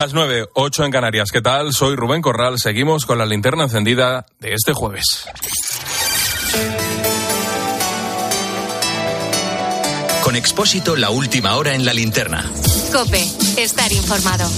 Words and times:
Las 0.00 0.14
9, 0.14 0.50
8 0.54 0.84
en 0.84 0.92
Canarias. 0.92 1.32
¿Qué 1.32 1.40
tal? 1.40 1.72
Soy 1.72 1.96
Rubén 1.96 2.22
Corral. 2.22 2.60
Seguimos 2.60 3.04
con 3.04 3.18
la 3.18 3.26
linterna 3.26 3.64
encendida 3.64 4.26
de 4.38 4.54
este 4.54 4.72
jueves. 4.72 5.26
Con 10.22 10.36
Expósito, 10.36 10.94
la 10.94 11.10
última 11.10 11.56
hora 11.56 11.74
en 11.74 11.84
la 11.84 11.92
linterna. 11.92 12.48
Cope, 12.92 13.24
estar 13.56 13.90
informado. 13.90 14.48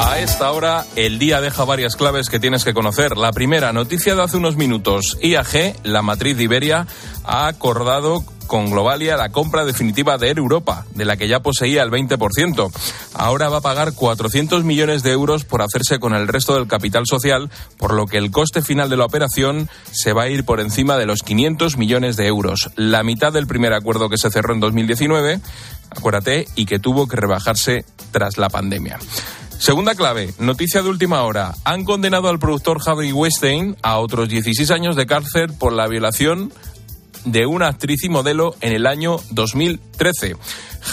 A 0.00 0.18
esta 0.18 0.50
hora, 0.50 0.84
el 0.96 1.20
día 1.20 1.40
deja 1.40 1.64
varias 1.64 1.94
claves 1.94 2.30
que 2.30 2.40
tienes 2.40 2.64
que 2.64 2.74
conocer. 2.74 3.16
La 3.16 3.30
primera, 3.30 3.72
noticia 3.72 4.16
de 4.16 4.24
hace 4.24 4.38
unos 4.38 4.56
minutos. 4.56 5.16
IAG, 5.22 5.76
la 5.84 6.02
matriz 6.02 6.36
de 6.36 6.42
Iberia, 6.42 6.88
ha 7.22 7.46
acordado 7.46 8.24
con 8.50 8.68
Globalia 8.68 9.16
la 9.16 9.28
compra 9.28 9.64
definitiva 9.64 10.18
de 10.18 10.26
Air 10.26 10.38
Europa, 10.38 10.84
de 10.96 11.04
la 11.04 11.16
que 11.16 11.28
ya 11.28 11.38
poseía 11.38 11.84
el 11.84 11.90
20%. 11.92 12.72
Ahora 13.14 13.48
va 13.48 13.58
a 13.58 13.60
pagar 13.60 13.92
400 13.94 14.64
millones 14.64 15.04
de 15.04 15.12
euros 15.12 15.44
por 15.44 15.62
hacerse 15.62 16.00
con 16.00 16.16
el 16.16 16.26
resto 16.26 16.56
del 16.56 16.66
capital 16.66 17.04
social, 17.06 17.48
por 17.78 17.94
lo 17.94 18.06
que 18.06 18.18
el 18.18 18.32
coste 18.32 18.60
final 18.60 18.90
de 18.90 18.96
la 18.96 19.04
operación 19.04 19.70
se 19.92 20.12
va 20.12 20.24
a 20.24 20.28
ir 20.28 20.44
por 20.44 20.58
encima 20.58 20.96
de 20.96 21.06
los 21.06 21.22
500 21.22 21.76
millones 21.76 22.16
de 22.16 22.26
euros, 22.26 22.70
la 22.74 23.04
mitad 23.04 23.32
del 23.32 23.46
primer 23.46 23.72
acuerdo 23.72 24.08
que 24.08 24.18
se 24.18 24.32
cerró 24.32 24.52
en 24.52 24.58
2019, 24.58 25.38
acuérdate, 25.90 26.48
y 26.56 26.66
que 26.66 26.80
tuvo 26.80 27.06
que 27.06 27.14
rebajarse 27.14 27.84
tras 28.10 28.36
la 28.36 28.48
pandemia. 28.48 28.98
Segunda 29.60 29.94
clave, 29.94 30.32
noticia 30.38 30.82
de 30.82 30.88
última 30.88 31.22
hora. 31.22 31.54
Han 31.64 31.84
condenado 31.84 32.30
al 32.30 32.38
productor 32.38 32.80
Harvey 32.84 33.12
Weinstein 33.12 33.76
a 33.82 33.98
otros 33.98 34.30
16 34.30 34.70
años 34.70 34.96
de 34.96 35.04
cárcel 35.04 35.52
por 35.52 35.74
la 35.74 35.86
violación 35.86 36.50
de 37.24 37.46
una 37.46 37.68
actriz 37.68 38.04
y 38.04 38.08
modelo 38.08 38.54
en 38.60 38.72
el 38.72 38.86
año 38.86 39.16
2013. 39.30 40.36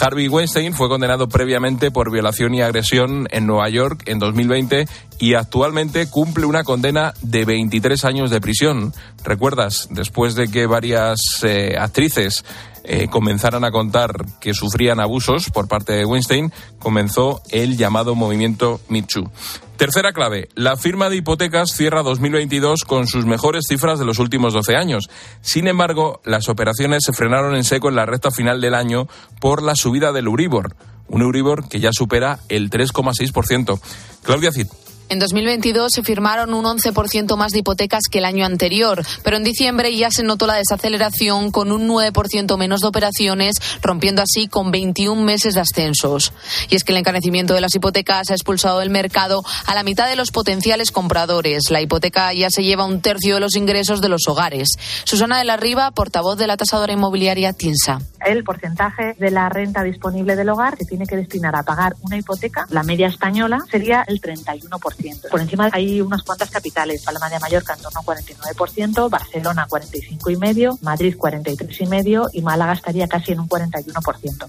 Harvey 0.00 0.28
Weinstein 0.28 0.74
fue 0.74 0.88
condenado 0.88 1.28
previamente 1.28 1.90
por 1.90 2.10
violación 2.10 2.54
y 2.54 2.62
agresión 2.62 3.26
en 3.30 3.46
Nueva 3.46 3.68
York 3.68 4.02
en 4.06 4.18
2020 4.18 4.86
y 5.18 5.34
actualmente 5.34 6.08
cumple 6.08 6.46
una 6.46 6.62
condena 6.62 7.14
de 7.22 7.44
23 7.44 8.04
años 8.04 8.30
de 8.30 8.40
prisión. 8.40 8.92
¿Recuerdas? 9.24 9.88
Después 9.90 10.34
de 10.34 10.48
que 10.48 10.66
varias 10.66 11.18
eh, 11.42 11.76
actrices 11.78 12.44
eh, 12.90 13.08
comenzaran 13.08 13.64
a 13.64 13.70
contar 13.70 14.24
que 14.40 14.54
sufrían 14.54 14.98
abusos 14.98 15.50
por 15.50 15.68
parte 15.68 15.92
de 15.92 16.06
Weinstein, 16.06 16.52
comenzó 16.78 17.42
el 17.50 17.76
llamado 17.76 18.14
movimiento 18.14 18.80
Michu. 18.88 19.30
Tercera 19.76 20.12
clave, 20.12 20.48
la 20.54 20.76
firma 20.78 21.10
de 21.10 21.16
hipotecas 21.16 21.70
cierra 21.70 22.02
2022 22.02 22.84
con 22.84 23.06
sus 23.06 23.26
mejores 23.26 23.66
cifras 23.68 23.98
de 23.98 24.06
los 24.06 24.18
últimos 24.18 24.54
12 24.54 24.74
años. 24.74 25.10
Sin 25.42 25.68
embargo, 25.68 26.22
las 26.24 26.48
operaciones 26.48 27.04
se 27.04 27.12
frenaron 27.12 27.54
en 27.54 27.64
seco 27.64 27.90
en 27.90 27.96
la 27.96 28.06
recta 28.06 28.30
final 28.30 28.62
del 28.62 28.74
año 28.74 29.06
por 29.38 29.62
la 29.62 29.76
subida 29.76 30.10
del 30.12 30.26
Euribor, 30.26 30.74
un 31.08 31.20
Euribor 31.20 31.68
que 31.68 31.80
ya 31.80 31.90
supera 31.92 32.40
el 32.48 32.70
3,6%. 32.70 33.78
Claudia 34.22 34.50
Cid. 34.50 34.66
En 35.10 35.18
2022 35.18 35.90
se 35.90 36.02
firmaron 36.02 36.52
un 36.52 36.66
11% 36.66 37.34
más 37.38 37.52
de 37.52 37.60
hipotecas 37.60 38.02
que 38.10 38.18
el 38.18 38.26
año 38.26 38.44
anterior, 38.44 39.02
pero 39.22 39.38
en 39.38 39.44
diciembre 39.44 39.96
ya 39.96 40.10
se 40.10 40.22
notó 40.22 40.46
la 40.46 40.56
desaceleración 40.56 41.50
con 41.50 41.72
un 41.72 41.88
9% 41.88 42.58
menos 42.58 42.80
de 42.80 42.88
operaciones, 42.88 43.56
rompiendo 43.80 44.20
así 44.20 44.48
con 44.48 44.70
21 44.70 45.22
meses 45.22 45.54
de 45.54 45.60
ascensos. 45.60 46.34
Y 46.68 46.76
es 46.76 46.84
que 46.84 46.92
el 46.92 46.98
encarecimiento 46.98 47.54
de 47.54 47.62
las 47.62 47.74
hipotecas 47.74 48.30
ha 48.30 48.34
expulsado 48.34 48.80
del 48.80 48.90
mercado 48.90 49.42
a 49.64 49.74
la 49.74 49.82
mitad 49.82 50.10
de 50.10 50.16
los 50.16 50.30
potenciales 50.30 50.90
compradores. 50.90 51.70
La 51.70 51.80
hipoteca 51.80 52.34
ya 52.34 52.50
se 52.50 52.62
lleva 52.62 52.84
un 52.84 53.00
tercio 53.00 53.36
de 53.36 53.40
los 53.40 53.56
ingresos 53.56 54.02
de 54.02 54.10
los 54.10 54.28
hogares. 54.28 54.68
Susana 55.04 55.38
de 55.38 55.44
la 55.44 55.56
Riva, 55.56 55.90
portavoz 55.92 56.36
de 56.36 56.46
la 56.46 56.58
tasadora 56.58 56.92
inmobiliaria 56.92 57.54
TINSA. 57.54 58.00
El 58.26 58.44
porcentaje 58.44 59.14
de 59.18 59.30
la 59.30 59.48
renta 59.48 59.82
disponible 59.84 60.36
del 60.36 60.50
hogar 60.50 60.76
que 60.76 60.84
tiene 60.84 61.06
que 61.06 61.16
destinar 61.16 61.56
a 61.56 61.62
pagar 61.62 61.94
una 62.02 62.18
hipoteca, 62.18 62.66
la 62.68 62.82
media 62.82 63.06
española, 63.06 63.64
sería 63.70 64.04
el 64.06 64.20
31%. 64.20 64.97
Por 65.30 65.40
encima 65.40 65.70
hay 65.72 66.00
unas 66.00 66.22
cuantas 66.22 66.50
capitales, 66.50 67.02
Palma 67.02 67.28
de 67.28 67.38
Mallorca 67.38 67.74
en 67.74 67.82
torno 67.82 68.00
a 68.00 68.04
49%, 68.04 69.10
Barcelona 69.10 69.66
45,5%, 69.68 70.78
Madrid 70.82 71.16
43,5% 71.16 72.30
y 72.32 72.42
Málaga 72.42 72.72
estaría 72.72 73.06
casi 73.06 73.32
en 73.32 73.40
un 73.40 73.48
41%. 73.48 74.48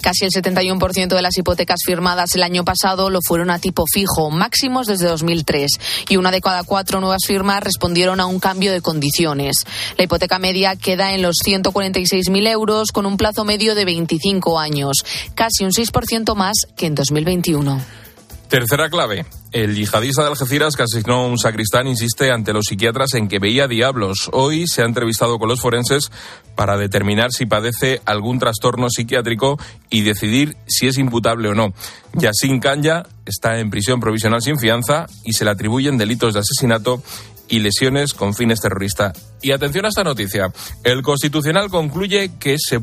Casi 0.00 0.26
el 0.26 0.32
71% 0.32 1.08
de 1.14 1.22
las 1.22 1.38
hipotecas 1.38 1.80
firmadas 1.84 2.34
el 2.34 2.42
año 2.42 2.64
pasado 2.64 3.08
lo 3.08 3.20
fueron 3.26 3.50
a 3.50 3.58
tipo 3.58 3.84
fijo, 3.90 4.30
máximos 4.30 4.86
desde 4.86 5.06
2003, 5.06 5.70
y 6.10 6.16
una 6.18 6.30
de 6.30 6.42
cada 6.42 6.62
cuatro 6.64 7.00
nuevas 7.00 7.22
firmas 7.26 7.62
respondieron 7.62 8.20
a 8.20 8.26
un 8.26 8.38
cambio 8.38 8.72
de 8.72 8.82
condiciones. 8.82 9.64
La 9.96 10.04
hipoteca 10.04 10.38
media 10.38 10.76
queda 10.76 11.14
en 11.14 11.22
los 11.22 11.36
146.000 11.42 12.48
euros 12.48 12.92
con 12.92 13.06
un 13.06 13.16
plazo 13.16 13.44
medio 13.44 13.74
de 13.74 13.86
25 13.86 14.58
años, 14.58 14.98
casi 15.34 15.64
un 15.64 15.70
6% 15.70 16.34
más 16.34 16.56
que 16.76 16.84
en 16.86 16.94
2021. 16.94 18.03
Tercera 18.48 18.88
clave. 18.88 19.24
El 19.52 19.74
yihadista 19.74 20.22
de 20.22 20.28
Algeciras 20.28 20.76
que 20.76 20.82
asignó 20.82 21.26
un 21.26 21.38
sacristán 21.38 21.86
insiste 21.86 22.30
ante 22.30 22.52
los 22.52 22.66
psiquiatras 22.66 23.14
en 23.14 23.28
que 23.28 23.38
veía 23.38 23.66
diablos. 23.66 24.28
Hoy 24.32 24.66
se 24.66 24.82
ha 24.82 24.84
entrevistado 24.84 25.38
con 25.38 25.48
los 25.48 25.60
forenses 25.60 26.10
para 26.54 26.76
determinar 26.76 27.32
si 27.32 27.46
padece 27.46 28.00
algún 28.04 28.38
trastorno 28.38 28.88
psiquiátrico 28.90 29.58
y 29.90 30.02
decidir 30.02 30.56
si 30.66 30.86
es 30.86 30.98
imputable 30.98 31.48
o 31.48 31.54
no. 31.54 31.72
Yassin 32.12 32.60
Kanya 32.60 33.04
está 33.24 33.58
en 33.58 33.70
prisión 33.70 33.98
provisional 33.98 34.42
sin 34.42 34.58
fianza 34.58 35.06
y 35.24 35.32
se 35.32 35.44
le 35.44 35.50
atribuyen 35.50 35.96
delitos 35.96 36.34
de 36.34 36.40
asesinato 36.40 37.02
y 37.48 37.60
lesiones 37.60 38.14
con 38.14 38.34
fines 38.34 38.60
terroristas. 38.60 39.18
Y 39.42 39.52
atención 39.52 39.84
a 39.86 39.88
esta 39.88 40.04
noticia. 40.04 40.52
El 40.84 41.02
Constitucional 41.02 41.70
concluye 41.70 42.32
que 42.38 42.56
se 42.58 42.80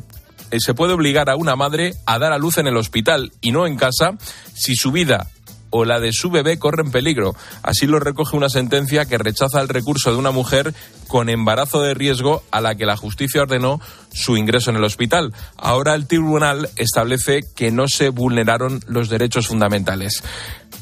se 0.60 0.74
puede 0.74 0.92
obligar 0.92 1.30
a 1.30 1.38
una 1.38 1.56
madre 1.56 1.94
a 2.06 2.20
dar 2.20 2.34
a 2.34 2.38
luz 2.38 2.58
en 2.58 2.68
el 2.68 2.76
hospital 2.76 3.32
y 3.40 3.52
no 3.54 3.68
en 3.68 3.78
casa 3.78 4.18
si 4.54 4.76
su 4.76 4.92
vida 4.92 5.28
o 5.72 5.86
la 5.86 6.00
de 6.00 6.14
su 6.14 6.30
bebé 6.30 6.60
corren 6.60 6.92
peligro. 6.92 7.34
Así 7.64 7.88
lo 7.88 8.00
recoge 8.00 8.38
una 8.38 8.50
sentencia 8.50 9.06
que 9.06 9.18
rechaza 9.18 9.60
el 9.60 9.70
recurso 9.70 10.12
de 10.12 10.18
una 10.18 10.30
mujer 10.30 10.76
con 11.08 11.30
embarazo 11.30 11.82
de 11.82 11.96
riesgo 11.96 12.44
a 12.52 12.62
la 12.62 12.76
que 12.76 12.86
la 12.86 12.98
justicia 12.98 13.42
ordenó 13.42 13.82
su 14.14 14.38
ingreso 14.38 14.70
en 14.70 14.78
el 14.78 14.84
hospital. 14.84 15.34
Ahora 15.58 15.96
el 15.96 16.06
tribunal 16.06 16.70
establece 16.76 17.42
que 17.56 17.72
no 17.72 17.88
se 17.88 18.10
vulneraron 18.10 18.82
los 18.86 19.10
derechos 19.10 19.48
fundamentales. 19.48 20.24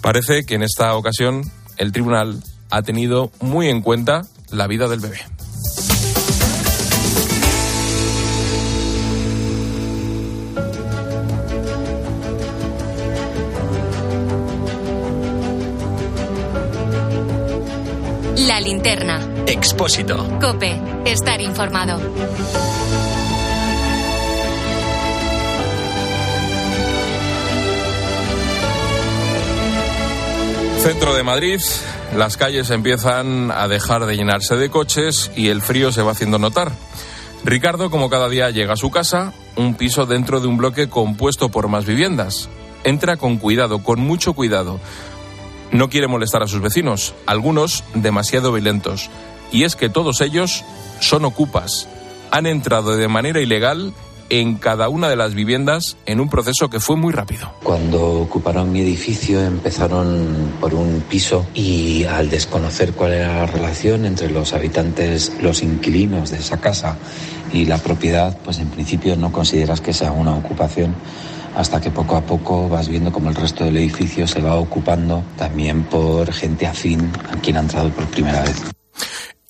Parece 0.01 0.43
que 0.45 0.55
en 0.55 0.63
esta 0.63 0.95
ocasión 0.95 1.43
el 1.77 1.91
tribunal 1.91 2.43
ha 2.69 2.81
tenido 2.81 3.31
muy 3.39 3.69
en 3.69 3.81
cuenta 3.81 4.23
la 4.51 4.67
vida 4.67 4.87
del 4.87 4.99
bebé. 4.99 5.38
La 18.59 18.65
linterna. 18.65 19.21
Expósito. 19.47 20.37
Cope, 20.41 20.77
estar 21.05 21.39
informado. 21.39 21.97
Centro 30.79 31.15
de 31.15 31.23
Madrid, 31.23 31.61
las 32.17 32.35
calles 32.35 32.69
empiezan 32.71 33.49
a 33.49 33.69
dejar 33.69 34.05
de 34.05 34.17
llenarse 34.17 34.57
de 34.57 34.69
coches 34.69 35.31
y 35.37 35.47
el 35.47 35.61
frío 35.61 35.93
se 35.93 36.01
va 36.01 36.11
haciendo 36.11 36.37
notar. 36.37 36.73
Ricardo, 37.45 37.89
como 37.89 38.09
cada 38.09 38.27
día, 38.27 38.49
llega 38.49 38.73
a 38.73 38.75
su 38.75 38.91
casa, 38.91 39.31
un 39.55 39.75
piso 39.75 40.05
dentro 40.05 40.41
de 40.41 40.47
un 40.47 40.57
bloque 40.57 40.89
compuesto 40.89 41.47
por 41.47 41.69
más 41.69 41.85
viviendas. 41.85 42.49
Entra 42.83 43.15
con 43.15 43.37
cuidado, 43.37 43.81
con 43.83 44.01
mucho 44.01 44.33
cuidado. 44.33 44.81
No 45.71 45.89
quiere 45.89 46.07
molestar 46.07 46.43
a 46.43 46.47
sus 46.47 46.61
vecinos, 46.61 47.13
algunos 47.25 47.83
demasiado 47.93 48.51
violentos. 48.51 49.09
Y 49.51 49.63
es 49.63 49.75
que 49.75 49.89
todos 49.89 50.21
ellos 50.21 50.63
son 50.99 51.25
ocupas. 51.25 51.87
Han 52.31 52.45
entrado 52.45 52.95
de 52.95 53.07
manera 53.07 53.41
ilegal 53.41 53.93
en 54.29 54.55
cada 54.55 54.89
una 54.89 55.09
de 55.09 55.15
las 55.15 55.33
viviendas 55.33 55.97
en 56.05 56.19
un 56.19 56.29
proceso 56.29 56.69
que 56.69 56.79
fue 56.79 56.95
muy 56.95 57.11
rápido. 57.11 57.51
Cuando 57.63 58.21
ocuparon 58.21 58.71
mi 58.71 58.81
edificio 58.81 59.41
empezaron 59.41 60.53
por 60.59 60.73
un 60.73 61.01
piso 61.09 61.47
y 61.53 62.03
al 62.03 62.29
desconocer 62.29 62.93
cuál 62.93 63.13
era 63.13 63.39
la 63.39 63.45
relación 63.47 64.05
entre 64.05 64.29
los 64.29 64.53
habitantes, 64.53 65.33
los 65.41 65.63
inquilinos 65.63 66.31
de 66.31 66.37
esa 66.37 66.57
casa 66.57 66.97
y 67.51 67.65
la 67.65 67.79
propiedad, 67.79 68.37
pues 68.43 68.59
en 68.59 68.69
principio 68.69 69.15
no 69.15 69.31
consideras 69.31 69.81
que 69.81 69.93
sea 69.93 70.11
una 70.11 70.35
ocupación 70.35 70.95
hasta 71.55 71.81
que 71.81 71.91
poco 71.91 72.15
a 72.15 72.21
poco 72.21 72.69
vas 72.69 72.87
viendo 72.87 73.11
como 73.11 73.29
el 73.29 73.35
resto 73.35 73.63
del 73.65 73.77
edificio 73.77 74.27
se 74.27 74.41
va 74.41 74.55
ocupando 74.55 75.23
también 75.37 75.83
por 75.83 76.31
gente 76.33 76.67
afín 76.67 77.11
a 77.31 77.37
quien 77.37 77.57
ha 77.57 77.61
entrado 77.61 77.89
por 77.89 78.05
primera 78.07 78.41
vez. 78.43 78.63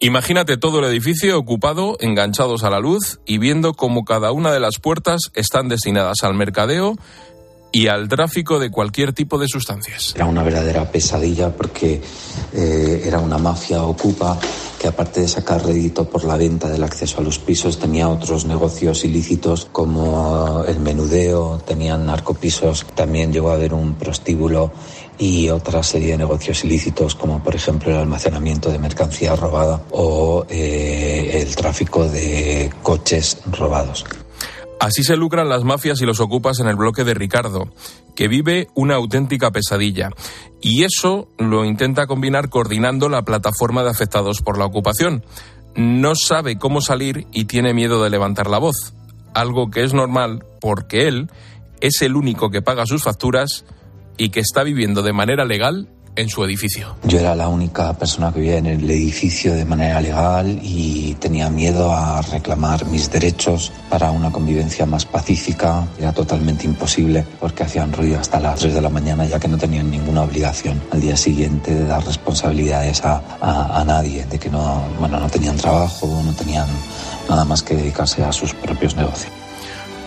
Imagínate 0.02 0.56
todo 0.56 0.80
el 0.80 0.86
edificio 0.86 1.38
ocupado, 1.38 1.98
enganchados 2.00 2.64
a 2.64 2.70
la 2.70 2.80
luz 2.80 3.20
y 3.26 3.38
viendo 3.38 3.74
cómo 3.74 4.06
cada 4.06 4.32
una 4.32 4.54
de 4.54 4.62
las 4.62 4.80
puertas 4.80 5.24
están 5.34 5.68
destinadas 5.68 6.24
al 6.24 6.36
mercadeo 6.36 6.96
y 7.72 7.88
al 7.88 8.08
tráfico 8.08 8.60
de 8.60 8.72
cualquier 8.72 9.14
tipo 9.14 9.38
de 9.38 9.48
sustancias. 9.48 10.14
Era 10.16 10.26
una 10.26 10.44
verdadera 10.44 10.92
pesadilla 10.92 11.56
porque 11.56 12.02
eh, 12.54 13.04
era 13.06 13.20
una 13.20 13.38
mafia 13.38 13.84
ocupa 13.84 14.40
que 14.80 14.88
aparte 14.88 15.22
de 15.22 15.28
sacar 15.28 15.66
rédito 15.66 16.10
por 16.10 16.24
la 16.24 16.38
venta 16.38 16.70
del 16.70 16.84
acceso 16.84 17.20
a 17.20 17.24
los 17.24 17.38
pisos, 17.38 17.80
tenía 17.80 18.08
otros 18.08 18.46
negocios 18.46 19.04
ilícitos 19.04 19.68
como 19.72 20.64
el 20.66 20.80
menudeo, 20.80 21.62
tenían 21.68 22.06
narcopisos, 22.06 22.86
también 22.96 23.34
llegó 23.34 23.52
a 23.52 23.56
haber 23.56 23.74
un 23.74 23.96
prostíbulo 23.96 24.72
y 25.18 25.50
otra 25.50 25.84
serie 25.84 26.12
de 26.12 26.18
negocios 26.18 26.64
ilícitos 26.64 27.14
como 27.14 27.44
por 27.44 27.54
ejemplo 27.54 27.92
el 27.92 27.98
almacenamiento 27.98 28.72
de 28.72 28.80
mercancía 28.80 29.36
robada 29.36 29.82
o 29.92 30.46
eh, 30.50 31.42
el 31.42 31.54
tráfico 31.58 32.08
de 32.08 32.72
coches 32.82 33.40
robados. 33.52 34.06
Así 34.80 35.04
se 35.04 35.18
lucran 35.18 35.50
las 35.50 35.66
mafias 35.66 36.02
y 36.02 36.06
los 36.06 36.22
ocupas 36.22 36.60
en 36.62 36.68
el 36.68 36.78
bloque 36.78 37.04
de 37.04 37.14
Ricardo, 37.14 37.70
que 38.16 38.30
vive 38.30 38.70
una 38.76 38.96
auténtica 38.96 39.52
pesadilla. 39.52 40.12
Y 40.62 40.84
eso 40.84 41.28
lo 41.38 41.66
intenta 41.66 42.08
combinar 42.08 42.50
coordinando 42.50 43.10
la 43.10 43.24
plataforma 43.24 43.84
de 43.84 43.90
afectados 43.90 44.42
por 44.42 44.58
la 44.58 44.66
ocupación. 44.66 45.24
No 45.76 46.16
sabe 46.16 46.58
cómo 46.58 46.82
salir 46.82 47.28
y 47.34 47.46
tiene 47.46 47.74
miedo 47.74 48.02
de 48.02 48.10
levantar 48.10 48.50
la 48.50 48.58
voz, 48.58 48.94
algo 49.34 49.70
que 49.70 49.84
es 49.84 49.94
normal 49.94 50.46
porque 50.62 51.08
él 51.08 51.30
es 51.82 52.02
el 52.02 52.16
único 52.16 52.50
que 52.50 52.62
paga 52.62 52.86
sus 52.86 53.04
facturas 53.04 53.66
y 54.18 54.30
que 54.30 54.40
está 54.40 54.64
viviendo 54.64 55.02
de 55.02 55.14
manera 55.14 55.46
legal 55.46 55.90
en 56.20 56.30
su 56.30 56.44
edificio. 56.44 56.96
Yo 57.04 57.20
era 57.20 57.34
la 57.34 57.48
única 57.48 57.94
persona 57.94 58.32
que 58.34 58.42
vivía 58.42 58.58
en 58.58 58.66
el 58.66 58.90
edificio 58.90 59.54
de 59.54 59.64
manera 59.64 60.02
legal 60.02 60.60
y 60.62 61.14
tenía 61.16 61.50
miedo 61.50 61.94
a 61.94 62.22
reclamar 62.22 62.86
mis 62.88 63.10
derechos 63.10 63.72
para 63.90 64.12
una 64.12 64.30
convivencia 64.30 64.86
más 64.86 65.06
pacífica. 65.06 65.88
Era 65.98 66.12
totalmente 66.12 66.66
imposible 66.66 67.26
porque 67.40 67.64
hacían 67.64 67.94
ruido 67.94 68.20
hasta 68.20 68.40
las 68.40 68.60
3 68.60 68.74
de 68.74 68.82
la 68.82 68.90
mañana 68.90 69.26
ya 69.26 69.40
que 69.40 69.48
no 69.48 69.58
tenían 69.58 69.90
ninguna 69.90 70.24
obligación 70.24 70.82
al 70.92 71.00
día 71.00 71.16
siguiente 71.16 71.74
de 71.74 71.86
dar 71.86 72.06
responsabilidades 72.06 73.04
a, 73.06 73.24
a, 73.40 73.80
a 73.80 73.86
nadie, 73.86 74.26
de 74.26 74.38
que 74.38 74.50
no, 74.50 74.84
bueno, 75.00 75.20
no 75.20 75.30
tenían 75.30 75.56
trabajo, 75.56 76.22
no 76.26 76.34
tenían 76.34 76.68
nada 77.30 77.46
más 77.46 77.64
que 77.64 77.76
dedicarse 77.76 78.24
a 78.24 78.34
sus 78.34 78.54
propios 78.54 78.96
negocios. 78.96 79.32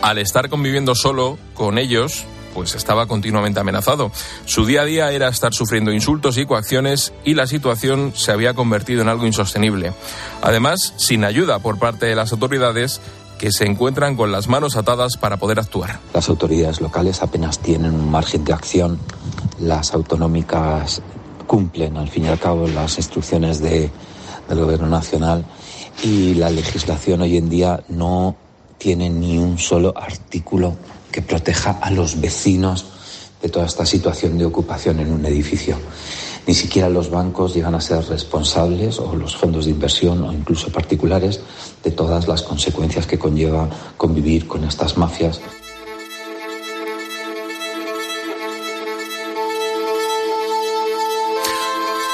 Al 0.03 0.19
estar 0.19 0.51
conviviendo 0.51 0.95
solo 0.95 1.39
con 1.55 1.79
ellos, 1.79 2.27
pues 2.53 2.75
estaba 2.75 3.07
continuamente 3.07 3.61
amenazado. 3.61 4.11
Su 4.45 4.67
día 4.67 4.83
a 4.83 4.85
día 4.85 5.13
era 5.13 5.29
estar 5.29 5.53
sufriendo 5.55 5.93
insultos 5.93 6.39
y 6.39 6.47
coacciones 6.47 7.13
y 7.25 7.35
la 7.35 7.47
situación 7.47 8.13
se 8.15 8.33
había 8.33 8.55
convertido 8.55 9.03
en 9.03 9.09
algo 9.09 9.27
insostenible. 9.27 9.93
Además, 10.43 10.95
sin 10.97 11.25
ayuda 11.25 11.59
por 11.59 11.79
parte 11.79 12.07
de 12.07 12.15
las 12.15 12.33
autoridades 12.33 13.01
que 13.39 13.51
se 13.51 13.67
encuentran 13.67 14.15
con 14.15 14.31
las 14.31 14.47
manos 14.47 14.77
atadas 14.77 15.17
para 15.17 15.37
poder 15.37 15.59
actuar. 15.59 15.99
Las 16.15 16.29
autoridades 16.29 16.81
locales 16.81 17.23
apenas 17.23 17.59
tienen 17.59 17.95
un 17.95 18.09
margen 18.09 18.45
de 18.45 18.53
acción. 18.53 19.01
Las 19.59 19.95
autonómicas 19.95 21.03
cumplen, 21.47 21.97
al 21.97 22.09
fin 22.09 22.27
y 22.27 22.29
al 22.29 22.39
cabo, 22.39 22.69
las 22.69 22.99
instrucciones 22.99 23.61
de, 23.61 23.91
del 24.49 24.61
Gobierno 24.61 24.87
Nacional 24.87 25.45
y 26.05 26.35
la 26.35 26.51
legislación 26.51 27.23
hoy 27.23 27.37
en 27.37 27.49
día 27.49 27.83
no 27.89 28.37
tiene 28.79 29.11
ni 29.11 29.39
un 29.39 29.59
solo 29.59 29.93
artículo 29.97 30.77
que 31.13 31.23
proteja 31.23 31.79
a 31.81 31.91
los 31.91 32.21
vecinos 32.21 32.87
de 33.41 33.49
toda 33.49 33.67
esta 33.67 33.85
situación 33.85 34.39
de 34.39 34.47
ocupación 34.47 35.01
en 35.01 35.13
un 35.13 35.25
edificio. 35.27 35.77
Ni 36.47 36.55
siquiera 36.55 36.89
los 36.89 37.11
bancos 37.11 37.55
llegan 37.55 37.75
a 37.75 37.81
ser 37.81 38.05
responsables 38.05 38.99
o 38.99 39.15
los 39.15 39.37
fondos 39.37 39.67
de 39.67 39.71
inversión 39.71 40.25
o 40.25 40.33
incluso 40.33 40.73
particulares 40.73 41.41
de 41.85 41.91
todas 41.93 42.27
las 42.27 42.43
consecuencias 42.43 43.07
que 43.07 43.19
conlleva 43.19 43.69
convivir 43.97 44.49
con 44.49 44.65
estas 44.65 44.97
mafias. 44.97 45.41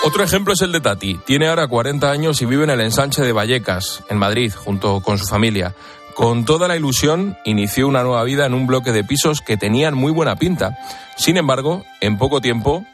Otro 0.05 0.25
ejemplo 0.25 0.55
es 0.55 0.62
el 0.62 0.73
de 0.73 0.81
Tati. 0.81 1.21
Tiene 1.27 1.49
ahora 1.49 1.67
40 1.67 2.11
años 2.11 2.41
y 2.41 2.47
vive 2.47 2.65
en 2.65 2.71
el 2.71 2.81
ensanche 2.81 3.23
de 3.23 3.33
Vallecas, 3.33 4.03
en 4.09 4.17
Madrid, 4.17 4.53
junto 4.56 5.00
con 5.00 5.19
su 5.19 5.27
familia. 5.27 5.75
Con 6.19 6.44
toda 6.44 6.67
la 6.67 6.76
ilusión, 6.76 7.37
inició 7.44 7.87
una 7.87 8.03
nueva 8.03 8.25
vida 8.25 8.44
en 8.44 8.53
un 8.53 8.67
bloque 8.67 8.91
de 8.91 9.05
pisos 9.05 9.41
que 9.41 9.56
tenían 9.56 9.94
muy 9.94 10.11
buena 10.11 10.35
pinta. 10.35 10.76
Sin 11.17 11.37
embargo, 11.37 11.85
en 12.00 12.19
poco 12.19 12.41
tiempo, 12.41 12.85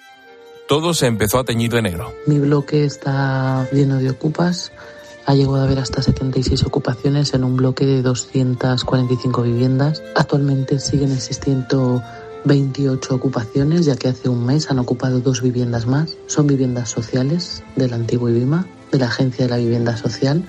todo 0.69 0.93
se 0.93 1.07
empezó 1.07 1.39
a 1.39 1.45
teñir 1.45 1.73
de 1.73 1.81
negro. 1.81 2.13
Mi 2.27 2.39
bloque 2.39 2.85
está 2.85 3.67
lleno 3.73 3.97
de 3.97 4.11
ocupas. 4.11 4.73
Ha 5.25 5.35
llegado 5.35 5.57
a 5.57 5.65
haber 5.65 5.79
hasta 5.79 6.03
76 6.03 6.65
ocupaciones 6.65 7.33
en 7.33 7.45
un 7.45 7.57
bloque 7.57 7.87
de 7.87 8.03
245 8.03 9.41
viviendas. 9.41 10.03
Actualmente 10.15 10.79
siguen 10.79 11.11
existiendo 11.11 12.03
28 12.45 13.15
ocupaciones, 13.15 13.87
ya 13.87 13.97
que 13.97 14.09
hace 14.09 14.29
un 14.29 14.45
mes 14.45 14.71
han 14.71 14.81
ocupado 14.81 15.21
dos 15.21 15.41
viviendas 15.41 15.87
más. 15.87 16.15
Son 16.27 16.47
viviendas 16.47 16.91
sociales 16.91 17.63
del 17.75 17.95
antiguo 17.95 18.29
IBIMA, 18.29 18.67
de 18.93 18.99
la 18.99 19.07
Agencia 19.07 19.47
de 19.47 19.51
la 19.51 19.57
Vivienda 19.57 19.97
Social 19.97 20.45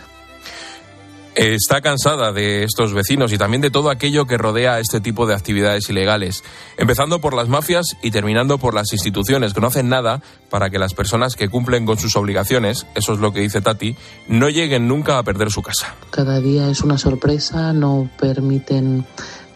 está 1.36 1.82
cansada 1.82 2.32
de 2.32 2.64
estos 2.64 2.94
vecinos 2.94 3.34
y 3.34 3.38
también 3.38 3.62
de 3.62 3.72
todo 3.72 3.90
aquello 3.90 4.26
que 4.26 4.38
rodea 4.38 4.76
a 4.76 4.80
este 4.80 5.02
tipo 5.02 5.28
de 5.28 5.36
actividades 5.36 5.90
ilegales, 5.90 6.44
empezando 6.78 7.20
por 7.20 7.34
las 7.34 7.50
mafias 7.50 7.98
y 8.02 8.12
terminando 8.12 8.58
por 8.58 8.74
las 8.74 8.94
instituciones 8.94 9.54
que 9.54 9.62
no 9.62 9.68
hacen 9.68 9.90
nada 9.90 10.22
para 10.50 10.70
que 10.70 10.80
las 10.80 10.94
personas 10.94 11.36
que 11.36 11.50
cumplen 11.50 11.86
con 11.86 12.00
sus 12.00 12.16
obligaciones, 12.16 12.88
eso 12.96 13.14
es 13.14 13.20
lo 13.20 13.34
que 13.34 13.42
dice 13.42 13.62
Tati, 13.62 13.96
no 14.28 14.50
lleguen 14.50 14.88
nunca 14.88 15.18
a 15.18 15.24
perder 15.24 15.52
su 15.52 15.62
casa. 15.62 15.94
Cada 16.12 16.40
día 16.40 16.70
es 16.70 16.82
una 16.82 16.98
sorpresa, 16.98 17.74
no 17.74 18.10
permiten 18.20 19.06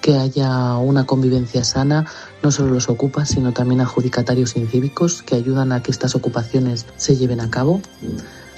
que 0.02 0.16
haya 0.18 0.78
una 0.78 1.06
convivencia 1.06 1.64
sana, 1.64 2.06
no 2.42 2.52
solo 2.52 2.74
los 2.74 2.90
ocupas, 2.90 3.30
sino 3.30 3.52
también 3.52 3.82
adjudicatarios 3.82 4.56
incívicos 4.56 5.24
que 5.24 5.36
ayudan 5.36 5.72
a 5.72 5.84
que 5.84 5.92
estas 5.92 6.16
ocupaciones 6.16 6.86
se 6.98 7.18
lleven 7.18 7.42
a 7.42 7.50
cabo. 7.50 7.82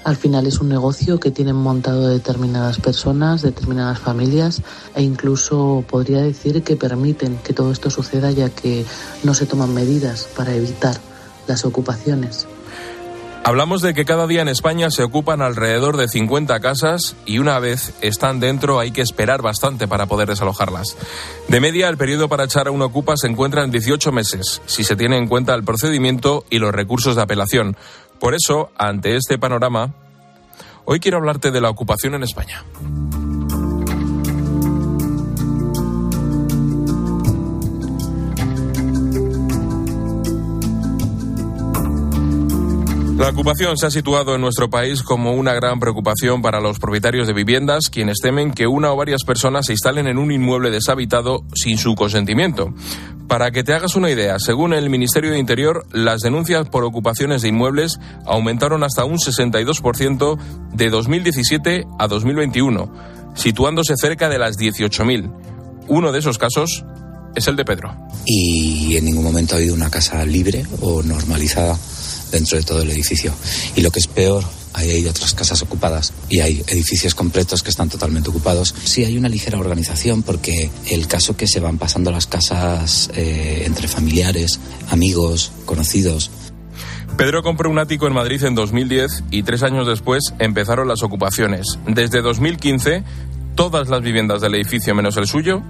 Al 0.03 0.15
final 0.15 0.47
es 0.47 0.59
un 0.59 0.69
negocio 0.69 1.19
que 1.19 1.29
tienen 1.29 1.55
montado 1.55 2.07
determinadas 2.07 2.79
personas, 2.79 3.43
determinadas 3.43 3.99
familias 3.99 4.61
e 4.95 5.03
incluso 5.03 5.83
podría 5.87 6.21
decir 6.21 6.63
que 6.63 6.75
permiten 6.75 7.37
que 7.43 7.53
todo 7.53 7.71
esto 7.71 7.89
suceda 7.89 8.31
ya 8.31 8.49
que 8.49 8.83
no 9.23 9.33
se 9.33 9.45
toman 9.45 9.73
medidas 9.73 10.27
para 10.35 10.55
evitar 10.55 10.95
las 11.47 11.65
ocupaciones. 11.65 12.47
Hablamos 13.43 13.81
de 13.81 13.95
que 13.95 14.05
cada 14.05 14.27
día 14.27 14.43
en 14.43 14.49
España 14.49 14.91
se 14.91 15.01
ocupan 15.01 15.41
alrededor 15.41 15.97
de 15.97 16.07
50 16.07 16.59
casas 16.59 17.15
y 17.25 17.39
una 17.39 17.57
vez 17.57 17.93
están 18.01 18.39
dentro 18.39 18.79
hay 18.79 18.91
que 18.91 19.01
esperar 19.01 19.41
bastante 19.41 19.87
para 19.87 20.05
poder 20.05 20.29
desalojarlas. 20.29 20.95
De 21.47 21.59
media, 21.59 21.89
el 21.89 21.97
periodo 21.97 22.29
para 22.29 22.43
echar 22.43 22.67
a 22.67 22.71
un 22.71 22.83
ocupa 22.83 23.17
se 23.17 23.27
encuentra 23.27 23.63
en 23.63 23.71
18 23.71 24.11
meses, 24.11 24.61
si 24.67 24.83
se 24.83 24.95
tiene 24.95 25.17
en 25.17 25.27
cuenta 25.27 25.55
el 25.55 25.63
procedimiento 25.63 26.45
y 26.51 26.59
los 26.59 26.71
recursos 26.71 27.15
de 27.15 27.23
apelación. 27.23 27.75
Por 28.21 28.35
eso, 28.35 28.69
ante 28.77 29.15
este 29.15 29.39
panorama, 29.39 29.95
hoy 30.85 30.99
quiero 30.99 31.17
hablarte 31.17 31.49
de 31.49 31.59
la 31.59 31.71
ocupación 31.71 32.13
en 32.13 32.21
España. 32.21 32.63
La 43.21 43.29
ocupación 43.29 43.77
se 43.77 43.85
ha 43.85 43.91
situado 43.91 44.33
en 44.33 44.41
nuestro 44.41 44.71
país 44.71 45.03
como 45.03 45.33
una 45.33 45.53
gran 45.53 45.79
preocupación 45.79 46.41
para 46.41 46.59
los 46.59 46.79
propietarios 46.79 47.27
de 47.27 47.33
viviendas, 47.33 47.91
quienes 47.91 48.17
temen 48.19 48.51
que 48.51 48.65
una 48.65 48.91
o 48.91 48.95
varias 48.95 49.21
personas 49.23 49.67
se 49.67 49.73
instalen 49.73 50.07
en 50.07 50.17
un 50.17 50.31
inmueble 50.31 50.71
deshabitado 50.71 51.45
sin 51.53 51.77
su 51.77 51.93
consentimiento. 51.93 52.73
Para 53.27 53.51
que 53.51 53.63
te 53.63 53.73
hagas 53.73 53.95
una 53.95 54.09
idea, 54.09 54.39
según 54.39 54.73
el 54.73 54.89
Ministerio 54.89 55.29
de 55.29 55.37
Interior, 55.37 55.85
las 55.91 56.21
denuncias 56.21 56.67
por 56.67 56.83
ocupaciones 56.83 57.43
de 57.43 57.49
inmuebles 57.49 57.99
aumentaron 58.25 58.83
hasta 58.83 59.05
un 59.05 59.19
62% 59.19 60.39
de 60.73 60.89
2017 60.89 61.85
a 61.99 62.07
2021, 62.07 62.91
situándose 63.35 63.93
cerca 63.97 64.29
de 64.29 64.39
las 64.39 64.57
18.000. 64.57 65.31
Uno 65.87 66.11
de 66.11 66.17
esos 66.17 66.39
casos 66.39 66.85
es 67.35 67.47
el 67.47 67.55
de 67.55 67.65
Pedro. 67.65 67.95
Y 68.25 68.97
en 68.97 69.05
ningún 69.05 69.25
momento 69.25 69.53
ha 69.53 69.57
habido 69.59 69.75
una 69.75 69.91
casa 69.91 70.25
libre 70.25 70.65
o 70.79 71.03
normalizada 71.03 71.77
dentro 72.31 72.57
de 72.57 72.63
todo 72.63 72.81
el 72.81 72.89
edificio. 72.89 73.33
Y 73.75 73.81
lo 73.81 73.91
que 73.91 73.99
es 73.99 74.07
peor, 74.07 74.43
ahí 74.73 74.89
hay 74.89 75.07
otras 75.07 75.33
casas 75.33 75.61
ocupadas 75.61 76.13
y 76.29 76.39
hay 76.39 76.63
edificios 76.67 77.15
completos 77.15 77.63
que 77.63 77.69
están 77.69 77.89
totalmente 77.89 78.29
ocupados. 78.29 78.73
Sí 78.83 79.03
hay 79.03 79.17
una 79.17 79.29
ligera 79.29 79.59
organización 79.59 80.23
porque 80.23 80.69
el 80.89 81.07
caso 81.07 81.35
que 81.35 81.47
se 81.47 81.59
van 81.59 81.77
pasando 81.77 82.11
las 82.11 82.27
casas 82.27 83.09
eh, 83.15 83.63
entre 83.65 83.87
familiares, 83.87 84.59
amigos, 84.89 85.51
conocidos. 85.65 86.31
Pedro 87.17 87.43
compró 87.43 87.69
un 87.69 87.77
ático 87.77 88.07
en 88.07 88.13
Madrid 88.13 88.43
en 88.43 88.55
2010 88.55 89.25
y 89.31 89.43
tres 89.43 89.63
años 89.63 89.85
después 89.85 90.33
empezaron 90.39 90.87
las 90.87 91.03
ocupaciones. 91.03 91.77
Desde 91.85 92.21
2015, 92.21 93.03
todas 93.55 93.89
las 93.89 94.01
viviendas 94.01 94.41
del 94.41 94.55
edificio 94.55 94.95
menos 94.95 95.17
el 95.17 95.27
suyo 95.27 95.61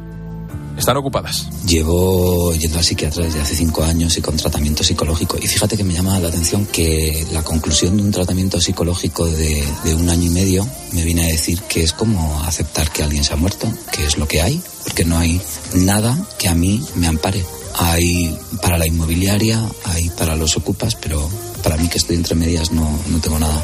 están 0.77 0.97
ocupadas. 0.97 1.47
Llevo 1.65 2.53
yendo 2.53 2.77
al 2.77 2.83
psiquiatra 2.83 3.25
desde 3.25 3.41
hace 3.41 3.55
cinco 3.55 3.83
años 3.83 4.17
y 4.17 4.21
con 4.21 4.35
tratamiento 4.37 4.83
psicológico. 4.83 5.37
Y 5.41 5.47
fíjate 5.47 5.77
que 5.77 5.83
me 5.83 5.93
llama 5.93 6.19
la 6.19 6.29
atención 6.29 6.65
que 6.65 7.25
la 7.31 7.43
conclusión 7.43 7.97
de 7.97 8.03
un 8.03 8.11
tratamiento 8.11 8.59
psicológico 8.59 9.25
de, 9.25 9.63
de 9.83 9.95
un 9.95 10.09
año 10.09 10.27
y 10.27 10.29
medio 10.29 10.67
me 10.91 11.03
viene 11.03 11.23
a 11.23 11.27
decir 11.27 11.61
que 11.63 11.83
es 11.83 11.93
como 11.93 12.41
aceptar 12.43 12.91
que 12.91 13.03
alguien 13.03 13.23
se 13.23 13.33
ha 13.33 13.37
muerto, 13.37 13.71
que 13.91 14.05
es 14.05 14.17
lo 14.17 14.27
que 14.27 14.41
hay, 14.41 14.61
porque 14.83 15.05
no 15.05 15.17
hay 15.17 15.41
nada 15.73 16.17
que 16.37 16.47
a 16.47 16.55
mí 16.55 16.83
me 16.95 17.07
ampare. 17.07 17.43
Hay 17.75 18.37
para 18.61 18.77
la 18.77 18.85
inmobiliaria, 18.85 19.63
hay 19.85 20.09
para 20.09 20.35
los 20.35 20.57
ocupas, 20.57 20.95
pero 20.95 21.29
para 21.63 21.77
mí 21.77 21.87
que 21.87 21.97
estoy 21.97 22.17
entre 22.17 22.35
medias 22.35 22.71
no, 22.71 22.99
no 23.07 23.19
tengo 23.19 23.39
nada. 23.39 23.63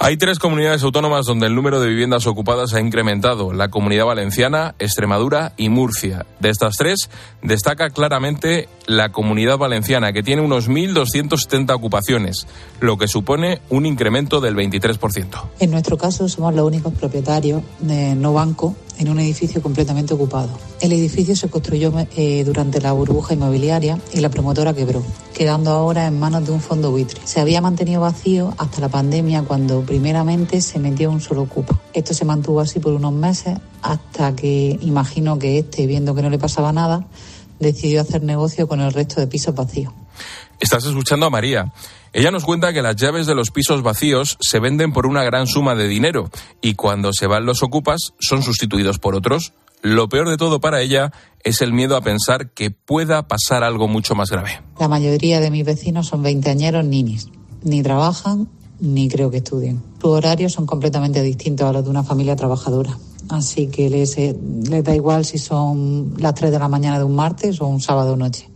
Hay 0.00 0.16
tres 0.16 0.38
comunidades 0.38 0.84
autónomas 0.84 1.26
donde 1.26 1.46
el 1.46 1.56
número 1.56 1.80
de 1.80 1.88
viviendas 1.88 2.28
ocupadas 2.28 2.72
ha 2.72 2.80
incrementado, 2.80 3.52
la 3.52 3.68
Comunidad 3.68 4.06
Valenciana, 4.06 4.76
Extremadura 4.78 5.54
y 5.56 5.70
Murcia. 5.70 6.24
De 6.38 6.50
estas 6.50 6.76
tres, 6.76 7.10
destaca 7.42 7.90
claramente 7.90 8.68
la 8.86 9.08
Comunidad 9.08 9.58
Valenciana, 9.58 10.12
que 10.12 10.22
tiene 10.22 10.40
unos 10.40 10.70
1.270 10.70 11.74
ocupaciones, 11.74 12.46
lo 12.78 12.96
que 12.96 13.08
supone 13.08 13.60
un 13.70 13.86
incremento 13.86 14.40
del 14.40 14.54
23%. 14.54 15.42
En 15.58 15.72
nuestro 15.72 15.98
caso, 15.98 16.28
somos 16.28 16.54
los 16.54 16.64
únicos 16.64 16.94
propietarios 16.94 17.62
de 17.80 18.14
no 18.14 18.32
banco 18.32 18.76
en 18.98 19.08
un 19.08 19.18
edificio 19.20 19.62
completamente 19.62 20.14
ocupado. 20.14 20.50
El 20.80 20.92
edificio 20.92 21.34
se 21.36 21.48
construyó 21.48 21.92
eh, 22.16 22.44
durante 22.44 22.80
la 22.80 22.92
burbuja 22.92 23.34
inmobiliaria 23.34 23.98
y 24.12 24.20
la 24.20 24.28
promotora 24.28 24.74
quebró, 24.74 25.02
quedando 25.34 25.70
ahora 25.70 26.06
en 26.06 26.18
manos 26.18 26.46
de 26.46 26.52
un 26.52 26.60
fondo 26.60 26.90
buitre. 26.90 27.20
Se 27.24 27.40
había 27.40 27.60
mantenido 27.60 28.00
vacío 28.00 28.54
hasta 28.58 28.80
la 28.80 28.88
pandemia 28.88 29.42
cuando 29.42 29.82
primeramente 29.82 30.60
se 30.60 30.78
metió 30.78 31.10
un 31.10 31.20
solo 31.20 31.42
ocupa. 31.42 31.80
Esto 31.92 32.14
se 32.14 32.24
mantuvo 32.24 32.60
así 32.60 32.80
por 32.80 32.92
unos 32.92 33.12
meses 33.12 33.58
hasta 33.82 34.34
que 34.34 34.78
imagino 34.82 35.38
que 35.38 35.58
este, 35.58 35.86
viendo 35.86 36.14
que 36.14 36.22
no 36.22 36.30
le 36.30 36.38
pasaba 36.38 36.72
nada, 36.72 37.06
decidió 37.60 38.00
hacer 38.00 38.22
negocio 38.22 38.68
con 38.68 38.80
el 38.80 38.92
resto 38.92 39.20
de 39.20 39.26
pisos 39.26 39.54
vacíos. 39.54 39.92
Estás 40.60 40.84
escuchando 40.84 41.26
a 41.26 41.30
María. 41.30 41.72
Ella 42.12 42.30
nos 42.30 42.44
cuenta 42.44 42.72
que 42.72 42.82
las 42.82 42.96
llaves 42.96 43.26
de 43.26 43.34
los 43.34 43.50
pisos 43.50 43.82
vacíos 43.82 44.38
se 44.40 44.58
venden 44.60 44.92
por 44.92 45.06
una 45.06 45.22
gran 45.24 45.46
suma 45.46 45.74
de 45.74 45.88
dinero 45.88 46.30
y 46.60 46.74
cuando 46.74 47.12
se 47.12 47.26
van 47.26 47.46
los 47.46 47.62
ocupas 47.62 48.12
son 48.18 48.42
sustituidos 48.42 48.98
por 48.98 49.14
otros. 49.14 49.52
Lo 49.82 50.08
peor 50.08 50.28
de 50.28 50.36
todo 50.36 50.60
para 50.60 50.80
ella 50.80 51.12
es 51.44 51.62
el 51.62 51.72
miedo 51.72 51.96
a 51.96 52.00
pensar 52.00 52.50
que 52.50 52.70
pueda 52.70 53.28
pasar 53.28 53.62
algo 53.62 53.86
mucho 53.86 54.14
más 54.14 54.30
grave. 54.30 54.60
La 54.80 54.88
mayoría 54.88 55.40
de 55.40 55.50
mis 55.50 55.64
vecinos 55.64 56.08
son 56.08 56.22
veinteañeros 56.22 56.84
ninis. 56.84 57.28
Ni 57.62 57.82
trabajan 57.82 58.48
ni 58.80 59.08
creo 59.08 59.30
que 59.30 59.38
estudien. 59.38 59.82
Sus 60.00 60.10
horarios 60.10 60.52
son 60.52 60.66
completamente 60.66 61.22
distintos 61.22 61.68
a 61.68 61.72
los 61.72 61.84
de 61.84 61.90
una 61.90 62.04
familia 62.04 62.36
trabajadora. 62.36 62.96
Así 63.28 63.66
que 63.66 63.90
les, 63.90 64.16
eh, 64.18 64.34
da 64.38 64.94
igual 64.94 65.24
si 65.24 65.38
son 65.38 66.14
las 66.18 66.34
3 66.34 66.50
de 66.50 66.58
la 66.58 66.68
mañana 66.68 66.98
de 66.98 67.04
un 67.04 67.14
martes 67.14 67.60
o 67.60 67.66
un 67.66 67.80
sábado 67.80 68.16
noche 68.16 68.48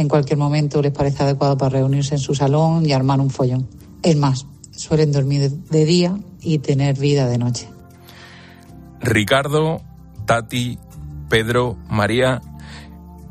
en 0.00 0.08
cualquier 0.08 0.38
momento 0.38 0.80
les 0.80 0.92
parece 0.92 1.22
adecuado 1.22 1.58
para 1.58 1.78
reunirse 1.78 2.14
en 2.14 2.20
su 2.20 2.34
salón 2.34 2.86
y 2.86 2.92
armar 2.92 3.20
un 3.20 3.28
follón. 3.28 3.68
Es 4.02 4.16
más, 4.16 4.46
suelen 4.70 5.12
dormir 5.12 5.50
de 5.50 5.84
día 5.84 6.18
y 6.40 6.58
tener 6.58 6.98
vida 6.98 7.26
de 7.26 7.36
noche. 7.36 7.68
Ricardo, 9.00 9.82
Tati, 10.24 10.78
Pedro, 11.28 11.76
María, 11.90 12.40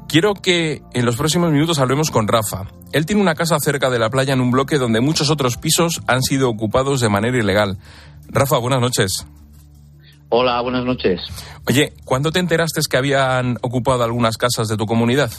quiero 0.07 0.35
que 0.35 0.83
en 0.93 1.05
los 1.05 1.15
próximos 1.15 1.51
minutos 1.51 1.79
hablemos 1.79 2.11
con 2.11 2.27
Rafa. 2.27 2.67
Él 2.91 3.07
tiene 3.07 3.21
una 3.21 3.33
casa 3.33 3.57
cerca 3.59 3.89
de 3.89 3.97
la 3.97 4.11
playa 4.11 4.33
en 4.33 4.41
un 4.41 4.51
bloque 4.51 4.77
donde 4.77 5.01
muchos 5.01 5.31
otros 5.31 5.57
pisos 5.57 6.01
han 6.05 6.21
sido 6.21 6.49
ocupados 6.49 7.01
de 7.01 7.09
manera 7.09 7.39
ilegal. 7.39 7.79
Rafa, 8.27 8.59
buenas 8.59 8.79
noches. 8.79 9.25
Hola, 10.29 10.61
buenas 10.61 10.85
noches. 10.85 11.19
Oye, 11.67 11.93
¿cuándo 12.05 12.31
te 12.31 12.37
enteraste 12.37 12.81
que 12.87 12.97
habían 12.97 13.57
ocupado 13.61 14.03
algunas 14.03 14.37
casas 14.37 14.67
de 14.67 14.77
tu 14.77 14.85
comunidad? 14.85 15.31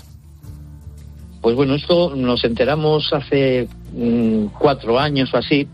Pues 1.41 1.57
bueno, 1.57 1.75
esto 1.75 2.15
nos 2.15 2.45
enteramos 2.45 3.13
hace 3.13 3.69
mm, 3.95 4.47
cuatro 4.59 4.99
años 4.99 5.33
o 5.33 5.39
así. 5.39 5.67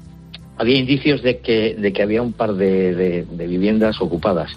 Había 0.59 0.77
indicios 0.77 1.23
de 1.23 1.39
que, 1.39 1.75
de 1.75 1.93
que 1.93 2.03
había 2.03 2.23
un 2.23 2.33
par 2.33 2.55
de, 2.55 3.27
viviendas 3.37 4.01
ocupadas. 4.01 4.53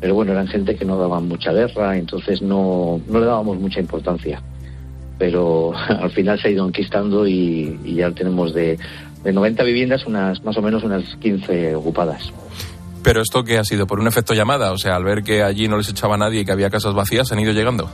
Pero 0.00 0.14
bueno, 0.14 0.32
eran 0.32 0.46
gente 0.46 0.76
que 0.76 0.84
no 0.84 0.96
daban 0.96 1.26
mucha 1.26 1.52
guerra, 1.52 1.96
entonces 1.96 2.40
no, 2.40 3.00
no 3.08 3.20
le 3.20 3.26
dábamos 3.26 3.58
mucha 3.58 3.80
importancia. 3.80 4.40
Pero 5.18 5.72
al 5.88 6.10
final 6.10 6.40
se 6.40 6.48
ha 6.48 6.50
ido 6.52 6.66
enquistando 6.66 7.26
y, 7.26 7.78
y 7.84 7.94
ya 7.96 8.10
tenemos 8.12 8.54
de, 8.54 8.78
de 9.24 9.32
90 9.32 9.62
viviendas 9.64 10.06
unas 10.06 10.42
más 10.44 10.56
o 10.56 10.62
menos 10.62 10.84
unas 10.84 11.04
15 11.16 11.74
ocupadas. 11.74 12.32
Pero 13.02 13.22
esto 13.22 13.44
que 13.44 13.58
ha 13.58 13.64
sido 13.64 13.86
por 13.86 14.00
un 14.00 14.06
efecto 14.06 14.34
llamada, 14.34 14.72
o 14.72 14.78
sea, 14.78 14.96
al 14.96 15.04
ver 15.04 15.22
que 15.22 15.42
allí 15.42 15.68
no 15.68 15.78
les 15.78 15.88
echaba 15.88 16.16
nadie 16.16 16.40
y 16.40 16.44
que 16.44 16.52
había 16.52 16.70
casas 16.70 16.94
vacías, 16.94 17.32
han 17.32 17.40
ido 17.40 17.52
llegando. 17.52 17.88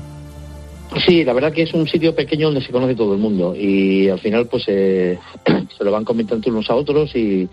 Sí, 0.97 1.25
la 1.25 1.33
verdad 1.33 1.53
que 1.53 1.63
es 1.63 1.75
un 1.75 1.89
sitio 1.89 2.15
pequeño 2.15 2.47
donde 2.47 2.65
se 2.65 2.71
conoce 2.71 2.95
todo 2.95 3.15
el 3.15 3.21
mundo 3.21 3.55
y 3.57 4.09
al 4.09 4.21
final 4.21 4.47
pues 4.47 4.65
eh, 4.69 5.19
se 5.77 5.85
lo 5.85 5.91
van 5.91 6.05
comentando 6.05 6.49
unos 6.51 6.71
a 6.71 6.77
otros 6.77 7.15
y, 7.17 7.49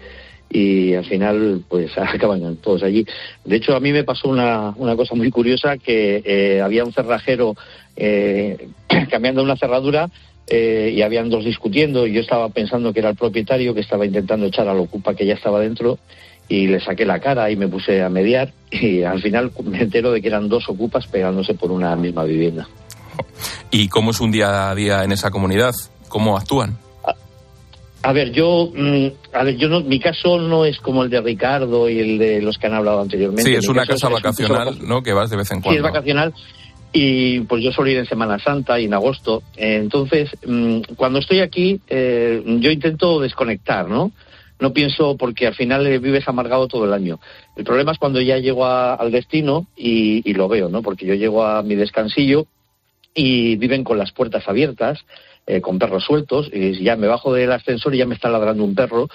y 0.51 0.93
al 0.93 1.05
final 1.05 1.63
pues 1.67 1.91
acaban 1.97 2.57
todos 2.57 2.83
allí. 2.83 3.05
De 3.43 3.55
hecho, 3.55 3.75
a 3.75 3.79
mí 3.79 3.91
me 3.91 4.03
pasó 4.03 4.29
una, 4.29 4.73
una 4.77 4.95
cosa 4.95 5.15
muy 5.15 5.31
curiosa 5.31 5.77
que 5.77 6.21
eh, 6.23 6.61
había 6.61 6.83
un 6.83 6.93
cerrajero 6.93 7.55
eh, 7.95 8.67
cambiando 9.09 9.41
una 9.41 9.55
cerradura 9.55 10.09
eh, 10.47 10.91
y 10.93 11.01
habían 11.01 11.29
dos 11.29 11.45
discutiendo 11.45 12.05
y 12.05 12.13
yo 12.13 12.21
estaba 12.21 12.49
pensando 12.49 12.93
que 12.93 12.99
era 12.99 13.09
el 13.09 13.15
propietario 13.15 13.73
que 13.73 13.81
estaba 13.81 14.05
intentando 14.05 14.45
echar 14.45 14.67
a 14.67 14.73
la 14.73 14.81
ocupa 14.81 15.15
que 15.15 15.25
ya 15.25 15.33
estaba 15.33 15.59
dentro 15.59 15.97
y 16.49 16.67
le 16.67 16.79
saqué 16.81 17.05
la 17.05 17.19
cara 17.19 17.49
y 17.49 17.55
me 17.55 17.69
puse 17.69 18.01
a 18.01 18.09
mediar 18.09 18.51
y 18.69 19.03
al 19.03 19.21
final 19.21 19.51
me 19.63 19.81
entero 19.81 20.11
de 20.11 20.21
que 20.21 20.27
eran 20.27 20.49
dos 20.49 20.67
ocupas 20.67 21.07
pegándose 21.07 21.53
por 21.53 21.71
una 21.71 21.95
misma 21.95 22.25
vivienda. 22.25 22.67
¿Y 23.71 23.87
cómo 23.87 24.11
es 24.11 24.19
un 24.19 24.31
día 24.31 24.69
a 24.69 24.75
día 24.75 25.03
en 25.03 25.11
esa 25.11 25.31
comunidad? 25.31 25.73
¿Cómo 26.07 26.37
actúan? 26.37 26.77
A 28.03 28.13
ver, 28.13 28.31
yo, 28.31 28.71
mm, 28.73 29.07
a 29.33 29.43
ver, 29.43 29.57
yo 29.57 29.69
no, 29.69 29.81
mi 29.81 29.99
caso 29.99 30.39
no 30.39 30.65
es 30.65 30.79
como 30.79 31.03
el 31.03 31.09
de 31.09 31.21
Ricardo 31.21 31.87
y 31.87 31.99
el 31.99 32.17
de 32.17 32.41
los 32.41 32.57
que 32.57 32.65
han 32.67 32.73
hablado 32.73 32.99
anteriormente. 32.99 33.43
Sí, 33.43 33.55
es 33.55 33.67
una 33.67 33.85
casa 33.85 34.09
vacacional, 34.09 34.79
¿no? 34.81 35.03
Que 35.03 35.13
vas 35.13 35.29
de 35.29 35.37
vez 35.37 35.51
en 35.51 35.61
cuando. 35.61 35.71
Sí, 35.71 35.77
es 35.77 35.83
vacacional. 35.83 36.33
Y 36.93 37.41
pues 37.41 37.63
yo 37.63 37.71
suelo 37.71 37.91
ir 37.91 37.97
en 37.97 38.07
Semana 38.07 38.39
Santa 38.39 38.79
y 38.79 38.85
en 38.85 38.93
agosto. 38.93 39.43
Entonces, 39.55 40.29
mm, 40.45 40.95
cuando 40.95 41.19
estoy 41.19 41.41
aquí, 41.41 41.79
eh, 41.87 42.41
yo 42.59 42.71
intento 42.71 43.19
desconectar, 43.19 43.87
¿no? 43.87 44.11
No 44.59 44.73
pienso 44.73 45.15
porque 45.15 45.47
al 45.47 45.55
final 45.55 45.99
vives 45.99 46.27
amargado 46.27 46.67
todo 46.67 46.85
el 46.85 46.93
año. 46.93 47.19
El 47.55 47.63
problema 47.63 47.91
es 47.91 47.99
cuando 47.99 48.19
ya 48.19 48.37
llego 48.37 48.65
al 48.65 49.11
destino 49.11 49.67
y, 49.75 50.27
y, 50.29 50.33
lo 50.33 50.47
veo, 50.47 50.69
¿no? 50.69 50.81
Porque 50.81 51.05
yo 51.05 51.13
llego 51.13 51.45
a 51.45 51.63
mi 51.63 51.75
descansillo 51.75 52.45
y 53.13 53.55
viven 53.57 53.83
con 53.83 53.97
las 53.97 54.11
puertas 54.11 54.47
abiertas, 54.47 54.99
eh, 55.45 55.61
con 55.61 55.79
perros 55.79 56.03
sueltos, 56.03 56.49
y 56.53 56.83
ya 56.83 56.95
me 56.95 57.07
bajo 57.07 57.33
del 57.33 57.51
ascensor 57.51 57.93
y 57.95 57.99
ya 57.99 58.05
me 58.05 58.15
está 58.15 58.29
ladrando 58.29 58.63
un 58.63 58.75
perro. 58.75 59.07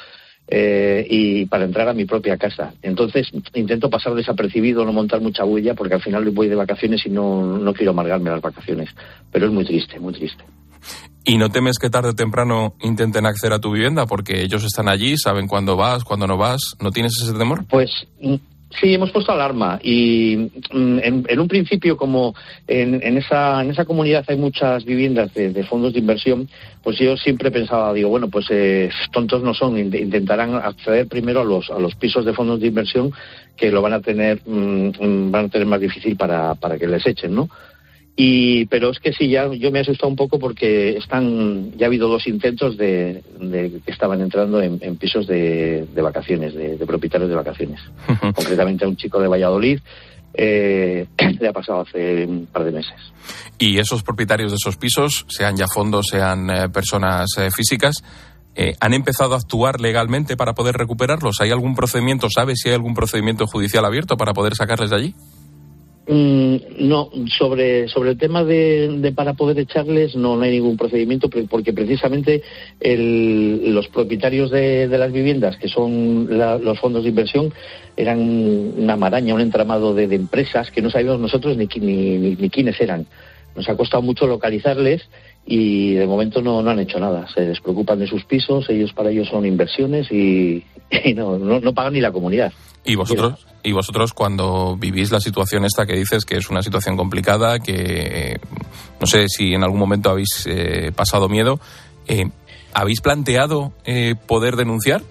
Eh, 0.48 1.04
y 1.10 1.46
para 1.46 1.64
entrar 1.64 1.88
a 1.88 1.92
mi 1.92 2.04
propia 2.04 2.36
casa. 2.36 2.72
Entonces 2.80 3.26
intento 3.54 3.90
pasar 3.90 4.14
desapercibido, 4.14 4.84
no 4.84 4.92
montar 4.92 5.20
mucha 5.20 5.44
huella, 5.44 5.74
porque 5.74 5.94
al 5.94 6.02
final 6.02 6.30
voy 6.30 6.46
de 6.46 6.54
vacaciones 6.54 7.04
y 7.04 7.10
no, 7.10 7.58
no 7.58 7.74
quiero 7.74 7.90
amargarme 7.90 8.30
las 8.30 8.40
vacaciones. 8.40 8.88
Pero 9.32 9.46
es 9.46 9.52
muy 9.52 9.64
triste, 9.64 9.98
muy 9.98 10.12
triste. 10.12 10.44
¿Y 11.24 11.38
no 11.38 11.50
temes 11.50 11.78
que 11.80 11.90
tarde 11.90 12.10
o 12.10 12.14
temprano 12.14 12.76
intenten 12.80 13.26
acceder 13.26 13.54
a 13.54 13.58
tu 13.58 13.72
vivienda? 13.72 14.06
Porque 14.06 14.42
ellos 14.42 14.62
están 14.62 14.88
allí, 14.88 15.16
saben 15.18 15.48
cuándo 15.48 15.76
vas, 15.76 16.04
cuándo 16.04 16.28
no 16.28 16.36
vas. 16.36 16.76
¿No 16.80 16.92
tienes 16.92 17.20
ese 17.20 17.36
temor? 17.36 17.64
Pues 17.68 17.90
Sí, 18.70 18.92
hemos 18.92 19.12
puesto 19.12 19.32
alarma 19.32 19.78
y 19.80 20.50
mm, 20.72 20.98
en, 21.28 21.40
un 21.40 21.48
principio, 21.48 21.96
como 21.96 22.34
en, 22.66 23.16
esa, 23.16 23.62
en 23.62 23.70
esa 23.70 23.84
comunidad 23.84 24.24
hay 24.26 24.36
muchas 24.36 24.84
viviendas 24.84 25.32
de, 25.34 25.64
fondos 25.64 25.92
de 25.92 26.00
inversión, 26.00 26.48
pues 26.82 26.98
yo 26.98 27.16
siempre 27.16 27.50
pensaba, 27.52 27.94
digo, 27.94 28.08
bueno, 28.08 28.28
pues 28.28 28.46
eh, 28.50 28.90
tontos 29.12 29.42
no 29.42 29.54
son, 29.54 29.78
intentarán 29.78 30.56
acceder 30.56 31.06
primero 31.06 31.42
a 31.42 31.44
los, 31.44 31.70
a 31.70 31.78
los 31.78 31.94
pisos 31.94 32.24
de 32.24 32.32
fondos 32.32 32.60
de 32.60 32.66
inversión 32.66 33.12
que 33.56 33.70
lo 33.70 33.82
van 33.82 33.94
a 33.94 34.00
tener, 34.00 34.40
mm, 34.44 34.88
mm, 35.00 35.30
van 35.30 35.46
a 35.46 35.48
tener 35.48 35.66
más 35.66 35.80
difícil 35.80 36.16
para, 36.16 36.54
para 36.56 36.76
que 36.76 36.88
les 36.88 37.06
echen, 37.06 37.34
¿no? 37.34 37.48
Y, 38.18 38.64
pero 38.66 38.90
es 38.90 38.98
que 38.98 39.12
sí, 39.12 39.28
ya 39.28 39.52
yo 39.52 39.70
me 39.70 39.78
he 39.78 39.82
asustado 39.82 40.08
un 40.08 40.16
poco 40.16 40.38
porque 40.38 40.96
están, 40.96 41.76
ya 41.76 41.84
ha 41.84 41.88
habido 41.88 42.08
dos 42.08 42.26
intentos 42.26 42.78
de, 42.78 43.22
que 43.84 43.90
estaban 43.90 44.22
entrando 44.22 44.62
en, 44.62 44.96
pisos 44.96 45.26
de, 45.26 45.86
vacaciones, 45.94 46.54
de, 46.54 46.78
propietarios 46.86 47.28
de 47.28 47.36
vacaciones. 47.36 47.80
Concretamente 48.34 48.86
a 48.86 48.88
un 48.88 48.96
chico 48.96 49.20
de 49.20 49.28
Valladolid 49.28 49.80
eh, 50.32 51.06
le 51.40 51.48
ha 51.48 51.52
pasado 51.52 51.80
hace 51.82 52.24
un 52.26 52.46
par 52.46 52.64
de 52.64 52.72
meses. 52.72 52.94
¿Y 53.58 53.78
esos 53.78 54.02
propietarios 54.02 54.50
de 54.50 54.56
esos 54.56 54.76
pisos, 54.76 55.26
sean 55.28 55.56
ya 55.56 55.66
fondos, 55.66 56.06
sean 56.10 56.50
eh, 56.50 56.68
personas 56.70 57.28
eh, 57.38 57.50
físicas, 57.50 58.02
han 58.80 58.94
empezado 58.94 59.34
a 59.34 59.36
actuar 59.36 59.82
legalmente 59.82 60.34
para 60.34 60.54
poder 60.54 60.76
recuperarlos? 60.76 61.42
¿Hay 61.42 61.50
algún 61.50 61.74
procedimiento, 61.74 62.28
sabes 62.34 62.60
si 62.62 62.70
hay 62.70 62.74
algún 62.74 62.94
procedimiento 62.94 63.46
judicial 63.46 63.84
abierto 63.84 64.16
para 64.16 64.32
poder 64.32 64.54
sacarles 64.54 64.88
de 64.88 64.96
allí? 64.96 65.14
Mm, 66.08 66.86
no, 66.88 67.10
sobre, 67.36 67.88
sobre 67.88 68.10
el 68.10 68.18
tema 68.18 68.44
de, 68.44 69.12
para 69.16 69.34
poder 69.34 69.58
echarles 69.58 70.14
no, 70.14 70.40
hay 70.40 70.52
ningún 70.52 70.76
procedimiento 70.76 71.28
porque 71.28 71.72
precisamente 71.72 72.42
los 72.80 73.88
propietarios 73.88 74.52
de, 74.52 74.86
las 74.86 75.10
viviendas, 75.10 75.56
que 75.56 75.66
son 75.66 76.28
los 76.38 76.78
fondos 76.78 77.02
de 77.02 77.08
inversión, 77.08 77.52
eran 77.96 78.20
una 78.20 78.94
maraña, 78.94 79.34
un 79.34 79.40
entramado 79.40 79.94
de, 79.94 80.04
empresas 80.14 80.70
que 80.70 80.80
no 80.80 80.90
sabíamos 80.90 81.18
nosotros 81.18 81.56
ni, 81.56 81.66
ni, 81.80 82.36
ni, 82.36 82.50
quiénes 82.50 82.80
eran. 82.80 83.06
Nos 83.56 83.68
ha 83.68 83.76
costado 83.76 84.02
mucho 84.02 84.28
localizarles 84.28 85.08
y 85.44 85.94
de 85.94 86.06
momento 86.06 86.40
no, 86.40 86.62
no 86.62 86.70
han 86.70 86.78
hecho 86.78 87.00
nada. 87.00 87.26
Se 87.34 87.40
despreocupan 87.40 87.98
de 87.98 88.06
sus 88.06 88.24
pisos, 88.24 88.70
ellos 88.70 88.92
para 88.92 89.10
ellos 89.10 89.28
son 89.28 89.44
inversiones 89.44 90.12
y, 90.12 90.62
no, 91.14 91.38
no, 91.38 91.74
pagan 91.74 91.92
ni 91.92 92.00
la 92.00 92.12
comunidad. 92.12 92.52
¿Y 92.84 92.94
vosotros? 92.94 93.46
¿Y 93.62 93.72
vosotros 93.72 94.12
cuando 94.12 94.76
vivís 94.76 95.10
la 95.10 95.20
situación 95.20 95.64
esta 95.64 95.86
que 95.86 95.94
dices 95.94 96.24
que 96.24 96.36
es 96.36 96.48
una 96.50 96.62
situación 96.62 96.96
complicada, 96.96 97.58
que 97.58 98.38
no 99.00 99.06
sé 99.06 99.28
si 99.28 99.54
en 99.54 99.64
algún 99.64 99.80
momento 99.80 100.10
habéis 100.10 100.46
eh, 100.46 100.92
pasado 100.94 101.28
miedo, 101.28 101.58
eh, 102.06 102.30
¿habéis 102.72 103.00
planteado 103.00 103.72
eh, 103.84 104.14
poder 104.26 104.56
denunciar? 104.56 105.02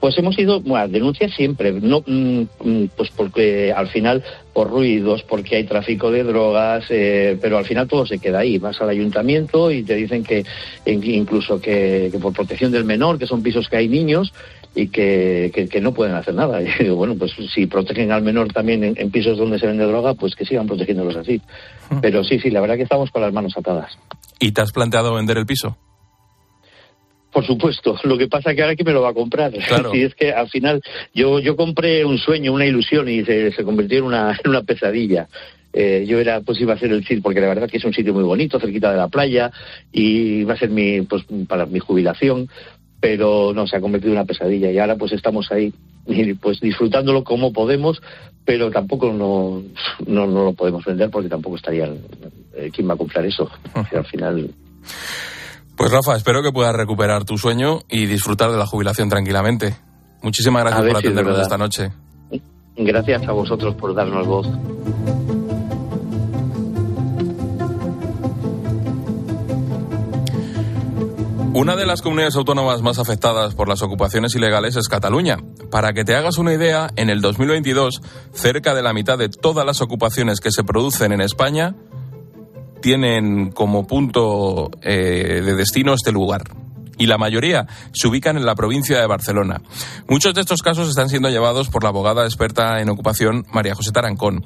Pues 0.00 0.16
hemos 0.18 0.38
ido, 0.38 0.60
bueno, 0.60 0.88
denuncias 0.88 1.32
siempre, 1.34 1.72
no, 1.72 2.02
mm, 2.06 2.42
mm, 2.62 2.88
pues 2.96 3.10
porque 3.16 3.72
al 3.72 3.88
final 3.88 4.22
por 4.52 4.70
ruidos, 4.70 5.22
porque 5.22 5.56
hay 5.56 5.64
tráfico 5.64 6.10
de 6.10 6.22
drogas, 6.22 6.84
eh, 6.90 7.36
pero 7.40 7.58
al 7.58 7.64
final 7.64 7.88
todo 7.88 8.06
se 8.06 8.18
queda 8.18 8.38
ahí. 8.38 8.58
Vas 8.58 8.80
al 8.80 8.88
ayuntamiento 8.88 9.70
y 9.70 9.82
te 9.82 9.94
dicen 9.94 10.24
que 10.24 10.44
incluso 10.86 11.60
que, 11.60 12.10
por 12.20 12.32
protección 12.32 12.72
del 12.72 12.84
menor, 12.84 13.18
que 13.18 13.26
son 13.26 13.42
pisos 13.42 13.68
que 13.68 13.76
hay 13.76 13.88
niños 13.88 14.32
y 14.74 14.88
que, 14.88 15.68
que, 15.70 15.80
no 15.80 15.92
pueden 15.92 16.14
hacer 16.14 16.34
nada. 16.34 16.62
Y 16.80 16.84
digo, 16.84 16.96
bueno, 16.96 17.16
pues 17.18 17.32
si 17.54 17.66
protegen 17.66 18.12
al 18.12 18.22
menor 18.22 18.52
también 18.52 18.84
en, 18.84 18.94
en, 18.96 19.10
pisos 19.10 19.38
donde 19.38 19.58
se 19.58 19.66
vende 19.66 19.84
droga, 19.84 20.14
pues 20.14 20.34
que 20.34 20.44
sigan 20.44 20.66
protegiéndolos 20.66 21.16
así. 21.16 21.40
Pero 22.02 22.24
sí, 22.24 22.38
sí, 22.38 22.50
la 22.50 22.60
verdad 22.60 22.76
que 22.76 22.82
estamos 22.82 23.10
con 23.10 23.22
las 23.22 23.32
manos 23.32 23.54
atadas. 23.56 23.98
¿Y 24.38 24.52
te 24.52 24.60
has 24.60 24.72
planteado 24.72 25.14
vender 25.14 25.38
el 25.38 25.46
piso? 25.46 25.76
Por 27.36 27.44
supuesto, 27.44 27.98
lo 28.04 28.16
que 28.16 28.28
pasa 28.28 28.50
es 28.50 28.56
que 28.56 28.62
ahora 28.62 28.74
quién 28.74 28.86
me 28.86 28.94
lo 28.94 29.02
va 29.02 29.10
a 29.10 29.14
comprar. 29.14 29.52
Claro. 29.52 29.92
es 29.94 30.14
que 30.14 30.32
al 30.32 30.48
final 30.48 30.80
yo, 31.14 31.38
yo 31.38 31.54
compré 31.54 32.02
un 32.02 32.16
sueño, 32.16 32.50
una 32.50 32.64
ilusión 32.64 33.10
y 33.10 33.26
se, 33.26 33.52
se 33.52 33.62
convirtió 33.62 33.98
en 33.98 34.04
una, 34.04 34.30
en 34.42 34.50
una 34.50 34.62
pesadilla. 34.62 35.28
Eh, 35.74 36.06
yo 36.08 36.18
era, 36.18 36.40
pues 36.40 36.58
iba 36.62 36.72
a 36.72 36.78
ser 36.78 36.92
el 36.92 37.02
sitio, 37.02 37.20
porque 37.22 37.42
la 37.42 37.48
verdad 37.48 37.68
que 37.68 37.76
es 37.76 37.84
un 37.84 37.92
sitio 37.92 38.14
muy 38.14 38.22
bonito, 38.22 38.58
cerquita 38.58 38.90
de 38.90 38.96
la 38.96 39.08
playa, 39.08 39.50
y 39.92 40.38
iba 40.40 40.54
a 40.54 40.56
ser 40.56 40.70
mi, 40.70 41.02
pues 41.02 41.24
para 41.46 41.66
mi 41.66 41.78
jubilación, 41.78 42.48
pero 43.00 43.52
no, 43.54 43.66
se 43.66 43.76
ha 43.76 43.82
convertido 43.82 44.14
en 44.14 44.18
una 44.18 44.24
pesadilla 44.24 44.70
y 44.70 44.78
ahora 44.78 44.96
pues 44.96 45.12
estamos 45.12 45.52
ahí, 45.52 45.74
pues 46.40 46.60
disfrutándolo 46.60 47.22
como 47.22 47.52
podemos, 47.52 48.00
pero 48.46 48.70
tampoco 48.70 49.12
no, 49.12 49.62
no, 50.06 50.26
no 50.26 50.44
lo 50.44 50.54
podemos 50.54 50.82
vender 50.86 51.10
porque 51.10 51.28
tampoco 51.28 51.56
estaría, 51.56 51.92
eh, 52.54 52.70
¿quién 52.72 52.88
va 52.88 52.94
a 52.94 52.96
comprar 52.96 53.26
eso? 53.26 53.50
al 53.74 54.06
final 54.06 54.48
pues 55.76 55.92
Rafa, 55.92 56.16
espero 56.16 56.42
que 56.42 56.52
puedas 56.52 56.74
recuperar 56.74 57.24
tu 57.24 57.38
sueño 57.38 57.80
y 57.88 58.06
disfrutar 58.06 58.50
de 58.50 58.56
la 58.56 58.66
jubilación 58.66 59.08
tranquilamente. 59.08 59.76
Muchísimas 60.22 60.64
gracias 60.64 60.86
por 60.86 60.96
atendernos 60.96 61.38
esta 61.38 61.58
noche. 61.58 61.92
Gracias 62.76 63.26
a 63.26 63.32
vosotros 63.32 63.74
por 63.74 63.94
darnos 63.94 64.26
voz. 64.26 64.48
Una 71.54 71.74
de 71.74 71.86
las 71.86 72.02
comunidades 72.02 72.36
autónomas 72.36 72.82
más 72.82 72.98
afectadas 72.98 73.54
por 73.54 73.66
las 73.66 73.80
ocupaciones 73.80 74.34
ilegales 74.34 74.76
es 74.76 74.88
Cataluña. 74.88 75.38
Para 75.70 75.94
que 75.94 76.04
te 76.04 76.14
hagas 76.14 76.36
una 76.36 76.52
idea, 76.52 76.90
en 76.96 77.08
el 77.08 77.22
2022, 77.22 78.02
cerca 78.34 78.74
de 78.74 78.82
la 78.82 78.92
mitad 78.92 79.16
de 79.16 79.30
todas 79.30 79.64
las 79.64 79.80
ocupaciones 79.80 80.40
que 80.40 80.52
se 80.52 80.64
producen 80.64 81.12
en 81.12 81.22
España 81.22 81.74
tienen 82.86 83.50
como 83.50 83.84
punto 83.84 84.70
eh, 84.80 85.42
de 85.44 85.56
destino 85.56 85.92
este 85.92 86.12
lugar 86.12 86.42
y 86.96 87.06
la 87.06 87.18
mayoría 87.18 87.66
se 87.92 88.06
ubican 88.06 88.36
en 88.36 88.46
la 88.46 88.54
provincia 88.54 89.00
de 89.00 89.08
Barcelona. 89.08 89.60
Muchos 90.08 90.34
de 90.34 90.42
estos 90.42 90.62
casos 90.62 90.88
están 90.88 91.08
siendo 91.08 91.28
llevados 91.28 91.68
por 91.68 91.82
la 91.82 91.88
abogada 91.88 92.24
experta 92.24 92.80
en 92.80 92.88
ocupación 92.88 93.44
María 93.52 93.74
José 93.74 93.90
Tarancón. 93.90 94.44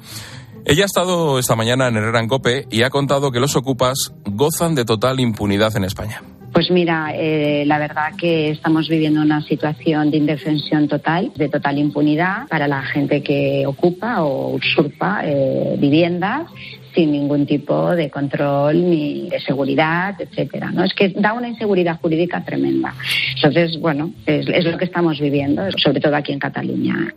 Ella 0.65 0.81
ha 0.81 0.85
estado 0.87 1.37
esta 1.37 1.55
mañana 1.55 1.87
en 1.87 1.97
Herrera 1.97 2.19
en 2.19 2.27
Cope 2.27 2.65
y 2.71 2.81
ha 2.81 2.89
contado 2.89 3.31
que 3.31 3.39
los 3.39 3.55
ocupas 3.55 4.11
gozan 4.25 4.73
de 4.73 4.85
total 4.85 5.19
impunidad 5.19 5.77
en 5.77 5.83
España. 5.83 6.23
Pues 6.51 6.71
mira, 6.71 7.13
eh, 7.15 7.63
la 7.67 7.77
verdad 7.77 8.15
que 8.17 8.49
estamos 8.49 8.89
viviendo 8.89 9.21
una 9.21 9.43
situación 9.43 10.09
de 10.09 10.17
indefensión 10.17 10.87
total, 10.87 11.31
de 11.35 11.47
total 11.47 11.77
impunidad 11.77 12.47
para 12.49 12.67
la 12.67 12.81
gente 12.81 13.21
que 13.21 13.65
ocupa 13.67 14.23
o 14.23 14.55
usurpa 14.55 15.21
eh, 15.25 15.75
viviendas 15.77 16.49
sin 16.93 17.11
ningún 17.11 17.45
tipo 17.45 17.95
de 17.95 18.09
control 18.09 18.89
ni 18.89 19.29
de 19.29 19.39
seguridad, 19.39 20.15
etcétera. 20.19 20.71
¿no? 20.71 20.83
Es 20.83 20.93
que 20.93 21.09
da 21.09 21.33
una 21.33 21.47
inseguridad 21.47 21.99
jurídica 21.99 22.43
tremenda. 22.43 22.93
Entonces, 23.35 23.79
bueno, 23.79 24.11
es, 24.25 24.47
es 24.47 24.65
lo 24.65 24.77
que 24.77 24.85
estamos 24.85 25.19
viviendo, 25.19 25.63
sobre 25.77 25.99
todo 25.99 26.15
aquí 26.15 26.31
en 26.31 26.39
Cataluña. 26.39 27.13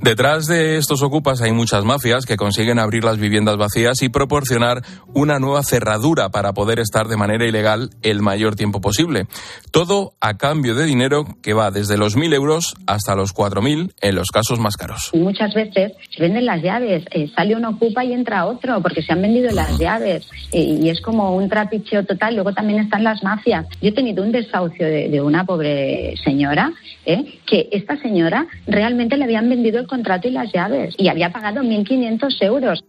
Detrás 0.00 0.46
de 0.46 0.78
estos 0.78 1.02
ocupas 1.02 1.42
hay 1.42 1.52
muchas 1.52 1.84
mafias 1.84 2.26
que 2.26 2.36
consiguen 2.36 2.78
abrir 2.78 3.04
las 3.04 3.18
viviendas 3.18 3.56
vacías 3.56 4.02
y 4.02 4.08
proporcionar 4.08 4.82
una 5.14 5.38
nueva 5.38 5.62
cerradura 5.62 6.30
para 6.30 6.52
poder 6.52 6.80
estar 6.80 7.06
de 7.06 7.16
manera 7.16 7.46
ilegal 7.46 7.90
el 8.02 8.20
mayor 8.20 8.56
tiempo 8.56 8.80
posible. 8.80 9.26
Todo 9.70 10.14
a 10.20 10.36
cambio 10.36 10.74
de 10.74 10.86
dinero 10.86 11.24
que 11.42 11.54
va 11.54 11.70
desde 11.70 11.96
los 11.96 12.16
1.000 12.16 12.34
euros 12.34 12.74
hasta 12.86 13.14
los 13.14 13.34
4.000 13.34 13.92
en 14.00 14.14
los 14.14 14.28
casos 14.30 14.58
más 14.58 14.76
caros. 14.76 15.10
Muchas 15.14 15.54
veces 15.54 15.92
se 16.10 16.22
venden 16.22 16.46
las 16.46 16.62
llaves, 16.62 17.04
eh, 17.10 17.30
sale 17.34 17.54
un 17.54 17.64
ocupa 17.64 18.04
y 18.04 18.12
entra 18.12 18.46
otro 18.46 18.80
porque 18.82 19.02
se 19.02 19.12
han 19.12 19.22
vendido 19.22 19.50
las 19.52 19.78
llaves 19.78 20.28
eh, 20.52 20.78
y 20.82 20.88
es 20.88 21.00
como 21.00 21.36
un 21.36 21.48
trapicheo 21.48 22.04
total. 22.04 22.34
Luego 22.34 22.52
también 22.52 22.80
están 22.80 23.04
las 23.04 23.22
mafias. 23.22 23.66
Yo 23.80 23.90
he 23.90 23.92
tenido 23.92 24.22
un 24.24 24.32
desahucio 24.32 24.86
de, 24.86 25.20
una 25.22 25.44
pobre 25.44 26.14
señora 26.24 26.72
eh, 27.06 27.38
que 27.46 27.68
esta 27.70 27.96
señora 27.98 28.46
realmente 28.66 29.16
le 29.16 29.24
había 29.24 29.41
han 29.42 29.50
vendido 29.50 29.80
el 29.80 29.86
contrato 29.86 30.28
y 30.28 30.30
las 30.30 30.52
llaves 30.52 30.94
y 30.96 31.08
había 31.08 31.30
pagado 31.30 31.62
1.500 31.62 32.42
euros. 32.42 32.84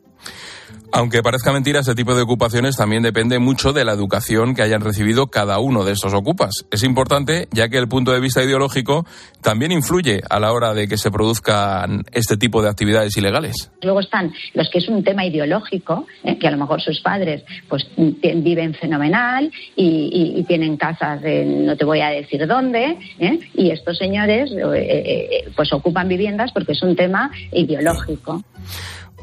Aunque 0.95 1.23
parezca 1.23 1.51
mentira, 1.51 1.79
este 1.79 1.95
tipo 1.95 2.13
de 2.13 2.21
ocupaciones 2.21 2.77
también 2.77 3.01
depende 3.01 3.39
mucho 3.39 3.73
de 3.73 3.83
la 3.83 3.93
educación 3.93 4.53
que 4.53 4.61
hayan 4.61 4.81
recibido 4.81 5.25
cada 5.25 5.57
uno 5.57 5.83
de 5.83 5.91
estos 5.91 6.13
ocupas. 6.13 6.67
Es 6.69 6.83
importante 6.83 7.47
ya 7.51 7.67
que 7.67 7.79
el 7.79 7.87
punto 7.87 8.11
de 8.11 8.19
vista 8.19 8.43
ideológico 8.43 9.03
también 9.41 9.71
influye 9.71 10.21
a 10.29 10.39
la 10.39 10.53
hora 10.53 10.75
de 10.75 10.87
que 10.87 10.97
se 10.97 11.09
produzcan 11.09 12.03
este 12.11 12.37
tipo 12.37 12.61
de 12.61 12.69
actividades 12.69 13.17
ilegales. 13.17 13.71
Luego 13.81 14.01
están 14.01 14.33
los 14.53 14.69
que 14.69 14.77
es 14.77 14.87
un 14.87 15.03
tema 15.03 15.25
ideológico, 15.25 16.05
¿eh? 16.23 16.37
que 16.37 16.47
a 16.47 16.51
lo 16.51 16.57
mejor 16.57 16.79
sus 16.79 17.01
padres 17.01 17.43
pues 17.67 17.87
viven 17.97 18.75
fenomenal 18.75 19.51
y, 19.75 20.43
tienen 20.43 20.77
casas 20.77 21.21
no 21.23 21.75
te 21.77 21.85
voy 21.85 22.01
a 22.01 22.09
decir 22.09 22.45
dónde, 22.45 22.97
¿eh? 23.17 23.39
y 23.55 23.71
estos 23.71 23.97
señores 23.97 24.51
eh, 24.75 25.45
pues 25.55 25.73
ocupan 25.73 26.07
viviendas 26.07 26.51
porque 26.51 26.73
es 26.73 26.83
un 26.83 26.95
tema 26.95 27.31
ideológico. 27.51 28.43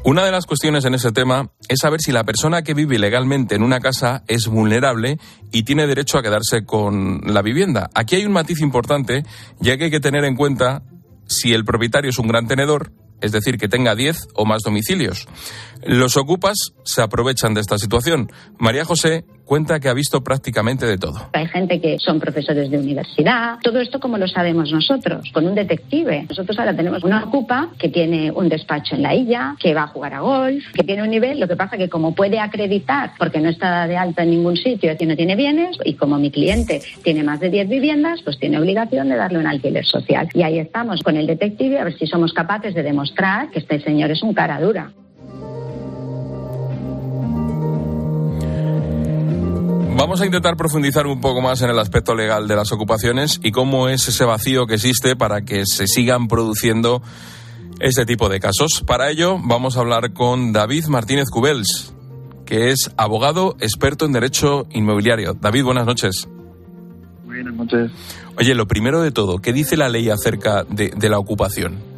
Una 0.03 0.25
de 0.25 0.31
las 0.31 0.47
cuestiones 0.47 0.83
en 0.85 0.95
ese 0.95 1.11
tema 1.11 1.51
es 1.67 1.77
saber 1.79 2.01
si 2.01 2.11
la 2.11 2.23
persona 2.23 2.63
que 2.63 2.73
vive 2.73 2.95
ilegalmente 2.95 3.53
en 3.53 3.61
una 3.61 3.79
casa 3.79 4.23
es 4.27 4.47
vulnerable 4.47 5.19
y 5.51 5.61
tiene 5.61 5.85
derecho 5.85 6.17
a 6.17 6.23
quedarse 6.23 6.65
con 6.65 7.21
la 7.25 7.43
vivienda. 7.43 7.91
Aquí 7.93 8.15
hay 8.15 8.25
un 8.25 8.31
matiz 8.31 8.61
importante, 8.61 9.23
ya 9.59 9.77
que 9.77 9.85
hay 9.85 9.91
que 9.91 9.99
tener 9.99 10.25
en 10.25 10.35
cuenta 10.35 10.81
si 11.27 11.53
el 11.53 11.65
propietario 11.65 12.09
es 12.09 12.17
un 12.17 12.27
gran 12.27 12.47
tenedor, 12.47 12.91
es 13.21 13.31
decir, 13.31 13.59
que 13.59 13.67
tenga 13.67 13.93
10 13.93 14.29
o 14.33 14.45
más 14.45 14.63
domicilios. 14.63 15.27
Los 15.83 16.17
ocupas 16.17 16.73
se 16.83 17.01
aprovechan 17.01 17.53
de 17.53 17.61
esta 17.61 17.77
situación. 17.77 18.31
María 18.57 18.85
José 18.85 19.25
cuenta 19.51 19.81
que 19.81 19.89
ha 19.89 19.93
visto 19.93 20.23
prácticamente 20.23 20.85
de 20.85 20.97
todo. 20.97 21.29
Hay 21.33 21.45
gente 21.47 21.81
que 21.81 21.99
son 21.99 22.21
profesores 22.21 22.71
de 22.71 22.77
universidad. 22.77 23.57
Todo 23.61 23.81
esto 23.81 23.99
como 23.99 24.17
lo 24.17 24.25
sabemos 24.25 24.71
nosotros, 24.71 25.29
con 25.33 25.45
un 25.45 25.55
detective. 25.55 26.25
Nosotros 26.29 26.57
ahora 26.57 26.73
tenemos 26.73 27.03
una 27.03 27.25
ocupa 27.25 27.67
que 27.77 27.89
tiene 27.89 28.31
un 28.31 28.47
despacho 28.47 28.95
en 28.95 29.01
la 29.01 29.13
isla, 29.13 29.57
que 29.59 29.73
va 29.73 29.83
a 29.83 29.87
jugar 29.87 30.13
a 30.13 30.21
golf, 30.21 30.63
que 30.73 30.85
tiene 30.85 31.03
un 31.03 31.09
nivel. 31.09 31.37
Lo 31.37 31.49
que 31.49 31.57
pasa 31.57 31.77
que 31.77 31.89
como 31.89 32.15
puede 32.15 32.39
acreditar, 32.39 33.11
porque 33.19 33.41
no 33.41 33.49
está 33.49 33.87
de 33.87 33.97
alta 33.97 34.23
en 34.23 34.29
ningún 34.29 34.55
sitio, 34.55 34.95
que 34.97 35.05
no 35.05 35.17
tiene 35.17 35.35
bienes, 35.35 35.77
y 35.83 35.95
como 35.95 36.17
mi 36.17 36.31
cliente 36.31 36.81
tiene 37.03 37.21
más 37.21 37.41
de 37.41 37.49
10 37.49 37.67
viviendas, 37.67 38.21
pues 38.23 38.39
tiene 38.39 38.57
obligación 38.57 39.09
de 39.09 39.17
darle 39.17 39.39
un 39.39 39.47
alquiler 39.47 39.85
social. 39.85 40.29
Y 40.33 40.43
ahí 40.43 40.59
estamos 40.59 41.01
con 41.03 41.17
el 41.17 41.27
detective 41.27 41.77
a 41.77 41.83
ver 41.83 41.97
si 41.97 42.07
somos 42.07 42.31
capaces 42.31 42.73
de 42.73 42.83
demostrar 42.83 43.49
que 43.49 43.59
este 43.59 43.81
señor 43.81 44.11
es 44.11 44.23
un 44.23 44.33
cara 44.33 44.61
dura. 44.61 44.93
Vamos 50.01 50.19
a 50.19 50.25
intentar 50.25 50.57
profundizar 50.57 51.05
un 51.05 51.21
poco 51.21 51.41
más 51.41 51.61
en 51.61 51.69
el 51.69 51.77
aspecto 51.77 52.15
legal 52.15 52.47
de 52.47 52.55
las 52.55 52.71
ocupaciones 52.71 53.39
y 53.43 53.51
cómo 53.51 53.87
es 53.87 54.07
ese 54.07 54.25
vacío 54.25 54.65
que 54.65 54.73
existe 54.73 55.15
para 55.15 55.43
que 55.43 55.63
se 55.67 55.85
sigan 55.85 56.27
produciendo 56.27 57.03
este 57.79 58.07
tipo 58.07 58.27
de 58.27 58.39
casos. 58.39 58.83
Para 58.83 59.11
ello 59.11 59.37
vamos 59.43 59.77
a 59.77 59.81
hablar 59.81 60.11
con 60.11 60.53
David 60.53 60.85
Martínez 60.85 61.29
Cubels, 61.29 61.93
que 62.47 62.71
es 62.71 62.89
abogado 62.97 63.55
experto 63.59 64.05
en 64.05 64.13
derecho 64.13 64.65
inmobiliario. 64.71 65.35
David, 65.35 65.65
buenas 65.65 65.85
noches. 65.85 66.27
Buenas 67.23 67.53
noches. 67.53 67.91
Oye, 68.39 68.55
lo 68.55 68.67
primero 68.67 69.03
de 69.03 69.11
todo, 69.11 69.37
¿qué 69.37 69.53
dice 69.53 69.77
la 69.77 69.87
ley 69.87 70.09
acerca 70.09 70.63
de, 70.63 70.89
de 70.97 71.09
la 71.09 71.19
ocupación? 71.19 71.90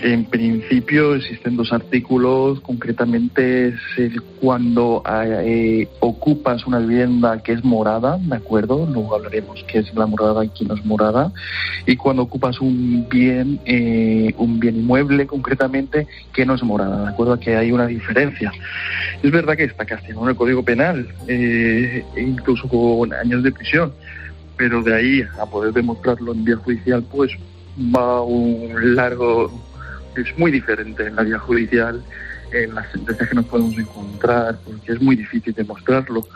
En 0.00 0.26
principio 0.26 1.16
existen 1.16 1.56
dos 1.56 1.72
artículos, 1.72 2.60
concretamente 2.60 3.68
es 3.96 4.12
cuando 4.40 5.02
eh, 5.24 5.88
ocupas 5.98 6.64
una 6.68 6.78
vivienda 6.78 7.42
que 7.42 7.52
es 7.52 7.64
morada, 7.64 8.16
¿de 8.20 8.36
acuerdo? 8.36 8.86
Luego 8.86 9.16
hablaremos 9.16 9.64
qué 9.66 9.78
es 9.78 9.92
la 9.94 10.06
morada 10.06 10.44
y 10.44 10.50
qué 10.50 10.64
no 10.64 10.74
es 10.74 10.84
morada. 10.84 11.32
Y 11.84 11.96
cuando 11.96 12.22
ocupas 12.22 12.60
un 12.60 13.08
bien, 13.08 13.58
eh, 13.64 14.32
un 14.38 14.60
bien 14.60 14.76
inmueble 14.76 15.26
concretamente 15.26 16.06
que 16.32 16.46
no 16.46 16.54
es 16.54 16.62
morada, 16.62 17.02
¿de 17.02 17.08
acuerdo? 17.08 17.40
Que 17.40 17.56
hay 17.56 17.72
una 17.72 17.88
diferencia. 17.88 18.52
Es 19.20 19.32
verdad 19.32 19.56
que 19.56 19.64
está 19.64 19.84
castigado 19.84 20.22
en 20.22 20.30
el 20.30 20.36
Código 20.36 20.62
Penal, 20.62 21.08
eh, 21.26 22.04
incluso 22.16 22.68
con 22.68 23.12
años 23.14 23.42
de 23.42 23.50
prisión, 23.50 23.92
pero 24.56 24.80
de 24.80 24.94
ahí 24.94 25.22
a 25.40 25.46
poder 25.46 25.72
demostrarlo 25.72 26.32
en 26.32 26.44
vía 26.44 26.56
judicial, 26.56 27.04
pues 27.10 27.32
va 27.94 28.22
un 28.22 28.94
largo 28.94 29.67
es 30.20 30.38
muy 30.38 30.50
diferente 30.50 31.06
en 31.06 31.16
la 31.16 31.22
vía 31.22 31.38
judicial, 31.38 32.02
en 32.52 32.74
las 32.74 32.90
sentencias 32.90 33.28
que 33.28 33.34
nos 33.34 33.46
podemos 33.46 33.76
encontrar, 33.78 34.58
porque 34.64 34.92
es 34.92 35.00
muy 35.00 35.16
difícil 35.16 35.52
demostrarlo. 35.54 36.26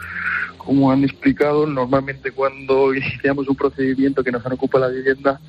Como 0.58 0.92
han 0.92 1.02
explicado, 1.04 1.66
normalmente 1.66 2.30
cuando 2.32 2.94
iniciamos 2.94 3.48
un 3.48 3.56
procedimiento 3.56 4.22
que 4.22 4.32
nos 4.32 4.44
ocupa 4.46 4.78
la 4.78 4.88
vivienda, 4.88 5.40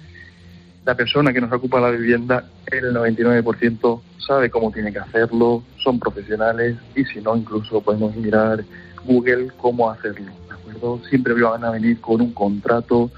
la 0.85 0.95
persona 0.95 1.31
que 1.31 1.41
nos 1.41 1.51
ocupa 1.51 1.79
la 1.79 1.91
vivienda, 1.91 2.45
el 2.67 2.93
99% 2.93 4.01
sabe 4.25 4.49
cómo 4.49 4.71
tiene 4.71 4.91
que 4.91 4.99
hacerlo, 4.99 5.63
son 5.77 5.99
profesionales 5.99 6.77
y 6.95 7.05
si 7.05 7.21
no, 7.21 7.35
incluso 7.35 7.81
podemos 7.81 8.15
mirar 8.15 8.63
Google 9.05 9.47
cómo 9.57 9.89
hacerlo. 9.89 10.31
¿de 10.47 10.53
acuerdo? 10.53 11.01
Siempre 11.09 11.33
van 11.33 11.63
a 11.63 11.71
venir 11.71 11.99
con 11.99 12.21
un 12.21 12.33
contrato, 12.33 13.11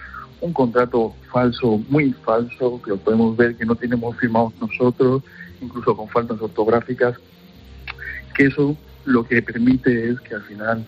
un 0.45 0.53
contrato 0.53 1.15
falso, 1.31 1.79
muy 1.89 2.13
falso, 2.23 2.81
que 2.81 2.91
lo 2.91 2.97
podemos 2.97 3.35
ver 3.35 3.55
que 3.55 3.65
no 3.65 3.75
tenemos 3.75 4.15
firmado 4.17 4.53
nosotros, 4.61 5.23
incluso 5.61 5.95
con 5.95 6.07
faltas 6.07 6.39
ortográficas, 6.41 7.17
que 8.35 8.45
eso 8.45 8.77
lo 9.05 9.25
que 9.25 9.41
permite 9.41 10.09
es 10.09 10.19
que 10.21 10.35
al 10.35 10.43
final, 10.43 10.85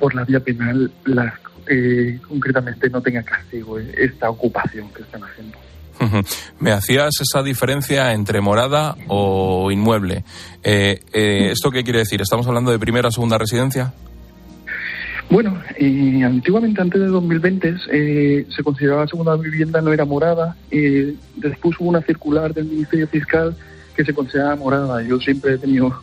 por 0.00 0.14
la 0.14 0.24
vía 0.24 0.40
penal, 0.40 0.90
eh, 1.66 2.18
concretamente 2.26 2.90
no 2.90 3.00
tenga 3.00 3.22
castigo 3.22 3.78
esta 3.78 4.30
ocupación 4.30 4.88
que 4.92 5.02
están 5.02 5.22
haciendo. 5.24 5.58
Me 6.58 6.72
hacías 6.72 7.20
esa 7.20 7.42
diferencia 7.42 8.12
entre 8.12 8.40
morada 8.40 8.96
o 9.08 9.70
inmueble. 9.70 10.24
Eh, 10.62 11.00
eh, 11.12 11.50
¿Esto 11.52 11.70
qué 11.70 11.84
quiere 11.84 12.00
decir? 12.00 12.20
¿Estamos 12.20 12.46
hablando 12.46 12.70
de 12.70 12.78
primera 12.78 13.08
o 13.08 13.10
segunda 13.12 13.38
residencia? 13.38 13.94
Bueno, 15.30 15.60
y 15.78 16.22
antiguamente, 16.22 16.80
antes 16.80 17.00
de 17.00 17.06
2020, 17.08 17.76
eh, 17.90 18.46
se 18.54 18.62
consideraba 18.62 19.08
segunda 19.08 19.36
vivienda 19.36 19.80
no 19.80 19.92
era 19.92 20.04
morada. 20.04 20.56
y 20.70 21.16
después 21.36 21.76
hubo 21.80 21.88
una 21.88 22.02
circular 22.02 22.54
del 22.54 22.66
Ministerio 22.66 23.08
Fiscal 23.08 23.56
que 23.96 24.04
se 24.04 24.14
consideraba 24.14 24.56
morada. 24.56 25.02
Yo 25.02 25.18
siempre 25.18 25.54
he 25.54 25.58
tenido 25.58 25.94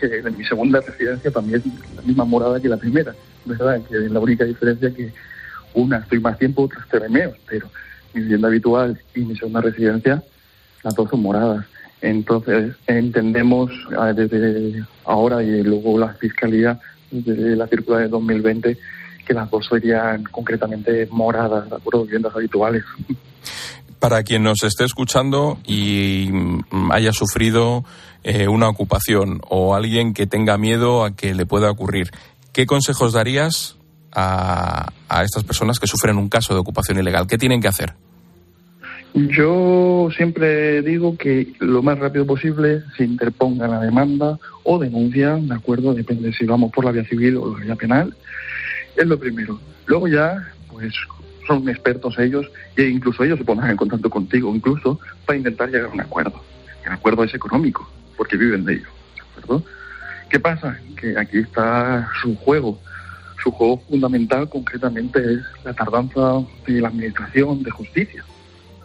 que 0.00 0.22
mi 0.30 0.44
segunda 0.44 0.80
residencia 0.80 1.30
también 1.30 1.62
la 1.94 2.02
misma 2.02 2.24
morada 2.24 2.60
que 2.60 2.68
la 2.68 2.76
primera, 2.76 3.14
¿verdad? 3.44 3.80
Que 3.88 3.96
la 4.08 4.20
única 4.20 4.44
diferencia 4.44 4.92
que 4.92 5.12
una 5.74 5.98
estoy 5.98 6.20
más 6.20 6.38
tiempo, 6.38 6.62
otra 6.62 6.80
estoy 6.80 7.08
menos, 7.10 7.34
pero 7.48 7.68
mi 8.12 8.22
vivienda 8.22 8.48
habitual 8.48 8.98
y 9.14 9.20
mi 9.20 9.36
segunda 9.36 9.60
residencia, 9.60 10.22
las 10.82 10.94
dos 10.94 11.10
son 11.10 11.22
moradas. 11.22 11.66
Entonces 12.00 12.76
entendemos 12.86 13.70
ah, 13.98 14.12
desde 14.12 14.84
ahora 15.04 15.42
y 15.42 15.62
luego 15.62 15.98
la 15.98 16.14
Fiscalía 16.14 16.78
de 17.10 17.56
la 17.56 17.66
circular 17.66 18.02
de 18.02 18.08
2020 18.08 18.78
que 19.24 19.34
las 19.34 19.50
dos 19.50 19.66
serían 19.66 20.24
concretamente 20.24 21.08
moradas, 21.10 21.68
de 21.70 21.76
acuerdo, 21.76 22.04
viviendas 22.04 22.34
habituales. 22.34 22.84
Para 23.98 24.22
quien 24.22 24.42
nos 24.42 24.62
esté 24.62 24.84
escuchando 24.84 25.58
y 25.64 26.28
mm, 26.30 26.92
haya 26.92 27.12
sufrido 27.12 27.84
eh, 28.22 28.48
una 28.48 28.68
ocupación 28.68 29.40
o 29.48 29.74
alguien 29.74 30.12
que 30.12 30.26
tenga 30.26 30.58
miedo 30.58 31.04
a 31.04 31.16
que 31.16 31.34
le 31.34 31.46
pueda 31.46 31.70
ocurrir, 31.70 32.10
¿qué 32.52 32.66
consejos 32.66 33.14
darías 33.14 33.76
a, 34.12 34.92
a 35.08 35.22
estas 35.22 35.44
personas 35.44 35.78
que 35.78 35.86
sufren 35.86 36.18
un 36.18 36.28
caso 36.28 36.52
de 36.52 36.60
ocupación 36.60 36.98
ilegal? 36.98 37.26
¿Qué 37.26 37.38
tienen 37.38 37.62
que 37.62 37.68
hacer? 37.68 37.94
Yo 39.14 40.08
siempre 40.16 40.82
digo 40.82 41.16
que 41.16 41.52
lo 41.60 41.84
más 41.84 42.00
rápido 42.00 42.26
posible 42.26 42.82
se 42.96 43.04
interponga 43.04 43.68
la 43.68 43.78
demanda 43.78 44.40
o 44.64 44.76
denuncia, 44.80 45.36
¿de 45.36 45.54
acuerdo? 45.54 45.94
Depende 45.94 46.32
si 46.32 46.44
vamos 46.44 46.72
por 46.72 46.84
la 46.84 46.90
vía 46.90 47.04
civil 47.04 47.36
o 47.36 47.56
la 47.56 47.64
vía 47.64 47.76
penal. 47.76 48.16
Es 48.96 49.06
lo 49.06 49.16
primero. 49.16 49.60
Luego 49.86 50.08
ya, 50.08 50.52
pues 50.68 50.92
son 51.46 51.68
expertos 51.68 52.18
ellos 52.18 52.50
e 52.76 52.88
incluso 52.88 53.22
ellos 53.22 53.38
se 53.38 53.44
ponen 53.44 53.70
en 53.70 53.76
contacto 53.76 54.10
contigo, 54.10 54.52
incluso 54.52 54.98
para 55.24 55.38
intentar 55.38 55.70
llegar 55.70 55.90
a 55.90 55.94
un 55.94 56.00
acuerdo. 56.00 56.42
El 56.84 56.90
acuerdo 56.90 57.22
es 57.22 57.32
económico, 57.34 57.88
porque 58.16 58.36
viven 58.36 58.64
de 58.64 58.74
ello, 58.74 58.88
¿de 59.14 59.22
acuerdo? 59.22 59.64
¿Qué 60.28 60.40
pasa? 60.40 60.76
Que 61.00 61.16
aquí 61.16 61.38
está 61.38 62.08
su 62.20 62.34
juego. 62.34 62.80
Su 63.44 63.52
juego 63.52 63.80
fundamental 63.88 64.48
concretamente 64.48 65.20
es 65.20 65.40
la 65.64 65.72
tardanza 65.72 66.40
de 66.66 66.80
la 66.80 66.88
administración 66.88 67.62
de 67.62 67.70
justicia 67.70 68.24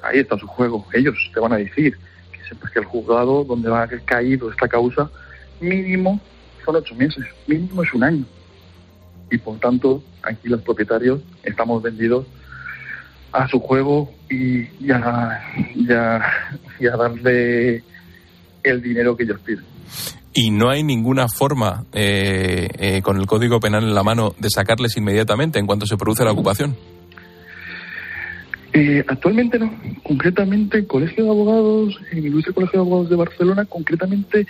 ahí 0.03 0.19
está 0.19 0.37
su 0.37 0.47
juego. 0.47 0.85
Ellos 0.93 1.15
te 1.33 1.39
van 1.39 1.53
a 1.53 1.57
decir 1.57 1.97
que 2.31 2.43
sepas 2.47 2.71
que 2.71 2.79
el 2.79 2.85
juzgado 2.85 3.43
donde 3.43 3.69
va 3.69 3.79
a 3.79 3.83
haber 3.83 4.01
caído 4.03 4.51
esta 4.51 4.67
causa, 4.67 5.09
mínimo 5.59 6.19
son 6.65 6.75
ocho 6.75 6.95
meses, 6.95 7.25
mínimo 7.47 7.83
es 7.83 7.93
un 7.93 8.03
año. 8.03 8.25
Y 9.31 9.37
por 9.37 9.59
tanto, 9.59 10.03
aquí 10.23 10.47
los 10.47 10.61
propietarios 10.61 11.21
estamos 11.43 11.83
vendidos 11.83 12.25
a 13.31 13.47
su 13.47 13.59
juego 13.59 14.11
y, 14.29 14.65
ya, 14.85 14.97
a 14.97 16.97
darle 16.97 17.83
el 18.63 18.81
dinero 18.81 19.15
que 19.15 19.23
ellos 19.23 19.39
piden. 19.41 19.65
Y 20.33 20.51
no 20.51 20.69
hay 20.69 20.83
ninguna 20.83 21.27
forma, 21.27 21.85
eh, 21.91 22.69
eh, 22.77 23.01
con 23.01 23.17
el 23.17 23.25
Código 23.25 23.59
Penal 23.59 23.83
en 23.83 23.95
la 23.95 24.03
mano, 24.03 24.33
de 24.39 24.49
sacarles 24.49 24.95
inmediatamente 24.97 25.59
en 25.59 25.67
cuanto 25.67 25.85
se 25.85 25.97
produce 25.97 26.23
la 26.23 26.31
ocupación. 26.31 26.75
Eh, 28.79 29.03
actualmente 29.05 29.59
no. 29.59 29.77
Concretamente, 30.03 30.77
el 30.77 30.87
Colegio 30.87 31.25
de 31.25 31.29
Abogados, 31.29 31.99
el 32.13 32.27
Ilustre 32.27 32.53
Colegio 32.53 32.79
de 32.79 32.85
Abogados 32.85 33.09
de 33.09 33.15
Barcelona, 33.17 33.65
concretamente 33.65 34.47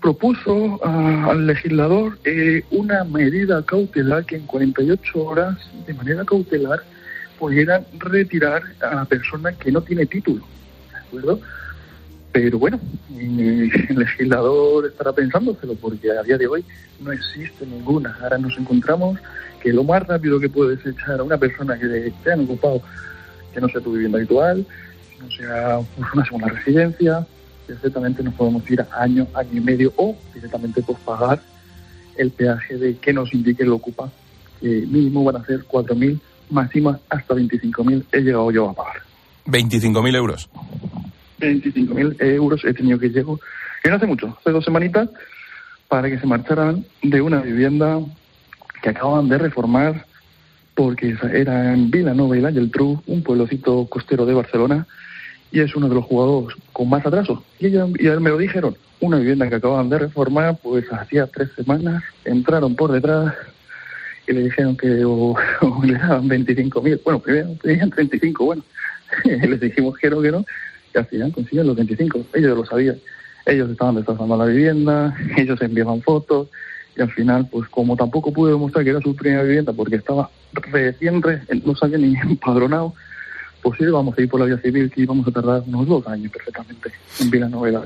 propuso 0.00 0.78
al 0.84 1.44
legislador 1.44 2.16
eh, 2.24 2.62
una 2.70 3.02
medida 3.02 3.64
cautelar 3.64 4.24
que 4.24 4.36
en 4.36 4.46
48 4.46 5.18
horas, 5.18 5.58
de 5.84 5.94
manera 5.94 6.24
cautelar, 6.24 6.84
pudieran 7.36 7.84
retirar 7.98 8.62
a 8.80 8.94
la 8.94 9.04
persona 9.04 9.50
que 9.52 9.72
no 9.72 9.80
tiene 9.80 10.06
título. 10.06 10.46
¿De 10.92 10.98
acuerdo? 10.98 11.40
Pero 12.30 12.60
bueno, 12.60 12.78
el 13.18 13.68
legislador 13.96 14.86
estará 14.86 15.12
pensándoselo 15.12 15.74
porque 15.74 16.08
a 16.12 16.22
día 16.22 16.38
de 16.38 16.46
hoy 16.46 16.64
no 17.00 17.10
existe 17.10 17.66
ninguna. 17.66 18.16
Ahora 18.22 18.38
nos 18.38 18.56
encontramos 18.58 19.18
que 19.60 19.72
lo 19.72 19.82
más 19.82 20.06
rápido 20.06 20.38
que 20.38 20.48
puedes 20.48 20.86
echar 20.86 21.18
a 21.18 21.24
una 21.24 21.38
persona 21.38 21.76
que 21.76 22.12
han 22.30 22.40
ocupado 22.40 22.80
que 23.54 23.60
no 23.60 23.68
sea 23.68 23.80
tu 23.80 23.92
vivienda 23.92 24.18
habitual, 24.18 24.66
no 25.20 25.30
sea 25.30 25.80
una 26.12 26.24
segunda 26.24 26.48
residencia, 26.48 27.26
directamente 27.66 28.22
nos 28.22 28.34
podemos 28.34 28.68
ir 28.70 28.80
a 28.80 29.02
año, 29.02 29.26
año 29.34 29.50
y 29.52 29.60
medio 29.60 29.92
o 29.96 30.16
directamente 30.34 30.82
pues 30.82 30.98
pagar 30.98 31.40
el 32.16 32.30
peaje 32.30 32.76
de 32.76 32.96
que 32.98 33.12
nos 33.12 33.32
indique 33.32 33.62
el 33.62 33.72
ocupa, 33.72 34.10
que 34.60 34.68
mínimo 34.68 35.24
van 35.24 35.36
a 35.36 35.44
ser 35.44 35.64
4.000, 35.64 36.20
máxima 36.50 37.00
hasta 37.08 37.34
25.000 37.34 38.04
he 38.12 38.20
llegado 38.20 38.50
yo 38.50 38.68
a 38.68 38.74
pagar. 38.74 39.02
¿25.000 39.46 40.16
euros? 40.16 40.48
25.000 41.40 42.16
euros 42.20 42.64
he 42.64 42.74
tenido 42.74 42.98
que 42.98 43.08
llegar, 43.08 43.36
que 43.82 43.90
no 43.90 43.96
hace 43.96 44.06
mucho, 44.06 44.36
hace 44.40 44.50
dos 44.50 44.64
semanitas, 44.64 45.08
para 45.88 46.08
que 46.08 46.18
se 46.18 46.26
marcharan 46.26 46.84
de 47.02 47.20
una 47.20 47.40
vivienda 47.40 48.00
que 48.82 48.90
acaban 48.90 49.28
de 49.28 49.38
reformar 49.38 50.06
porque 50.74 51.16
era 51.32 51.72
en 51.72 51.90
Vilanova 51.90 52.36
y 52.36 52.40
la 52.40 52.52
Geltrú, 52.52 53.02
un 53.06 53.22
pueblocito 53.22 53.86
costero 53.86 54.26
de 54.26 54.34
Barcelona, 54.34 54.86
y 55.52 55.60
es 55.60 55.74
uno 55.76 55.88
de 55.88 55.94
los 55.94 56.04
jugadores 56.04 56.56
con 56.72 56.88
más 56.88 57.06
atraso. 57.06 57.44
Y 57.60 57.66
ellos 57.66 57.90
me 58.20 58.30
lo 58.30 58.38
dijeron, 58.38 58.76
una 59.00 59.18
vivienda 59.18 59.48
que 59.48 59.56
acababan 59.56 59.88
de 59.88 59.98
reformar, 59.98 60.58
pues 60.62 60.90
hacía 60.92 61.26
tres 61.26 61.50
semanas, 61.54 62.02
entraron 62.24 62.74
por 62.74 62.90
detrás 62.90 63.34
y 64.26 64.32
le 64.32 64.44
dijeron 64.44 64.76
que 64.76 64.86
le 65.84 65.94
daban 65.94 66.28
25.000. 66.28 67.00
Bueno, 67.04 67.20
primero 67.20 67.54
pedían 67.62 67.90
35, 67.90 68.44
bueno, 68.44 68.64
les 69.24 69.60
dijimos 69.60 69.96
que 69.98 70.10
no, 70.10 70.20
que 70.20 70.32
no, 70.32 70.44
y 70.94 70.98
al 70.98 71.06
final 71.06 71.32
consiguen 71.32 71.66
los 71.66 71.76
25. 71.76 72.26
Ellos 72.34 72.56
lo 72.56 72.64
sabían. 72.64 72.98
Ellos 73.46 73.70
estaban 73.70 73.96
destrozando 73.96 74.36
la 74.36 74.46
vivienda, 74.46 75.14
ellos 75.36 75.60
enviaban 75.60 76.00
fotos, 76.02 76.48
y 76.96 77.02
al 77.02 77.10
final, 77.12 77.48
pues 77.50 77.68
como 77.68 77.96
tampoco 77.96 78.32
pude 78.32 78.52
demostrar 78.52 78.84
que 78.84 78.90
era 78.90 79.00
su 79.00 79.14
primera 79.14 79.42
vivienda 79.42 79.72
porque 79.72 79.96
estaba 79.96 80.30
recién, 80.52 81.22
no 81.64 81.74
sabía 81.74 81.98
ni 81.98 82.14
empadronado, 82.22 82.94
pues 83.62 83.78
sí, 83.78 83.86
vamos 83.86 84.16
a 84.16 84.22
ir 84.22 84.28
por 84.28 84.40
la 84.40 84.46
vía 84.46 84.58
civil 84.58 84.90
que 84.90 85.02
íbamos 85.02 85.26
a 85.26 85.32
tardar 85.32 85.62
unos 85.66 85.86
dos 85.86 86.06
años 86.06 86.30
perfectamente 86.30 86.92
en 87.20 87.30
Villanueva. 87.30 87.84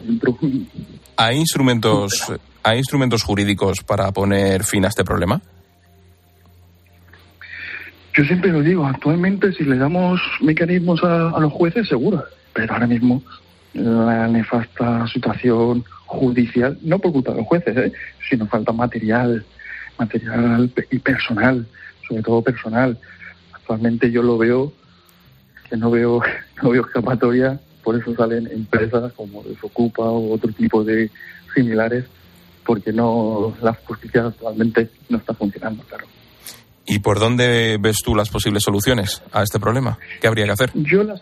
¿Hay 1.17 1.37
instrumentos, 1.37 2.33
¿Hay 2.63 2.79
instrumentos 2.79 3.23
jurídicos 3.23 3.83
para 3.85 4.11
poner 4.13 4.65
fin 4.65 4.85
a 4.85 4.89
este 4.89 5.05
problema? 5.05 5.41
Yo 8.15 8.25
siempre 8.25 8.51
lo 8.51 8.61
digo, 8.61 8.85
actualmente 8.85 9.53
si 9.53 9.63
le 9.63 9.79
damos 9.79 10.21
mecanismos 10.41 11.01
a, 11.05 11.39
los 11.39 11.53
jueces, 11.53 11.87
seguro, 11.87 12.25
pero 12.53 12.75
ahora 12.75 12.89
mismo 12.89 13.23
la 13.75 14.29
nefasta 14.29 15.07
situación 15.09 15.85
judicial, 16.07 16.79
no 16.83 16.99
por 16.99 17.13
culpa 17.13 17.33
de 17.33 17.39
los 17.39 17.47
jueces, 17.47 17.77
¿eh? 17.77 17.93
sino 18.29 18.47
falta 18.47 18.73
material, 18.73 19.45
material 19.99 20.73
y 20.91 20.99
personal, 20.99 21.67
sobre 22.07 22.23
todo 22.23 22.43
personal. 22.43 22.99
Actualmente 23.53 24.11
yo 24.11 24.23
lo 24.23 24.39
veo, 24.39 24.73
que 25.69 25.77
no 25.77 25.91
veo, 25.91 26.21
no 26.63 26.71
veo 26.71 26.83
escapatoria, 26.87 27.61
por 27.83 27.97
eso 27.97 28.15
salen 28.15 28.47
empresas 28.51 29.13
como 29.13 29.43
Desocupa 29.43 30.03
o 30.03 30.35
otro 30.35 30.53
tipo 30.53 30.83
de 30.85 31.11
similares, 31.55 32.05
porque 32.65 32.93
no 32.93 33.55
la 33.63 33.73
justicia 33.73 34.27
actualmente 34.27 34.91
no 35.09 35.19
está 35.19 35.35
funcionando, 35.35 35.83
claro. 35.85 36.07
¿Y 36.87 37.01
por 37.01 37.19
dónde 37.19 37.77
ves 37.79 37.99
tú 38.03 38.15
las 38.15 38.31
posibles 38.31 38.63
soluciones 38.63 39.23
a 39.33 39.43
este 39.43 39.61
problema? 39.61 39.99
¿Qué 40.21 40.27
habría 40.27 40.47
que 40.47 40.53
hacer? 40.53 40.71
Yo 40.75 41.03
la, 41.03 41.21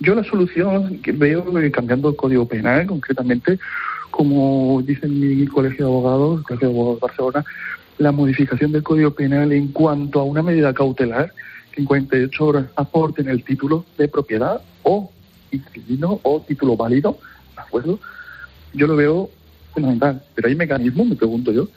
yo 0.00 0.14
la 0.14 0.24
solución 0.24 0.98
que 1.02 1.12
veo 1.12 1.44
cambiando 1.70 2.08
el 2.08 2.16
Código 2.16 2.48
Penal, 2.48 2.86
concretamente, 2.86 3.58
como 4.10 4.82
dice 4.82 5.06
mi 5.06 5.46
colegio 5.46 5.86
de 5.86 5.92
abogados, 5.92 6.38
el 6.40 6.44
Colegio 6.44 6.68
de 6.68 6.74
Abogados 6.74 7.00
de 7.00 7.06
Barcelona, 7.06 7.44
la 7.98 8.12
modificación 8.12 8.72
del 8.72 8.82
Código 8.82 9.10
Penal 9.12 9.52
en 9.52 9.68
cuanto 9.68 10.20
a 10.20 10.24
una 10.24 10.42
medida 10.42 10.72
cautelar 10.72 11.32
que 11.70 11.82
en 11.82 11.86
48 11.86 12.44
horas 12.44 12.66
aporten 12.76 13.28
el 13.28 13.44
título 13.44 13.84
de 13.98 14.08
propiedad 14.08 14.62
o 14.82 15.12
inquilino 15.50 16.18
o 16.22 16.40
título 16.40 16.76
válido, 16.76 17.18
¿de 17.54 17.60
acuerdo? 17.60 18.00
Yo 18.72 18.86
lo 18.86 18.96
veo 18.96 19.30
fundamental. 19.72 20.22
Pero 20.34 20.48
hay 20.48 20.54
mecanismos, 20.54 21.08
me 21.08 21.16
pregunto 21.16 21.52
yo. 21.52 21.68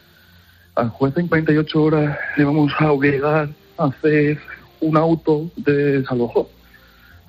Al 0.75 0.89
juez 0.89 1.15
en 1.17 1.27
48 1.27 1.83
horas 1.83 2.17
le 2.38 2.45
vamos 2.45 2.71
a 2.79 2.91
obligar 2.91 3.49
a 3.77 3.86
hacer 3.86 4.39
un 4.79 4.97
auto 4.97 5.51
de 5.57 5.99
desalojo. 5.99 6.49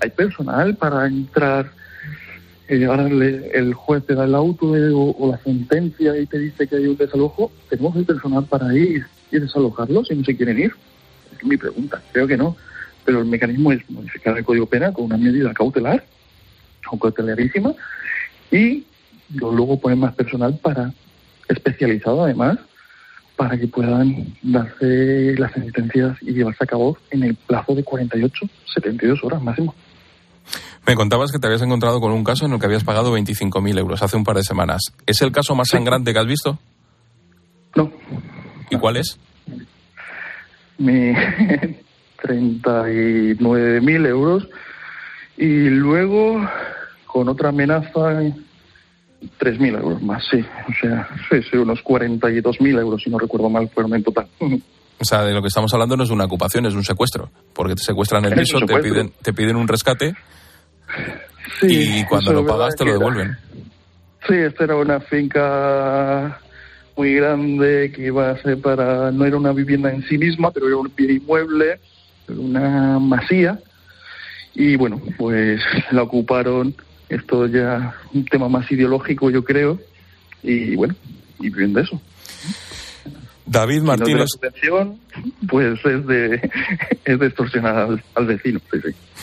Hay 0.05 0.11
personal 0.11 0.77
para 0.77 1.07
entrar 1.07 1.73
eh, 2.69 2.85
ahora 2.85 3.07
el 3.07 3.73
juez 3.73 4.05
te 4.05 4.15
da 4.15 4.27
el 4.27 4.35
auto 4.35 4.67
o, 4.67 5.31
la 5.31 5.39
sentencia 5.39 6.15
y 6.19 6.27
te 6.27 6.39
dice 6.39 6.67
que 6.67 6.77
hay 6.77 6.87
un 6.87 6.97
desalojo, 6.99 7.51
¿tenemos 7.71 7.97
el 7.97 8.05
personal 8.05 8.45
para 8.45 8.75
ir 8.75 9.07
y 9.31 9.39
desalojarlo 9.39 10.05
si 10.05 10.15
no 10.15 10.23
se 10.25 10.37
quieren 10.37 10.59
ir? 10.59 10.75
Es 11.35 11.43
mi 11.43 11.57
pregunta, 11.57 12.03
creo 12.13 12.27
que 12.27 12.37
no. 12.37 12.55
Pero 13.07 13.21
el 13.21 13.27
mecanismo 13.27 13.73
es 13.73 13.89
modificar 13.89 14.37
el 14.37 14.45
Código 14.45 14.67
Penal 14.67 14.93
con 14.93 15.07
una 15.07 15.17
medida 15.17 15.55
cautelar, 15.55 16.05
o 16.91 16.99
cautelarísima, 16.99 17.75
y 18.51 18.85
luego 19.31 19.81
poner 19.81 19.97
más 19.97 20.15
personal 20.15 20.59
para, 20.63 20.93
especializado 21.49 22.25
además, 22.25 22.59
para 23.37 23.59
que 23.59 23.69
puedan 23.69 24.35
darse 24.43 25.35
las 25.39 25.53
sentencias 25.53 26.19
y 26.21 26.33
llevarse 26.33 26.65
a 26.65 26.67
cabo 26.67 26.99
en 27.11 27.25
el 27.25 27.35
plazo 27.35 27.75
de 27.75 27.85
48, 27.85 28.49
72 28.75 29.25
horas 29.25 29.43
máximo. 29.43 29.75
Me 30.87 30.95
contabas 30.95 31.33
que 31.33 31.39
te 31.39 31.47
habías 31.47 31.63
encontrado 31.63 32.01
con 32.01 32.13
un 32.13 32.25
caso 32.25 32.45
en 32.47 32.53
el 32.53 32.61
que 32.61 32.67
habías 32.67 32.85
pagado 32.85 33.17
25.000 33.17 33.79
euros 33.79 34.03
hace 34.03 34.17
un 34.17 34.25
par 34.25 34.37
de 34.37 34.43
semanas. 34.43 34.93
¿Es 35.07 35.23
el 35.23 35.33
caso 35.33 35.55
más 35.55 35.69
sangrante 35.69 36.13
que 36.13 36.19
has 36.19 36.27
visto? 36.27 36.59
No. 37.75 37.91
¿Y 38.71 38.77
cuál 38.77 38.99
es? 38.99 39.19
Mi 40.79 41.13
39.000 42.23 44.07
euros 44.07 44.49
y 45.37 45.69
luego 45.69 46.49
con 47.07 47.29
otra 47.29 47.51
amenaza 47.51 48.23
3.000 49.39 49.81
euros 49.81 50.03
más, 50.03 50.25
sí. 50.31 50.45
O 50.69 50.73
sea, 50.81 51.09
sí, 51.31 51.43
sí, 51.51 51.57
unos 51.57 51.83
42.000 51.85 52.81
euros, 52.81 53.03
si 53.03 53.11
no 53.11 53.19
recuerdo 53.19 53.51
mal, 53.51 53.69
fueron 53.71 53.95
en 53.95 54.03
total. 54.03 54.29
O 55.01 55.05
sea, 55.05 55.23
de 55.23 55.33
lo 55.33 55.43
que 55.43 55.49
estamos 55.49 55.73
hablando 55.75 55.97
no 55.97 56.05
es 56.05 56.11
una 56.11 56.25
ocupación, 56.25 56.67
es 56.67 56.75
un 56.75 56.85
secuestro. 56.85 57.31
Porque 57.53 57.75
te 57.75 57.83
secuestran 57.83 58.25
el 58.25 58.35
piso, 58.35 58.59
te 58.61 58.79
piden, 58.81 59.13
te 59.23 59.33
piden 59.33 59.57
un 59.57 59.69
rescate 59.69 60.15
y 61.63 62.05
cuando 62.05 62.33
lo 62.33 62.47
pagas 62.47 62.75
te 62.77 62.85
lo 62.85 62.93
devuelven. 62.93 63.37
Sí, 64.27 64.35
esta 64.35 64.65
era 64.65 64.77
una 64.77 65.01
finca 65.01 66.41
muy 66.97 67.15
grande 67.15 67.93
que 67.95 68.07
iba 68.07 68.31
a 68.31 68.43
ser 68.43 68.61
para, 68.61 69.11
no 69.11 69.25
era 69.25 69.37
una 69.37 69.53
vivienda 69.53 69.93
en 69.93 70.03
sí 70.05 70.17
misma, 70.17 70.51
pero 70.51 70.67
era 70.67 70.77
un 70.77 70.93
inmueble, 70.97 71.81
una 72.29 72.99
masía. 72.99 73.59
Y 74.55 74.77
bueno, 74.77 75.03
pues 75.19 75.61
la 75.91 76.03
ocuparon, 76.03 76.75
esto 77.09 77.47
ya 77.47 77.95
un 78.13 78.25
tema 78.25 78.49
más 78.49 78.71
ideológico 78.71 79.31
yo 79.31 79.45
creo, 79.45 79.81
y 80.43 80.77
bueno, 80.77 80.95
y 81.41 81.51
bien 81.51 81.73
de 81.73 81.83
eso. 81.83 82.01
David 83.47 83.83
Martínez. 83.83 84.29
pues 85.49 85.79
es 85.85 86.07
de, 86.07 86.51
es 87.05 87.19
de 87.19 87.27
extorsionar 87.27 87.89
al, 88.15 88.27
vecino. 88.27 88.61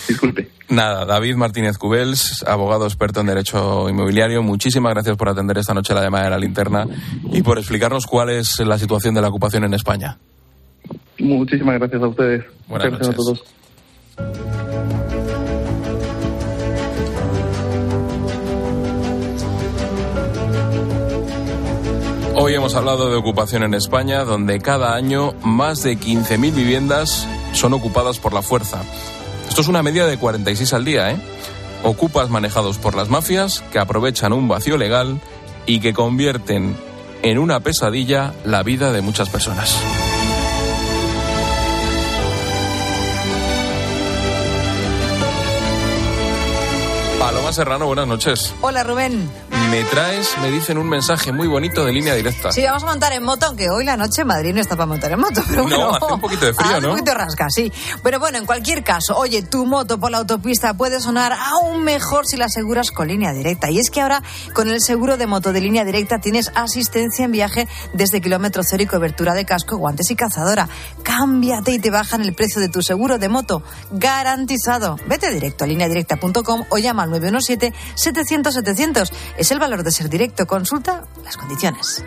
Disculpe. 0.08 0.50
Nada, 0.70 1.06
David 1.06 1.36
Martínez 1.36 1.78
Cubels, 1.78 2.44
abogado 2.48 2.86
experto 2.86 3.20
en 3.22 3.28
derecho 3.28 3.90
inmobiliario. 3.90 4.42
Muchísimas 4.44 4.94
gracias 4.94 5.18
por 5.18 5.30
atender 5.30 5.58
esta 5.58 5.74
noche 5.74 5.94
la 5.94 6.04
llamada 6.04 6.26
de 6.26 6.30
la 6.30 6.40
linterna 6.40 6.86
y 7.32 7.42
por 7.42 7.58
explicarnos 7.58 8.06
cuál 8.06 8.30
es 8.30 8.60
la 8.60 8.78
situación 8.78 9.14
de 9.14 9.22
la 9.22 9.28
ocupación 9.28 9.64
en 9.64 9.74
España. 9.74 10.18
Muchísimas 11.20 11.78
gracias 11.80 12.02
a 12.02 12.08
ustedes. 12.08 12.46
Buenas 12.68 12.90
gracias 12.90 13.10
a 13.10 13.14
todos. 13.14 14.61
Hoy 22.44 22.56
hemos 22.56 22.74
hablado 22.74 23.12
de 23.12 23.18
ocupación 23.18 23.62
en 23.62 23.76
España, 23.76 24.24
donde 24.24 24.60
cada 24.60 24.96
año 24.96 25.36
más 25.44 25.84
de 25.84 25.96
15.000 25.96 26.56
viviendas 26.56 27.28
son 27.54 27.72
ocupadas 27.74 28.18
por 28.18 28.34
la 28.34 28.42
fuerza. 28.42 28.82
Esto 29.48 29.62
es 29.62 29.68
una 29.68 29.84
media 29.84 30.08
de 30.08 30.18
46 30.18 30.74
al 30.74 30.84
día, 30.84 31.12
¿eh? 31.12 31.18
Ocupas 31.84 32.32
manejados 32.32 32.80
por 32.80 32.96
las 32.96 33.10
mafias 33.10 33.64
que 33.72 33.78
aprovechan 33.78 34.34
un 34.34 34.48
vacío 34.48 34.80
legal 34.80 35.22
y 35.68 35.82
que 35.82 35.94
convierten 35.94 36.76
en 37.22 37.38
una 37.38 37.60
pesadilla 37.60 38.34
la 38.44 38.64
vida 38.64 38.92
de 38.92 39.04
muchas 39.04 39.30
personas. 39.30 39.80
Paloma 47.52 47.54
Serrano, 47.54 47.86
buenas 47.88 48.08
noches. 48.08 48.54
Hola 48.62 48.84
Rubén 48.84 49.30
me 49.72 49.86
traes, 49.86 50.38
me 50.42 50.52
dicen 50.52 50.78
un 50.78 50.90
mensaje 50.90 51.32
muy 51.32 51.48
bonito 51.48 51.86
de 51.86 51.94
línea 51.94 52.14
directa. 52.14 52.52
Sí, 52.52 52.62
vamos 52.62 52.84
a 52.84 52.88
montar 52.88 53.14
en 53.14 53.24
moto, 53.24 53.46
aunque 53.46 53.70
hoy 53.70 53.86
la 53.86 53.96
noche 53.96 54.26
Madrid 54.26 54.54
no 54.54 54.60
está 54.60 54.76
para 54.76 54.86
montar 54.86 55.14
en 55.14 55.22
moto. 55.22 55.42
Pero 55.48 55.66
no, 55.66 55.92
hace 55.92 56.14
un 56.14 56.20
poquito 56.20 56.46
de 56.46 56.54
frío, 56.54 56.82
¿no? 56.82 56.90
Un 56.90 56.98
poquito 56.98 57.14
rasca, 57.14 57.48
sí. 57.50 57.72
Pero 58.04 58.20
bueno, 58.20 58.38
en 58.38 58.46
cualquier 58.46 58.84
caso, 58.84 59.18
oye, 59.18 59.44
tu 59.44 59.66
moto 59.66 59.98
por 59.98 60.12
la 60.12 60.18
autopista 60.18 60.74
puede 60.74 61.00
sonar 61.00 61.32
aún 61.32 61.86
mejor 61.86 62.28
si 62.28 62.36
la 62.36 62.46
aseguras 62.46 62.92
con 62.92 63.08
línea 63.08 63.32
directa. 63.32 63.72
Y 63.72 63.80
es 63.80 63.90
que 63.90 64.02
ahora, 64.02 64.22
con 64.54 64.70
el 64.70 64.82
seguro 64.82 65.16
de 65.16 65.26
moto 65.26 65.54
de 65.54 65.62
línea 65.62 65.86
directa, 65.86 66.20
tienes 66.20 66.52
asistencia 66.54 67.24
en 67.24 67.32
viaje 67.32 67.70
desde 67.94 68.20
kilómetro 68.20 68.64
cero 68.66 68.84
y 68.84 68.88
cobertura 68.88 69.34
de 69.34 69.46
casco, 69.46 69.78
guantes 69.78 70.12
y 70.12 70.18
cazadora. 70.18 70.68
Cámbiate 71.04 71.72
y 71.72 71.80
te 71.80 71.92
bajan 71.92 72.24
el 72.24 72.34
precio 72.34 72.60
de 72.60 72.68
tu 72.68 72.82
seguro 72.82 73.20
de 73.20 73.30
moto. 73.30 73.64
Garantizado. 73.92 74.98
Vete 75.08 75.32
directo 75.32 75.64
a 75.64 75.68
lineadirecta.com 75.68 76.66
o 76.68 76.78
llama 76.78 77.04
al 77.04 77.10
917-700-700. 77.42 79.12
Es 79.38 79.52
el 79.52 79.60
valor 79.60 79.84
de 79.84 79.92
ser 79.92 80.10
directo. 80.10 80.46
Consulta 80.46 81.04
las 81.24 81.38
condiciones. 81.38 82.04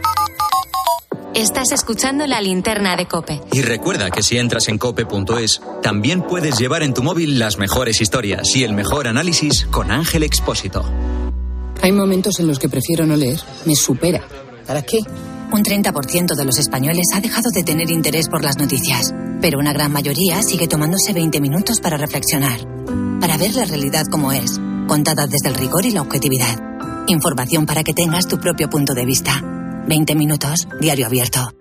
Estás 1.35 1.73
escuchando 1.73 2.29
la 2.29 2.41
linterna 2.41 2.95
de 2.95 3.07
Cope. 3.07 3.41
Y 3.53 3.63
recuerda 3.63 4.11
que 4.13 4.23
si 4.23 4.39
entras 4.39 4.69
en 4.69 4.79
cope.es, 4.79 5.61
también 5.83 6.23
puedes 6.23 6.59
llevar 6.59 6.85
en 6.85 6.95
tu 6.95 7.03
móvil 7.03 7.41
las 7.41 7.59
mejores 7.59 8.01
historias 8.01 8.55
y 8.55 8.63
el 8.63 8.73
mejor 8.73 9.09
análisis 9.09 9.67
con 9.73 9.91
Ángel 9.91 10.23
Expósito. 10.23 10.85
Hay 11.83 11.91
momentos 11.91 12.39
en 12.39 12.47
los 12.47 12.61
que 12.61 12.69
prefiero 12.69 13.05
no 13.05 13.17
leer. 13.17 13.41
Me 13.65 13.75
supera. 13.75 14.21
¿Para 14.65 14.83
qué? 14.83 15.01
Un 15.51 15.63
30% 15.63 16.37
de 16.37 16.45
los 16.45 16.59
españoles 16.59 17.07
ha 17.15 17.21
dejado 17.21 17.51
de 17.53 17.65
tener 17.65 17.91
interés 17.91 18.29
por 18.29 18.45
las 18.45 18.57
noticias, 18.57 19.13
pero 19.41 19.59
una 19.59 19.73
gran 19.73 19.93
mayoría 19.93 20.41
sigue 20.43 20.69
tomándose 20.69 21.13
20 21.13 21.41
minutos 21.41 21.81
para 21.81 21.97
reflexionar, 21.97 22.61
para 23.21 23.37
ver 23.37 23.55
la 23.55 23.65
realidad 23.65 24.05
como 24.11 24.33
es, 24.33 24.61
contada 24.87 25.27
desde 25.27 25.49
el 25.49 25.55
rigor 25.55 25.85
y 25.85 25.91
la 25.91 26.03
objetividad. 26.03 26.59
Información 27.07 27.67
para 27.67 27.85
que 27.85 27.93
tengas 27.93 28.27
tu 28.27 28.39
propio 28.39 28.69
punto 28.71 28.95
de 28.95 29.05
vista. 29.05 29.43
20 29.87 30.15
minutos, 30.15 30.67
diario 30.81 31.07
abierto. 31.07 31.53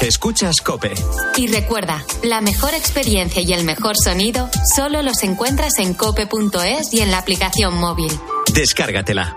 Escuchas 0.00 0.62
Cope. 0.62 0.94
Y 1.36 1.46
recuerda, 1.48 2.04
la 2.22 2.40
mejor 2.40 2.72
experiencia 2.72 3.42
y 3.42 3.52
el 3.52 3.64
mejor 3.64 3.96
sonido 4.02 4.48
solo 4.74 5.02
los 5.02 5.22
encuentras 5.22 5.78
en 5.78 5.92
cope.es 5.92 6.94
y 6.94 7.00
en 7.00 7.10
la 7.10 7.18
aplicación 7.18 7.74
móvil. 7.78 8.10
Descárgatela. 8.54 9.36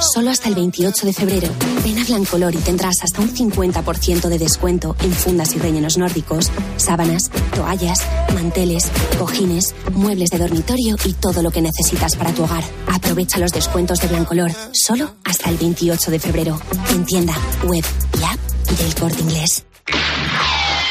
Solo 0.00 0.30
hasta 0.30 0.48
el 0.48 0.54
28 0.54 1.06
de 1.06 1.12
febrero. 1.12 1.48
Ven 1.84 1.98
a 1.98 2.04
Blancolor 2.04 2.54
y 2.54 2.58
tendrás 2.58 3.02
hasta 3.02 3.20
un 3.22 3.34
50% 3.34 4.28
de 4.28 4.38
descuento 4.38 4.94
en 5.00 5.12
fundas 5.12 5.54
y 5.54 5.58
rellenos 5.58 5.96
nórdicos, 5.96 6.50
sábanas, 6.76 7.30
toallas, 7.54 8.00
manteles, 8.34 8.90
cojines, 9.18 9.74
muebles 9.92 10.30
de 10.30 10.38
dormitorio 10.38 10.96
y 11.04 11.12
todo 11.14 11.42
lo 11.42 11.50
que 11.50 11.62
necesitas 11.62 12.16
para 12.16 12.32
tu 12.32 12.44
hogar. 12.44 12.64
Aprovecha 12.92 13.38
los 13.38 13.52
descuentos 13.52 14.00
de 14.00 14.08
Blancolor 14.08 14.52
solo 14.72 15.14
hasta 15.24 15.50
el 15.50 15.56
28 15.56 16.10
de 16.10 16.18
febrero. 16.18 16.60
En 16.90 17.04
tienda, 17.04 17.34
web 17.64 17.84
y 18.18 18.24
app 18.24 18.78
del 18.78 18.94
corte 18.94 19.22
inglés. 19.22 19.64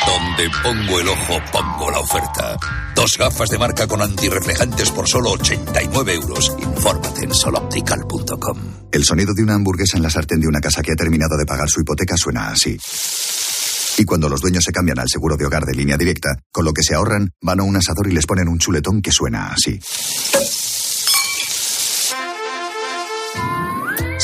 Donde 0.07 0.49
pongo 0.63 0.99
el 0.99 1.07
ojo, 1.07 1.39
pongo 1.51 1.91
la 1.91 1.99
oferta. 1.99 2.57
Dos 2.95 3.17
gafas 3.17 3.49
de 3.49 3.57
marca 3.57 3.87
con 3.87 4.01
antirreflejantes 4.01 4.91
por 4.91 5.07
solo 5.07 5.31
89 5.31 6.13
euros. 6.13 6.55
Infórmate 6.59 7.25
en 7.25 7.33
soloptical.com. 7.33 8.57
El 8.91 9.03
sonido 9.03 9.33
de 9.33 9.43
una 9.43 9.55
hamburguesa 9.55 9.97
en 9.97 10.03
la 10.03 10.09
sartén 10.09 10.39
de 10.39 10.47
una 10.47 10.61
casa 10.61 10.81
que 10.81 10.91
ha 10.91 10.95
terminado 10.95 11.37
de 11.37 11.45
pagar 11.45 11.69
su 11.69 11.81
hipoteca 11.81 12.15
suena 12.17 12.49
así. 12.49 12.77
Y 13.97 14.03
cuando 14.03 14.27
los 14.27 14.41
dueños 14.41 14.63
se 14.63 14.71
cambian 14.71 14.99
al 14.99 15.09
seguro 15.09 15.37
de 15.37 15.45
hogar 15.45 15.65
de 15.65 15.73
línea 15.73 15.97
directa, 15.97 16.37
con 16.51 16.65
lo 16.65 16.73
que 16.73 16.83
se 16.83 16.95
ahorran, 16.95 17.31
van 17.41 17.61
a 17.61 17.63
un 17.63 17.77
asador 17.77 18.07
y 18.07 18.13
les 18.13 18.25
ponen 18.25 18.49
un 18.49 18.59
chuletón 18.59 19.01
que 19.01 19.11
suena 19.11 19.53
así. 19.53 19.79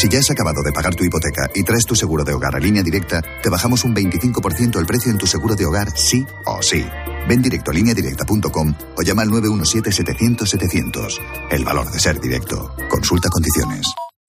Si 0.01 0.09
ya 0.09 0.17
has 0.17 0.31
acabado 0.31 0.63
de 0.63 0.71
pagar 0.71 0.95
tu 0.95 1.03
hipoteca 1.03 1.47
y 1.53 1.61
traes 1.61 1.85
tu 1.85 1.93
seguro 1.95 2.23
de 2.23 2.33
hogar 2.33 2.55
a 2.55 2.59
línea 2.59 2.81
directa, 2.81 3.21
te 3.21 3.49
bajamos 3.49 3.83
un 3.83 3.93
25% 3.93 4.79
el 4.79 4.87
precio 4.87 5.11
en 5.11 5.19
tu 5.19 5.27
seguro 5.27 5.55
de 5.55 5.63
hogar, 5.63 5.95
sí 5.95 6.25
o 6.47 6.59
sí. 6.63 6.83
Ven 7.29 7.43
directo 7.43 7.69
a 7.69 7.75
lineadirecta.com 7.75 8.73
o 8.97 9.01
llama 9.03 9.21
al 9.21 9.29
917-700-700. 9.29 11.19
El 11.51 11.63
valor 11.63 11.91
de 11.91 11.99
ser 11.99 12.19
directo. 12.19 12.75
Consulta 12.89 13.29
condiciones. 13.29 13.93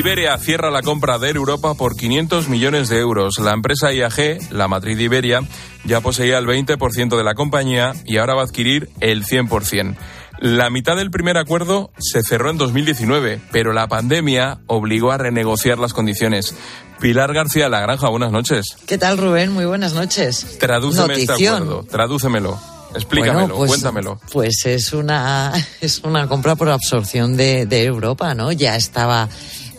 Iberia 0.00 0.38
cierra 0.38 0.70
la 0.70 0.80
compra 0.80 1.18
de 1.18 1.28
Air 1.28 1.36
Europa 1.36 1.74
por 1.74 1.94
500 1.94 2.48
millones 2.48 2.88
de 2.88 2.98
euros. 3.00 3.38
La 3.38 3.52
empresa 3.52 3.92
IAG, 3.92 4.50
la 4.50 4.66
matriz 4.66 4.96
de 4.96 5.04
Iberia, 5.04 5.40
ya 5.84 6.00
poseía 6.00 6.38
el 6.38 6.46
20% 6.46 7.18
de 7.18 7.22
la 7.22 7.34
compañía 7.34 7.92
y 8.06 8.16
ahora 8.16 8.32
va 8.34 8.40
a 8.40 8.44
adquirir 8.46 8.88
el 9.00 9.26
100%. 9.26 9.96
La 10.38 10.70
mitad 10.70 10.96
del 10.96 11.10
primer 11.10 11.36
acuerdo 11.36 11.90
se 11.98 12.22
cerró 12.22 12.48
en 12.48 12.56
2019, 12.56 13.40
pero 13.52 13.74
la 13.74 13.88
pandemia 13.88 14.60
obligó 14.68 15.12
a 15.12 15.18
renegociar 15.18 15.78
las 15.78 15.92
condiciones. 15.92 16.54
Pilar 16.98 17.34
García 17.34 17.68
La 17.68 17.80
Granja, 17.80 18.08
buenas 18.08 18.32
noches. 18.32 18.78
¿Qué 18.86 18.96
tal, 18.96 19.18
Rubén? 19.18 19.52
Muy 19.52 19.66
buenas 19.66 19.92
noches. 19.92 20.58
Tradúceme 20.58 21.12
este 21.12 21.46
acuerdo, 21.46 21.84
tradúcemelo. 21.84 22.58
Explícamelo, 22.94 23.38
Bueno, 23.40 23.54
pues- 23.56 23.68
cuéntamelo. 23.70 24.20
Pues 24.32 24.64
es 24.64 24.92
una, 24.94 25.52
es 25.82 26.00
una 26.04 26.26
compra 26.26 26.56
por 26.56 26.70
absorción 26.70 27.36
de, 27.36 27.66
de 27.66 27.84
Europa, 27.84 28.34
¿no? 28.34 28.50
Ya 28.50 28.76
estaba, 28.76 29.28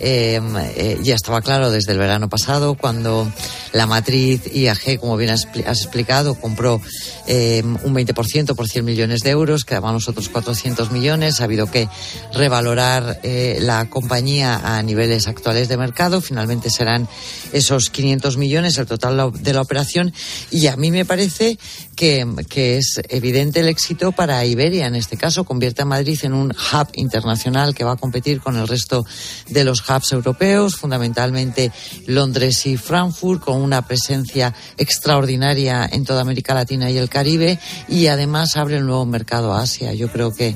eh, 0.01 0.41
eh, 0.75 0.97
ya 1.03 1.15
estaba 1.15 1.41
claro 1.41 1.69
desde 1.71 1.91
el 1.93 1.97
verano 1.99 2.27
pasado 2.27 2.75
cuando 2.75 3.31
la 3.73 3.85
matriz 3.87 4.41
IAG, 4.53 4.99
como 4.99 5.15
bien 5.15 5.29
has, 5.29 5.47
expli- 5.47 5.65
has 5.65 5.81
explicado, 5.81 6.35
compró 6.35 6.81
eh, 7.27 7.61
un 7.63 7.93
20% 7.95 8.55
por 8.55 8.67
100 8.67 8.83
millones 8.83 9.21
de 9.21 9.29
euros, 9.29 9.63
quedaban 9.63 9.93
los 9.93 10.09
otros 10.09 10.27
400 10.29 10.91
millones. 10.91 11.39
Ha 11.39 11.45
habido 11.45 11.69
que 11.69 11.87
revalorar 12.33 13.19
eh, 13.23 13.59
la 13.61 13.89
compañía 13.89 14.59
a 14.77 14.81
niveles 14.83 15.27
actuales 15.27 15.69
de 15.69 15.77
mercado. 15.77 16.21
Finalmente 16.21 16.69
serán 16.69 17.07
esos 17.53 17.89
500 17.89 18.37
millones 18.37 18.77
el 18.77 18.87
total 18.87 19.31
de 19.41 19.53
la 19.53 19.61
operación. 19.61 20.13
Y 20.49 20.67
a 20.67 20.75
mí 20.75 20.91
me 20.91 21.05
parece 21.05 21.57
que, 22.01 22.77
es 22.77 22.99
evidente 23.09 23.59
el 23.59 23.67
éxito 23.67 24.11
para 24.11 24.43
Iberia 24.43 24.87
en 24.87 24.95
este 24.95 25.17
caso. 25.17 25.43
Convierte 25.43 25.83
a 25.83 25.85
Madrid 25.85 26.17
en 26.23 26.33
un 26.33 26.49
hub 26.49 26.87
internacional 26.93 27.75
que 27.75 27.83
va 27.83 27.91
a 27.91 27.95
competir 27.95 28.41
con 28.41 28.57
el 28.57 28.67
resto 28.67 29.05
de 29.49 29.63
los 29.63 29.87
hubs 29.87 30.11
europeos, 30.11 30.77
fundamentalmente 30.77 31.71
Londres 32.07 32.65
y 32.65 32.75
Frankfurt, 32.77 33.43
con 33.43 33.61
una 33.61 33.85
presencia 33.85 34.51
extraordinaria 34.77 35.87
en 35.91 36.03
toda 36.03 36.21
América 36.21 36.55
Latina 36.55 36.89
y 36.89 36.97
el 36.97 37.07
Caribe. 37.07 37.59
Y 37.87 38.07
además 38.07 38.55
abre 38.55 38.79
un 38.79 38.87
nuevo 38.87 39.05
mercado 39.05 39.53
a 39.53 39.61
Asia. 39.61 39.93
Yo 39.93 40.11
creo 40.11 40.33
que 40.33 40.55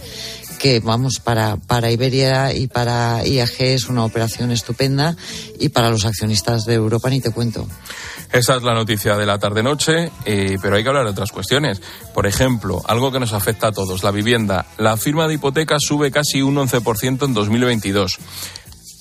que 0.66 0.80
vamos 0.80 1.20
para, 1.20 1.58
para 1.58 1.92
Iberia 1.92 2.52
y 2.52 2.66
para 2.66 3.24
IAG 3.24 3.54
es 3.60 3.88
una 3.88 4.04
operación 4.04 4.50
estupenda 4.50 5.16
y 5.60 5.70
para 5.70 5.92
los 5.92 6.06
accionistas 6.06 6.66
de 6.66 6.74
Europa 6.74 7.08
ni 7.12 7.22
te 7.22 7.30
cuento. 7.30 7.68
Esa 8.32 8.56
es 8.56 8.64
la 8.64 8.74
noticia 8.74 9.16
de 9.16 9.28
la 9.28 9.38
tarde-noche, 9.38 10.12
eh, 10.26 10.58
pero 10.60 10.76
hay 10.76 10.82
que 10.82 10.90
hablar 10.90 11.04
de 11.04 11.12
otras 11.12 11.32
cuestiones. 11.32 11.84
Por 12.16 12.26
ejemplo, 12.26 12.82
algo 12.88 13.12
que 13.12 13.20
nos 13.20 13.34
afecta 13.34 13.68
a 13.68 13.72
todos, 13.74 14.04
la 14.04 14.10
vivienda. 14.10 14.66
La 14.80 14.98
firma 14.98 15.28
de 15.28 15.36
hipotecas 15.36 15.84
sube 15.88 16.10
casi 16.10 16.42
un 16.42 16.56
11% 16.56 17.26
en 17.26 17.34
2022. 17.36 18.18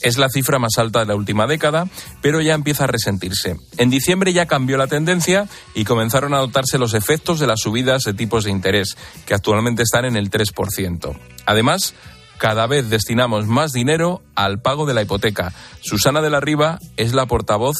Es 0.04 0.18
la 0.18 0.28
cifra 0.28 0.58
más 0.58 0.76
alta 0.76 1.00
de 1.00 1.06
la 1.06 1.16
última 1.16 1.46
década, 1.46 1.88
pero 2.20 2.42
ya 2.42 2.52
empieza 2.52 2.84
a 2.84 2.88
resentirse. 2.88 3.56
En 3.78 3.88
diciembre 3.88 4.34
ya 4.34 4.44
cambió 4.44 4.76
la 4.76 4.86
tendencia 4.86 5.48
y 5.74 5.84
comenzaron 5.84 6.34
a 6.34 6.40
notarse 6.40 6.76
los 6.76 6.92
efectos 6.92 7.40
de 7.40 7.46
las 7.46 7.60
subidas 7.60 8.02
de 8.02 8.12
tipos 8.12 8.44
de 8.44 8.50
interés, 8.50 8.98
que 9.24 9.32
actualmente 9.32 9.82
están 9.82 10.04
en 10.04 10.16
el 10.16 10.30
3%. 10.30 11.18
Además, 11.46 11.94
cada 12.36 12.66
vez 12.66 12.90
destinamos 12.90 13.46
más 13.46 13.72
dinero 13.72 14.20
al 14.34 14.60
pago 14.60 14.84
de 14.84 14.92
la 14.92 15.00
hipoteca. 15.00 15.54
Susana 15.80 16.20
de 16.20 16.28
la 16.28 16.40
Riva 16.40 16.80
es 16.98 17.14
la 17.14 17.24
portavoz 17.24 17.78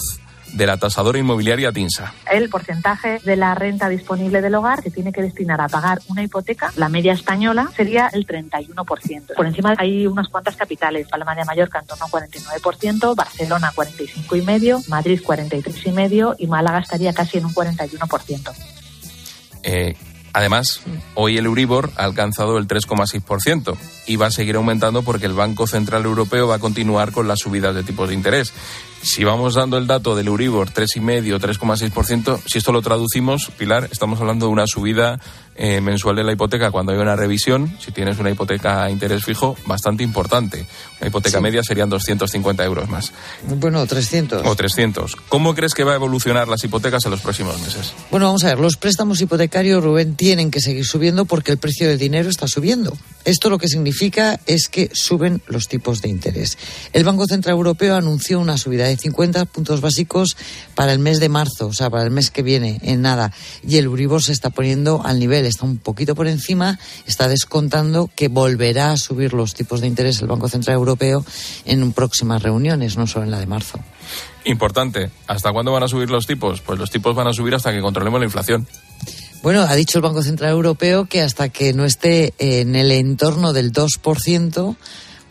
de 0.54 0.66
la 0.66 0.76
tasadora 0.76 1.18
inmobiliaria 1.18 1.72
Tinsa. 1.72 2.14
El 2.30 2.48
porcentaje 2.48 3.18
de 3.24 3.36
la 3.36 3.54
renta 3.54 3.88
disponible 3.88 4.40
del 4.40 4.54
hogar 4.54 4.82
que 4.82 4.90
tiene 4.90 5.12
que 5.12 5.22
destinar 5.22 5.60
a 5.60 5.68
pagar 5.68 6.00
una 6.08 6.22
hipoteca, 6.22 6.72
la 6.76 6.88
media 6.88 7.12
española, 7.12 7.70
sería 7.76 8.08
el 8.12 8.26
31%. 8.26 9.34
Por 9.34 9.46
encima 9.46 9.74
hay 9.78 10.06
unas 10.06 10.28
cuantas 10.28 10.56
capitales, 10.56 11.08
Palma 11.08 11.34
de 11.34 11.44
Mallorca 11.44 11.80
en 11.80 11.86
torno 11.86 12.06
a 12.06 12.08
49%, 12.08 13.16
Barcelona 13.16 13.72
45,5%, 13.74 14.88
Madrid 14.88 15.20
43,5% 15.22 16.36
y 16.38 16.46
Málaga 16.46 16.78
estaría 16.78 17.12
casi 17.12 17.38
en 17.38 17.46
un 17.46 17.54
41%. 17.54 18.52
Eh, 19.64 19.96
además, 20.32 20.82
hoy 21.14 21.38
el 21.38 21.46
Euribor 21.46 21.90
ha 21.96 22.04
alcanzado 22.04 22.58
el 22.58 22.68
3,6% 22.68 23.76
y 24.06 24.16
va 24.16 24.26
a 24.26 24.30
seguir 24.30 24.56
aumentando 24.56 25.02
porque 25.02 25.26
el 25.26 25.32
Banco 25.32 25.66
Central 25.66 26.04
Europeo 26.04 26.46
va 26.46 26.56
a 26.56 26.58
continuar 26.60 27.12
con 27.12 27.26
las 27.26 27.40
subidas 27.40 27.74
de 27.74 27.82
tipos 27.82 28.08
de 28.08 28.14
interés. 28.14 28.52
Si 29.04 29.22
vamos 29.22 29.52
dando 29.52 29.76
el 29.76 29.86
dato 29.86 30.16
del 30.16 30.28
Euribor 30.28 30.70
3,5, 30.70 31.38
3,6%, 31.38 32.40
si 32.46 32.56
esto 32.56 32.72
lo 32.72 32.80
traducimos, 32.80 33.50
Pilar, 33.58 33.86
estamos 33.92 34.18
hablando 34.18 34.46
de 34.46 34.52
una 34.52 34.66
subida 34.66 35.20
eh, 35.56 35.80
mensual 35.80 36.16
de 36.16 36.24
la 36.24 36.32
hipoteca 36.32 36.70
cuando 36.70 36.92
hay 36.92 36.98
una 36.98 37.16
revisión, 37.16 37.76
si 37.80 37.92
tienes 37.92 38.18
una 38.18 38.30
hipoteca 38.30 38.82
a 38.82 38.90
interés 38.90 39.24
fijo, 39.24 39.56
bastante 39.66 40.02
importante. 40.02 40.66
Una 41.00 41.08
hipoteca 41.08 41.38
Sí. 41.38 41.42
media 41.42 41.62
serían 41.62 41.88
250 41.88 42.64
euros 42.64 42.88
más. 42.88 43.12
Bueno, 43.48 43.86
300. 43.86 44.46
O 44.46 44.56
300. 44.56 45.16
¿Cómo 45.28 45.54
crees 45.54 45.74
que 45.74 45.84
va 45.84 45.92
a 45.92 45.96
evolucionar 45.96 46.48
las 46.48 46.64
hipotecas 46.64 47.04
en 47.04 47.10
los 47.12 47.20
próximos 47.20 47.60
meses? 47.60 47.92
Bueno, 48.10 48.26
vamos 48.26 48.44
a 48.44 48.48
ver, 48.48 48.58
los 48.60 48.76
préstamos 48.76 49.20
hipotecarios, 49.20 49.82
Rubén, 49.82 50.16
tienen 50.16 50.50
que 50.50 50.60
seguir 50.60 50.84
subiendo 50.84 51.24
porque 51.24 51.52
el 51.52 51.58
precio 51.58 51.88
del 51.88 51.98
dinero 51.98 52.28
está 52.28 52.48
subiendo. 52.48 52.96
Esto 53.24 53.48
lo 53.48 53.58
que 53.58 53.68
significa 53.68 54.38
es 54.46 54.68
que 54.68 54.90
suben 54.92 55.40
los 55.46 55.68
tipos 55.68 56.02
de 56.02 56.08
interés. 56.08 56.58
El 56.92 57.04
Banco 57.04 57.26
Central 57.26 57.54
Europeo 57.56 57.96
anunció 57.96 58.38
una 58.40 58.58
subida 58.58 58.86
de 58.86 58.96
50 58.96 59.44
puntos 59.46 59.80
básicos 59.80 60.36
para 60.74 60.92
el 60.92 60.98
mes 60.98 61.20
de 61.20 61.28
marzo, 61.28 61.68
o 61.68 61.72
sea, 61.72 61.88
para 61.90 62.04
el 62.04 62.10
mes 62.10 62.30
que 62.30 62.42
viene, 62.42 62.80
en 62.82 63.02
nada. 63.02 63.32
Y 63.66 63.78
el 63.78 63.86
Euribor 63.86 64.22
se 64.22 64.32
está 64.32 64.50
poniendo 64.50 65.02
al 65.04 65.18
nivel, 65.18 65.43
está 65.48 65.64
un 65.64 65.78
poquito 65.78 66.14
por 66.14 66.26
encima, 66.26 66.78
está 67.06 67.28
descontando 67.28 68.10
que 68.14 68.28
volverá 68.28 68.92
a 68.92 68.96
subir 68.96 69.32
los 69.32 69.54
tipos 69.54 69.80
de 69.80 69.86
interés 69.86 70.20
el 70.20 70.28
Banco 70.28 70.48
Central 70.48 70.76
Europeo 70.76 71.24
en 71.64 71.92
próximas 71.92 72.42
reuniones, 72.42 72.96
no 72.96 73.06
solo 73.06 73.24
en 73.24 73.30
la 73.30 73.38
de 73.38 73.46
marzo. 73.46 73.78
Importante, 74.44 75.10
¿hasta 75.26 75.52
cuándo 75.52 75.72
van 75.72 75.82
a 75.82 75.88
subir 75.88 76.10
los 76.10 76.26
tipos? 76.26 76.60
Pues 76.60 76.78
los 76.78 76.90
tipos 76.90 77.14
van 77.14 77.26
a 77.26 77.32
subir 77.32 77.54
hasta 77.54 77.72
que 77.72 77.80
controlemos 77.80 78.20
la 78.20 78.26
inflación. 78.26 78.66
Bueno, 79.42 79.60
ha 79.60 79.74
dicho 79.74 79.98
el 79.98 80.02
Banco 80.02 80.22
Central 80.22 80.52
Europeo 80.52 81.04
que 81.04 81.20
hasta 81.20 81.50
que 81.50 81.74
no 81.74 81.84
esté 81.84 82.32
en 82.38 82.74
el 82.76 82.90
entorno 82.90 83.52
del 83.52 83.72
2%, 83.72 84.76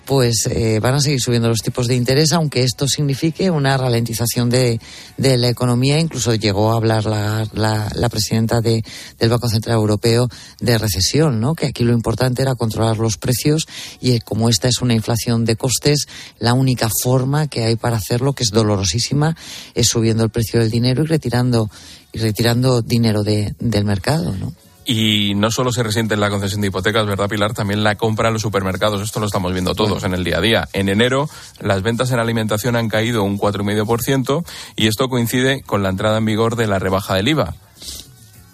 pues 0.06 0.48
eh, 0.50 0.80
van 0.80 0.96
a 0.96 1.00
seguir 1.00 1.20
subiendo 1.22 1.48
los 1.48 1.60
tipos 1.60 1.88
de 1.88 1.96
interés, 1.96 2.34
aunque 2.34 2.64
esto 2.64 2.88
signifique 2.88 3.50
una 3.50 3.78
ralentización 3.78 4.50
de, 4.50 4.80
la 5.18 5.48
economía. 5.48 6.00
Incluso 6.00 6.36
llegó 6.36 6.72
a 6.72 6.76
hablar 6.76 7.06
la, 7.06 7.48
la, 7.54 7.90
la 7.96 8.10
presidenta 8.10 8.62
de, 8.62 8.84
del 9.18 9.30
Banco 9.30 9.50
Central 9.50 9.76
Europeo 9.78 10.28
de 10.60 10.78
recesión, 10.78 11.40
¿no? 11.40 11.54
Que 11.54 11.68
aquí 11.68 11.84
lo 11.84 11.94
importante 11.94 12.42
era 12.42 12.56
controlar 12.56 12.98
los 12.98 13.18
precios 13.18 13.66
y 14.00 14.12
eh, 14.12 14.20
como 14.24 14.50
esta 14.50 14.68
es 14.68 14.82
una 14.82 14.94
inflación 14.94 15.46
de 15.46 15.56
costes, 15.56 16.08
la 16.40 16.54
única 16.54 16.90
forma 17.02 17.48
que 17.48 17.64
hay 17.64 17.76
para 17.76 17.98
hacerlo, 17.98 18.34
que 18.34 18.44
es 18.44 18.50
dolorosísima, 18.52 19.36
es 19.74 19.88
subiendo 19.88 20.24
el 20.24 20.30
precio 20.30 20.60
del 20.60 20.70
dinero 20.70 21.04
y 21.04 21.08
retirando 21.08 21.70
y 22.12 22.20
retirando 22.20 22.82
dinero 22.82 23.24
de, 23.24 23.56
del 23.60 23.86
mercado, 23.86 24.36
¿no? 24.38 24.54
Y 24.86 25.34
no 25.36 25.50
solo 25.50 25.72
se 25.72 25.82
resiente 25.82 26.14
en 26.16 26.20
la 26.20 26.30
concesión 26.30 26.60
de 26.62 26.68
hipotecas, 26.68 27.06
¿verdad, 27.06 27.30
Pilar? 27.30 27.54
También 27.54 27.84
la 27.84 27.96
compra 27.96 28.28
en 28.28 28.34
los 28.34 28.42
supermercados. 28.42 29.02
Esto 29.02 29.20
lo 29.22 29.28
estamos 29.28 29.54
viendo 29.54 29.76
todos 29.76 30.04
en 30.04 30.14
el 30.14 30.24
día 30.26 30.40
a 30.40 30.42
día. 30.42 30.70
En 30.74 30.90
enero, 30.90 31.30
las 31.62 31.82
ventas 31.84 32.12
en 32.12 32.20
alimentación 32.20 32.76
han 32.76 32.90
caído 32.90 33.24
un 33.24 33.38
4,5% 33.40 34.44
y 34.76 34.88
esto 34.88 35.08
coincide 35.08 35.62
con 35.62 35.84
la 35.84 35.90
entrada 35.90 36.18
en 36.18 36.26
vigor 36.26 36.56
de 36.58 36.68
la 36.68 36.80
rebaja 36.80 37.16
del 37.16 37.30
IVA. 37.30 37.56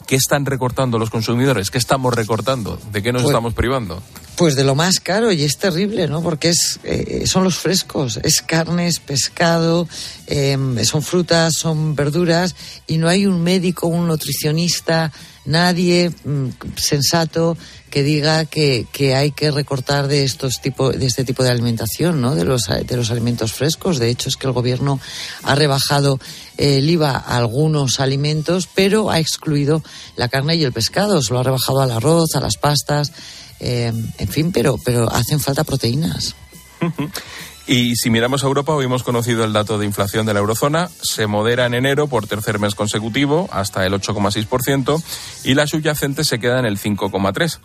¿Qué 0.05 0.15
están 0.15 0.45
recortando 0.47 0.97
los 0.97 1.11
consumidores? 1.11 1.69
¿Qué 1.69 1.77
estamos 1.77 2.13
recortando? 2.15 2.79
¿De 2.91 3.03
qué 3.03 3.11
nos 3.11 3.21
Pues- 3.23 3.31
estamos 3.31 3.53
privando? 3.53 4.01
Pues 4.37 4.55
de 4.55 4.63
lo 4.63 4.73
más 4.73 4.99
caro 5.01 5.31
y 5.33 5.43
es 5.43 5.57
terrible, 5.57 6.07
¿no? 6.07 6.23
Porque 6.23 6.49
es, 6.49 6.79
eh, 6.83 7.23
son 7.27 7.43
los 7.43 7.57
frescos, 7.57 8.17
es 8.23 8.41
carnes, 8.41 8.99
pescado, 9.01 9.87
eh, 10.27 10.57
son 10.83 11.03
frutas, 11.03 11.55
son 11.55 11.93
verduras 11.93 12.55
y 12.87 12.97
no 12.97 13.07
hay 13.09 13.25
un 13.25 13.43
médico, 13.43 13.87
un 13.87 14.07
nutricionista, 14.07 15.11
nadie 15.45 16.09
mm, 16.09 16.49
sensato 16.75 17.57
que 17.89 18.03
diga 18.03 18.45
que, 18.45 18.85
que 18.91 19.15
hay 19.15 19.31
que 19.31 19.51
recortar 19.51 20.07
de 20.07 20.23
estos 20.23 20.61
tipo, 20.61 20.91
de 20.91 21.05
este 21.05 21.23
tipo 21.23 21.43
de 21.43 21.49
alimentación, 21.49 22.21
¿no? 22.21 22.35
De 22.35 22.45
los, 22.45 22.67
de 22.67 22.95
los 22.95 23.09
alimentos 23.11 23.53
frescos. 23.53 23.99
De 23.99 24.09
hecho, 24.09 24.29
es 24.29 24.35
que 24.35 24.47
el 24.47 24.53
gobierno 24.53 24.99
ha 25.43 25.55
rebajado 25.55 26.19
el 26.57 26.89
IVA 26.89 27.11
a 27.11 27.37
algunos 27.37 27.99
alimentos, 27.99 28.67
pero 28.73 29.09
ha 29.09 29.19
excluido 29.19 29.83
la 30.15 30.29
carne 30.29 30.55
y 30.55 30.63
el 30.63 30.73
pescado. 30.73 31.21
Se 31.21 31.33
lo 31.33 31.39
ha 31.39 31.43
rebajado 31.43 31.81
al 31.81 31.91
arroz, 31.91 32.35
a 32.35 32.41
las 32.41 32.57
pastas. 32.57 33.11
Eh, 33.59 33.91
en 34.17 34.27
fin, 34.27 34.51
pero, 34.51 34.77
pero 34.77 35.11
hacen 35.11 35.39
falta 35.39 35.63
proteínas. 35.63 36.35
Y 37.71 37.95
si 37.97 38.09
miramos 38.09 38.43
a 38.43 38.47
Europa, 38.47 38.73
hoy 38.73 38.85
hemos 38.85 39.03
conocido 39.03 39.45
el 39.45 39.53
dato 39.53 39.77
de 39.77 39.85
inflación 39.85 40.25
de 40.25 40.33
la 40.33 40.39
eurozona. 40.39 40.89
Se 41.03 41.27
modera 41.27 41.67
en 41.67 41.75
enero 41.75 42.07
por 42.07 42.25
tercer 42.25 42.57
mes 42.57 42.73
consecutivo 42.73 43.47
hasta 43.51 43.85
el 43.85 43.93
8,6% 43.93 45.03
y 45.43 45.53
la 45.53 45.67
subyacente 45.67 46.23
se 46.23 46.39
queda 46.39 46.57
en 46.57 46.65
el 46.65 46.79
5,3%. 46.79 47.59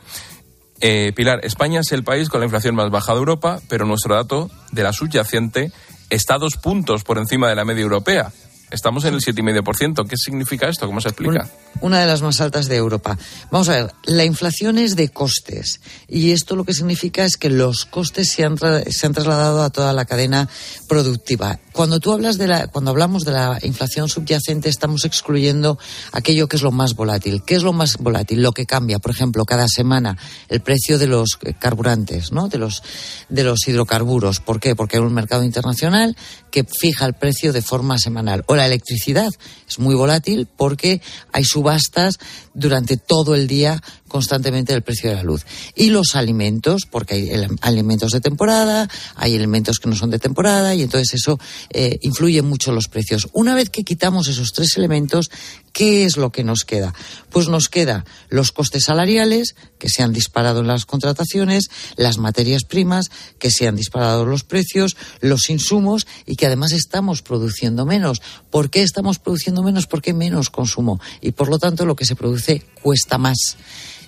Eh, 0.80 1.14
Pilar, 1.16 1.40
España 1.42 1.80
es 1.80 1.90
el 1.92 2.04
país 2.04 2.28
con 2.28 2.40
la 2.40 2.44
inflación 2.44 2.74
más 2.74 2.90
baja 2.90 3.12
de 3.12 3.18
Europa, 3.18 3.62
pero 3.70 3.86
nuestro 3.86 4.14
dato 4.14 4.50
de 4.72 4.82
la 4.82 4.92
subyacente 4.92 5.72
está 6.10 6.36
dos 6.36 6.58
puntos 6.58 7.02
por 7.02 7.16
encima 7.16 7.48
de 7.48 7.54
la 7.54 7.64
media 7.64 7.84
europea. 7.84 8.30
Estamos 8.70 9.04
en 9.04 9.14
el 9.14 9.20
7,5%. 9.20 10.06
¿Qué 10.08 10.16
significa 10.16 10.68
esto? 10.68 10.86
¿Cómo 10.86 11.00
se 11.00 11.08
explica? 11.08 11.48
Una 11.80 12.00
de 12.00 12.06
las 12.06 12.22
más 12.22 12.40
altas 12.40 12.66
de 12.66 12.76
Europa. 12.76 13.16
Vamos 13.50 13.68
a 13.68 13.72
ver, 13.72 13.92
la 14.04 14.24
inflación 14.24 14.78
es 14.78 14.96
de 14.96 15.08
costes 15.10 15.80
y 16.08 16.32
esto 16.32 16.56
lo 16.56 16.64
que 16.64 16.72
significa 16.74 17.24
es 17.24 17.36
que 17.36 17.50
los 17.50 17.84
costes 17.84 18.30
se 18.32 18.44
han, 18.44 18.56
tra- 18.56 18.84
se 18.90 19.06
han 19.06 19.12
trasladado 19.12 19.62
a 19.62 19.70
toda 19.70 19.92
la 19.92 20.04
cadena 20.04 20.48
productiva. 20.88 21.58
Cuando 21.72 22.00
tú 22.00 22.12
hablas 22.12 22.38
de 22.38 22.46
la, 22.46 22.68
cuando 22.68 22.90
hablamos 22.90 23.24
de 23.24 23.32
la 23.32 23.58
inflación 23.62 24.08
subyacente 24.08 24.68
estamos 24.68 25.04
excluyendo 25.04 25.78
aquello 26.12 26.48
que 26.48 26.56
es 26.56 26.62
lo 26.62 26.70
más 26.70 26.94
volátil. 26.94 27.42
¿Qué 27.44 27.56
es 27.56 27.62
lo 27.62 27.72
más 27.72 27.96
volátil? 27.98 28.42
Lo 28.42 28.52
que 28.52 28.66
cambia, 28.66 28.98
por 28.98 29.10
ejemplo, 29.10 29.44
cada 29.44 29.66
semana 29.68 30.16
el 30.48 30.60
precio 30.60 30.98
de 30.98 31.06
los 31.08 31.38
carburantes, 31.58 32.32
¿no? 32.32 32.48
De 32.48 32.58
los 32.58 32.82
de 33.28 33.44
los 33.44 33.66
hidrocarburos. 33.66 34.40
¿Por 34.40 34.60
qué? 34.60 34.74
Porque 34.76 34.96
hay 34.96 35.02
un 35.02 35.12
mercado 35.14 35.42
internacional 35.44 36.16
que 36.54 36.62
fija 36.62 37.04
el 37.04 37.14
precio 37.14 37.52
de 37.52 37.62
forma 37.62 37.98
semanal. 37.98 38.44
O 38.46 38.54
la 38.54 38.64
electricidad 38.64 39.28
es 39.68 39.80
muy 39.80 39.96
volátil 39.96 40.46
porque 40.46 41.02
hay 41.32 41.42
subastas 41.42 42.20
durante 42.54 42.96
todo 42.96 43.34
el 43.34 43.48
día 43.48 43.82
constantemente 44.06 44.72
del 44.72 44.82
precio 44.82 45.10
de 45.10 45.16
la 45.16 45.24
luz. 45.24 45.44
Y 45.74 45.90
los 45.90 46.14
alimentos, 46.14 46.82
porque 46.88 47.14
hay 47.14 47.46
alimentos 47.62 48.12
de 48.12 48.20
temporada, 48.20 48.88
hay 49.16 49.34
elementos 49.34 49.80
que 49.80 49.88
no 49.88 49.96
son 49.96 50.10
de 50.10 50.20
temporada 50.20 50.76
y 50.76 50.82
entonces 50.82 51.14
eso 51.14 51.40
eh, 51.70 51.98
influye 52.02 52.40
mucho 52.42 52.70
los 52.70 52.86
precios. 52.86 53.26
Una 53.32 53.56
vez 53.56 53.70
que 53.70 53.82
quitamos 53.82 54.28
esos 54.28 54.52
tres 54.52 54.76
elementos, 54.76 55.30
¿qué 55.72 56.04
es 56.04 56.16
lo 56.16 56.30
que 56.30 56.44
nos 56.44 56.62
queda? 56.64 56.94
Pues 57.30 57.48
nos 57.48 57.68
queda 57.68 58.04
los 58.28 58.52
costes 58.52 58.84
salariales, 58.84 59.56
que 59.80 59.88
se 59.88 60.04
han 60.04 60.12
disparado 60.12 60.60
en 60.60 60.68
las 60.68 60.86
contrataciones, 60.86 61.68
las 61.96 62.18
materias 62.18 62.62
primas, 62.62 63.10
que 63.40 63.50
se 63.50 63.66
han 63.66 63.74
disparado 63.74 64.24
los 64.24 64.44
precios, 64.44 64.96
los 65.20 65.50
insumos 65.50 66.06
y 66.24 66.36
que 66.36 66.43
además 66.46 66.72
estamos 66.72 67.22
produciendo 67.22 67.86
menos. 67.86 68.20
¿Por 68.50 68.70
qué 68.70 68.82
estamos 68.82 69.18
produciendo 69.18 69.62
menos? 69.62 69.86
Porque 69.86 70.12
menos 70.12 70.50
consumo 70.50 71.00
y 71.20 71.32
por 71.32 71.48
lo 71.48 71.58
tanto 71.58 71.86
lo 71.86 71.96
que 71.96 72.04
se 72.04 72.16
produce 72.16 72.62
cuesta 72.82 73.18
más 73.18 73.56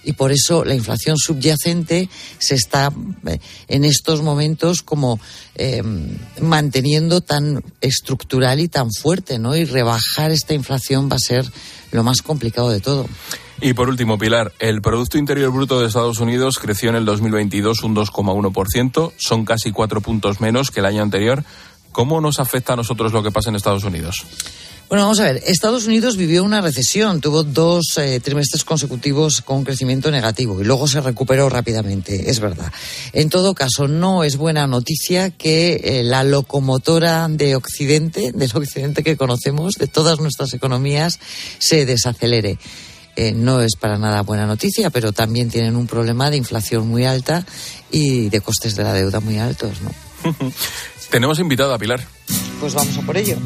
y 0.06 0.12
por 0.12 0.32
eso 0.32 0.64
la 0.64 0.74
inflación 0.74 1.18
subyacente 1.18 2.08
se 2.38 2.54
está 2.54 2.92
eh, 3.26 3.38
en 3.66 3.84
estos 3.84 4.22
momentos 4.22 4.82
como 4.82 5.18
eh, 5.56 5.82
manteniendo 6.40 7.20
tan 7.20 7.62
estructural 7.80 8.60
y 8.60 8.68
tan 8.68 8.92
fuerte, 8.92 9.38
¿no? 9.38 9.56
Y 9.56 9.64
rebajar 9.64 10.30
esta 10.30 10.54
inflación 10.54 11.10
va 11.10 11.16
a 11.16 11.18
ser 11.18 11.44
lo 11.90 12.04
más 12.04 12.22
complicado 12.22 12.70
de 12.70 12.80
todo. 12.80 13.06
Y 13.60 13.72
por 13.72 13.88
último, 13.88 14.16
Pilar, 14.16 14.52
el 14.60 14.80
Producto 14.80 15.18
Interior 15.18 15.50
Bruto 15.50 15.80
de 15.80 15.88
Estados 15.88 16.20
Unidos 16.20 16.58
creció 16.58 16.90
en 16.90 16.96
el 16.96 17.04
2022 17.04 17.82
un 17.82 17.96
2,1%, 17.96 19.12
son 19.16 19.44
casi 19.44 19.72
cuatro 19.72 20.02
puntos 20.02 20.40
menos 20.40 20.70
que 20.70 20.80
el 20.80 20.86
año 20.86 21.02
anterior. 21.02 21.42
¿Cómo 21.96 22.20
nos 22.20 22.40
afecta 22.40 22.74
a 22.74 22.76
nosotros 22.76 23.10
lo 23.10 23.22
que 23.22 23.30
pasa 23.30 23.48
en 23.48 23.56
Estados 23.56 23.82
Unidos? 23.84 24.26
Bueno, 24.90 25.04
vamos 25.04 25.18
a 25.18 25.22
ver. 25.22 25.42
Estados 25.46 25.86
Unidos 25.86 26.18
vivió 26.18 26.44
una 26.44 26.60
recesión, 26.60 27.22
tuvo 27.22 27.42
dos 27.42 27.96
eh, 27.96 28.20
trimestres 28.20 28.64
consecutivos 28.64 29.40
con 29.40 29.64
crecimiento 29.64 30.10
negativo 30.10 30.60
y 30.60 30.64
luego 30.64 30.88
se 30.88 31.00
recuperó 31.00 31.48
rápidamente, 31.48 32.28
es 32.28 32.38
verdad. 32.38 32.70
En 33.14 33.30
todo 33.30 33.54
caso, 33.54 33.88
no 33.88 34.24
es 34.24 34.36
buena 34.36 34.66
noticia 34.66 35.30
que 35.30 35.80
eh, 35.82 36.02
la 36.04 36.22
locomotora 36.22 37.28
de 37.30 37.56
Occidente, 37.56 38.30
del 38.34 38.54
Occidente 38.54 39.02
que 39.02 39.16
conocemos, 39.16 39.72
de 39.78 39.86
todas 39.86 40.20
nuestras 40.20 40.52
economías, 40.52 41.18
se 41.58 41.86
desacelere. 41.86 42.58
Eh, 43.16 43.32
no 43.32 43.62
es 43.62 43.74
para 43.80 43.96
nada 43.96 44.20
buena 44.20 44.44
noticia, 44.44 44.90
pero 44.90 45.12
también 45.12 45.48
tienen 45.48 45.76
un 45.76 45.86
problema 45.86 46.28
de 46.28 46.36
inflación 46.36 46.88
muy 46.88 47.06
alta 47.06 47.46
y 47.90 48.28
de 48.28 48.42
costes 48.42 48.76
de 48.76 48.82
la 48.82 48.92
deuda 48.92 49.20
muy 49.20 49.38
altos, 49.38 49.80
¿no? 49.80 49.94
Tenemos 51.10 51.38
invitada 51.38 51.74
a 51.74 51.78
Pilar. 51.78 52.00
Pues 52.60 52.74
vamos 52.74 52.96
a 52.98 53.02
por 53.02 53.16
ello. 53.16 53.36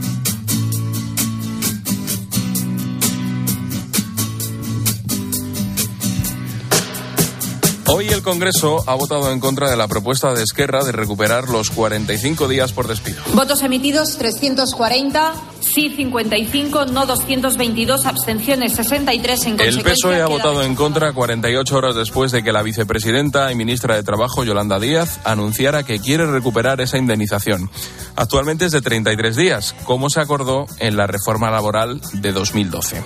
Hoy 7.93 8.07
el 8.07 8.23
Congreso 8.23 8.85
ha 8.87 8.95
votado 8.95 9.33
en 9.33 9.41
contra 9.41 9.69
de 9.69 9.77
la 9.77 9.89
propuesta 9.89 10.33
de 10.33 10.45
Esquerra 10.45 10.85
de 10.85 10.93
recuperar 10.93 11.49
los 11.49 11.71
45 11.71 12.47
días 12.47 12.73
por 12.73 12.87
despido. 12.87 13.21
Votos 13.35 13.63
emitidos 13.63 14.17
340, 14.17 15.35
sí 15.73 15.91
55, 15.91 16.87
no 16.87 17.07
222, 17.07 18.07
abstenciones 18.07 18.75
63 18.75 19.47
en 19.47 19.61
El. 19.61 19.83
PSOE 19.83 20.21
ha 20.21 20.27
votado 20.27 20.63
en 20.63 20.75
contra 20.75 21.13
48 21.13 21.77
horas 21.77 21.95
después 21.95 22.33
de 22.33 22.43
que 22.43 22.53
la 22.53 22.63
vicepresidenta 22.63 23.51
y 23.53 23.55
ministra 23.55 23.97
de 23.97 24.03
Trabajo, 24.03 24.45
Yolanda 24.45 24.79
Díaz, 24.79 25.21
anunciara 25.25 25.83
que 25.83 25.99
quiere 26.01 26.27
recuperar 26.27 26.81
esa 26.81 26.99
indemnización. 26.99 27.71
Actualmente 28.17 28.67
es 28.67 28.73
de 28.73 28.83
33 28.83 29.37
días, 29.37 29.75
como 29.85 30.11
se 30.11 30.21
acordó 30.21 30.67
en 30.79 30.97
la 30.97 31.07
reforma 31.07 31.51
laboral 31.51 32.01
de 32.15 32.33
2012. 32.33 33.05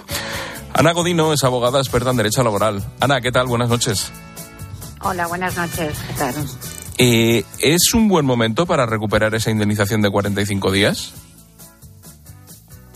Ana 0.73 0.93
Godino 0.93 1.33
es 1.33 1.45
abogada 1.45 1.79
experta 1.79 2.11
en 2.11 2.17
Derecho 2.17 2.43
Laboral. 2.43 2.83
Ana, 3.01 3.21
¿qué 3.21 3.31
tal? 3.31 3.47
Buenas 3.47 3.69
noches. 3.69 4.11
Hola, 5.03 5.27
buenas 5.27 5.57
noches. 5.57 5.97
¿Qué 6.09 6.15
tal? 6.15 6.35
Eh, 6.99 7.45
¿Es 7.59 7.93
un 7.95 8.09
buen 8.09 8.25
momento 8.25 8.67
para 8.67 8.87
recuperar 8.87 9.35
esa 9.35 9.51
indemnización 9.51 10.01
de 10.03 10.11
45 10.11 10.73
días? 10.73 11.13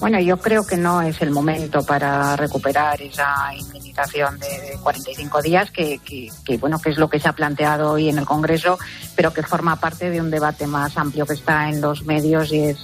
Bueno, 0.01 0.21
yo 0.21 0.37
creo 0.37 0.65
que 0.65 0.77
no 0.77 1.03
es 1.03 1.21
el 1.23 1.31
momento 1.31 1.83
para 1.83 2.37
recuperar 2.37 3.03
esa 3.03 3.53
indemnización 3.55 4.39
de 4.39 4.79
45 4.81 5.43
días, 5.43 5.71
que, 5.73 5.99
que, 5.99 6.31
que, 6.45 6.57
bueno, 6.57 6.79
que 6.79 6.91
es 6.91 6.99
lo 6.99 7.09
que 7.09 7.19
se 7.19 7.29
ha 7.29 7.33
planteado 7.33 7.93
hoy 7.93 8.09
en 8.09 8.19
el 8.19 8.25
Congreso, 8.25 8.79
pero 9.17 9.33
que 9.33 9.43
forma 9.43 9.77
parte 9.77 10.09
de 10.11 10.21
un 10.21 10.31
debate 10.31 10.69
más 10.69 10.97
amplio 10.97 11.27
que 11.27 11.35
está 11.35 11.69
en 11.69 11.81
los 11.81 12.05
medios 12.05 12.53
y 12.53 12.61
es 12.61 12.79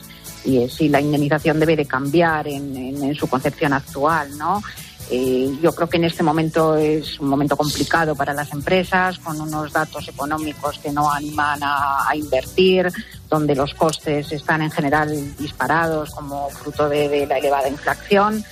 y 0.45 0.63
es 0.63 0.75
si 0.75 0.89
la 0.89 1.01
indemnización 1.01 1.59
debe 1.59 1.75
de 1.75 1.87
cambiar 1.87 2.47
en, 2.47 2.77
en, 2.77 3.03
en 3.03 3.15
su 3.15 3.27
concepción 3.29 3.73
actual, 3.73 4.37
¿no? 4.37 4.63
Eh, 5.11 5.59
yo 5.61 5.75
creo 5.75 5.89
que 5.89 5.99
en 5.99 6.05
este 6.05 6.23
momento 6.23 6.77
es 6.77 7.21
un 7.21 7.29
momento 7.29 7.57
complicado 7.57 8.15
para 8.15 8.33
las 8.33 8.53
empresas, 8.53 9.19
con 9.19 9.41
unos 9.41 9.73
datos 9.73 10.09
económicos 10.09 10.79
que 10.79 10.91
no 10.91 11.11
animan 11.11 11.61
a, 11.63 12.11
invertir, 12.15 12.91
donde 13.29 13.55
los 13.55 13.75
costes 13.75 14.33
están 14.33 14.63
en 14.63 14.71
general 14.71 15.37
disparados 15.37 16.11
como 16.11 16.49
fruto 16.51 16.89
de, 16.89 17.27
la 17.27 17.39
elevada 17.39 17.69
inflación. 17.69 18.45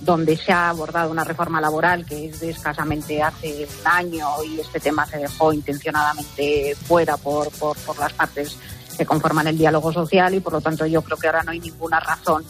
donde 0.00 0.34
se 0.34 0.50
ha 0.50 0.70
abordado 0.70 1.10
una 1.10 1.24
reforma 1.24 1.60
laboral 1.60 2.06
que 2.06 2.30
es 2.30 2.40
de 2.40 2.48
escasamente 2.50 3.22
hace 3.22 3.68
un 3.80 3.86
año 3.86 4.28
y 4.42 4.58
este 4.58 4.80
tema 4.80 5.04
se 5.04 5.18
dejó 5.18 5.52
intencionadamente 5.52 6.74
fuera 6.86 7.18
por, 7.18 7.50
por 7.50 7.98
las 7.98 8.14
partes 8.14 8.56
que 8.96 9.04
conforman 9.04 9.46
el 9.48 9.58
diálogo 9.58 9.92
social 9.92 10.34
y 10.34 10.40
por 10.40 10.54
lo 10.54 10.62
tanto 10.62 10.86
yo 10.86 11.02
creo 11.02 11.18
que 11.18 11.26
ahora 11.26 11.42
no 11.42 11.50
hay 11.50 11.60
ninguna 11.60 12.00
razón 12.00 12.44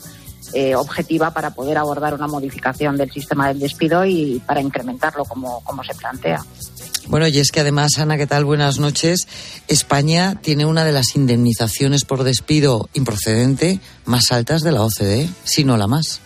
eh, 0.54 0.74
objetiva 0.74 1.32
para 1.32 1.50
poder 1.50 1.78
abordar 1.78 2.14
una 2.14 2.26
modificación 2.26 2.96
del 2.96 3.10
sistema 3.10 3.48
del 3.48 3.60
despido 3.60 4.04
y 4.04 4.42
para 4.46 4.60
incrementarlo 4.60 5.24
como, 5.24 5.60
como 5.64 5.84
se 5.84 5.94
plantea. 5.94 6.44
Bueno, 7.08 7.26
y 7.26 7.38
es 7.38 7.50
que 7.50 7.60
además, 7.60 7.98
Ana, 7.98 8.16
¿qué 8.16 8.26
tal? 8.26 8.44
Buenas 8.44 8.78
noches. 8.78 9.26
España 9.68 10.36
tiene 10.40 10.66
una 10.66 10.84
de 10.84 10.92
las 10.92 11.16
indemnizaciones 11.16 12.04
por 12.04 12.22
despido 12.24 12.88
improcedente 12.94 13.80
más 14.04 14.32
altas 14.32 14.62
de 14.62 14.72
la 14.72 14.82
OCDE, 14.82 15.28
si 15.44 15.64
no 15.64 15.76
la 15.76 15.86
más. 15.86 16.20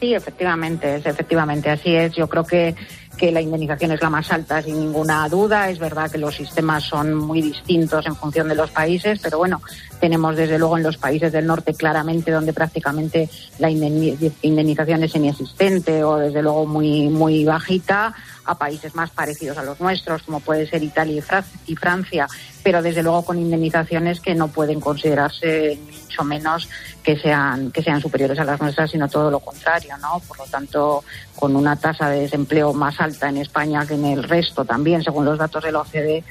Sí, 0.00 0.14
efectivamente, 0.14 0.96
es 0.96 1.04
efectivamente 1.04 1.68
así 1.68 1.94
es. 1.94 2.14
Yo 2.14 2.26
creo 2.26 2.44
que, 2.44 2.74
que 3.20 3.30
la 3.30 3.42
indemnización 3.42 3.92
es 3.92 4.00
la 4.00 4.08
más 4.08 4.32
alta 4.32 4.62
sin 4.62 4.80
ninguna 4.80 5.28
duda. 5.28 5.68
Es 5.68 5.78
verdad 5.78 6.10
que 6.10 6.16
los 6.16 6.34
sistemas 6.34 6.84
son 6.84 7.14
muy 7.14 7.42
distintos 7.42 8.06
en 8.06 8.16
función 8.16 8.48
de 8.48 8.54
los 8.54 8.70
países, 8.70 9.20
pero 9.22 9.36
bueno, 9.36 9.60
tenemos 10.00 10.36
desde 10.36 10.58
luego 10.58 10.78
en 10.78 10.84
los 10.84 10.96
países 10.96 11.30
del 11.30 11.46
norte 11.46 11.74
claramente 11.74 12.30
donde 12.30 12.54
prácticamente 12.54 13.28
la 13.58 13.68
indemnización 13.68 15.04
es 15.04 15.14
inexistente 15.14 16.02
o 16.02 16.16
desde 16.16 16.42
luego 16.42 16.64
muy, 16.64 17.10
muy 17.10 17.44
bajita 17.44 18.14
a 18.46 18.54
países 18.56 18.94
más 18.94 19.10
parecidos 19.10 19.58
a 19.58 19.64
los 19.64 19.78
nuestros, 19.80 20.22
como 20.22 20.40
puede 20.40 20.66
ser 20.66 20.82
Italia 20.82 21.22
y 21.66 21.76
Francia, 21.76 22.26
pero 22.62 22.80
desde 22.80 23.02
luego 23.02 23.22
con 23.22 23.38
indemnizaciones 23.38 24.20
que 24.20 24.34
no 24.34 24.48
pueden 24.48 24.80
considerarse 24.80 25.78
mucho 26.10 26.24
menos 26.24 26.68
que 27.02 27.16
sean 27.16 27.70
que 27.70 27.82
sean 27.82 28.00
superiores 28.00 28.38
a 28.38 28.44
las 28.44 28.60
nuestras, 28.60 28.90
sino 28.90 29.08
todo 29.08 29.30
lo 29.30 29.38
contrario, 29.38 29.96
¿no? 29.98 30.20
Por 30.26 30.38
lo 30.38 30.44
tanto, 30.46 31.04
con 31.36 31.54
una 31.54 31.76
tasa 31.76 32.10
de 32.10 32.22
desempleo 32.22 32.72
más 32.72 33.00
alta 33.00 33.28
en 33.28 33.38
España 33.38 33.86
que 33.86 33.94
en 33.94 34.04
el 34.04 34.24
resto 34.24 34.64
también, 34.64 35.02
según 35.02 35.24
los 35.24 35.38
datos 35.38 35.62
de 35.62 35.72
la 35.72 35.80
OCDE, 35.80 36.24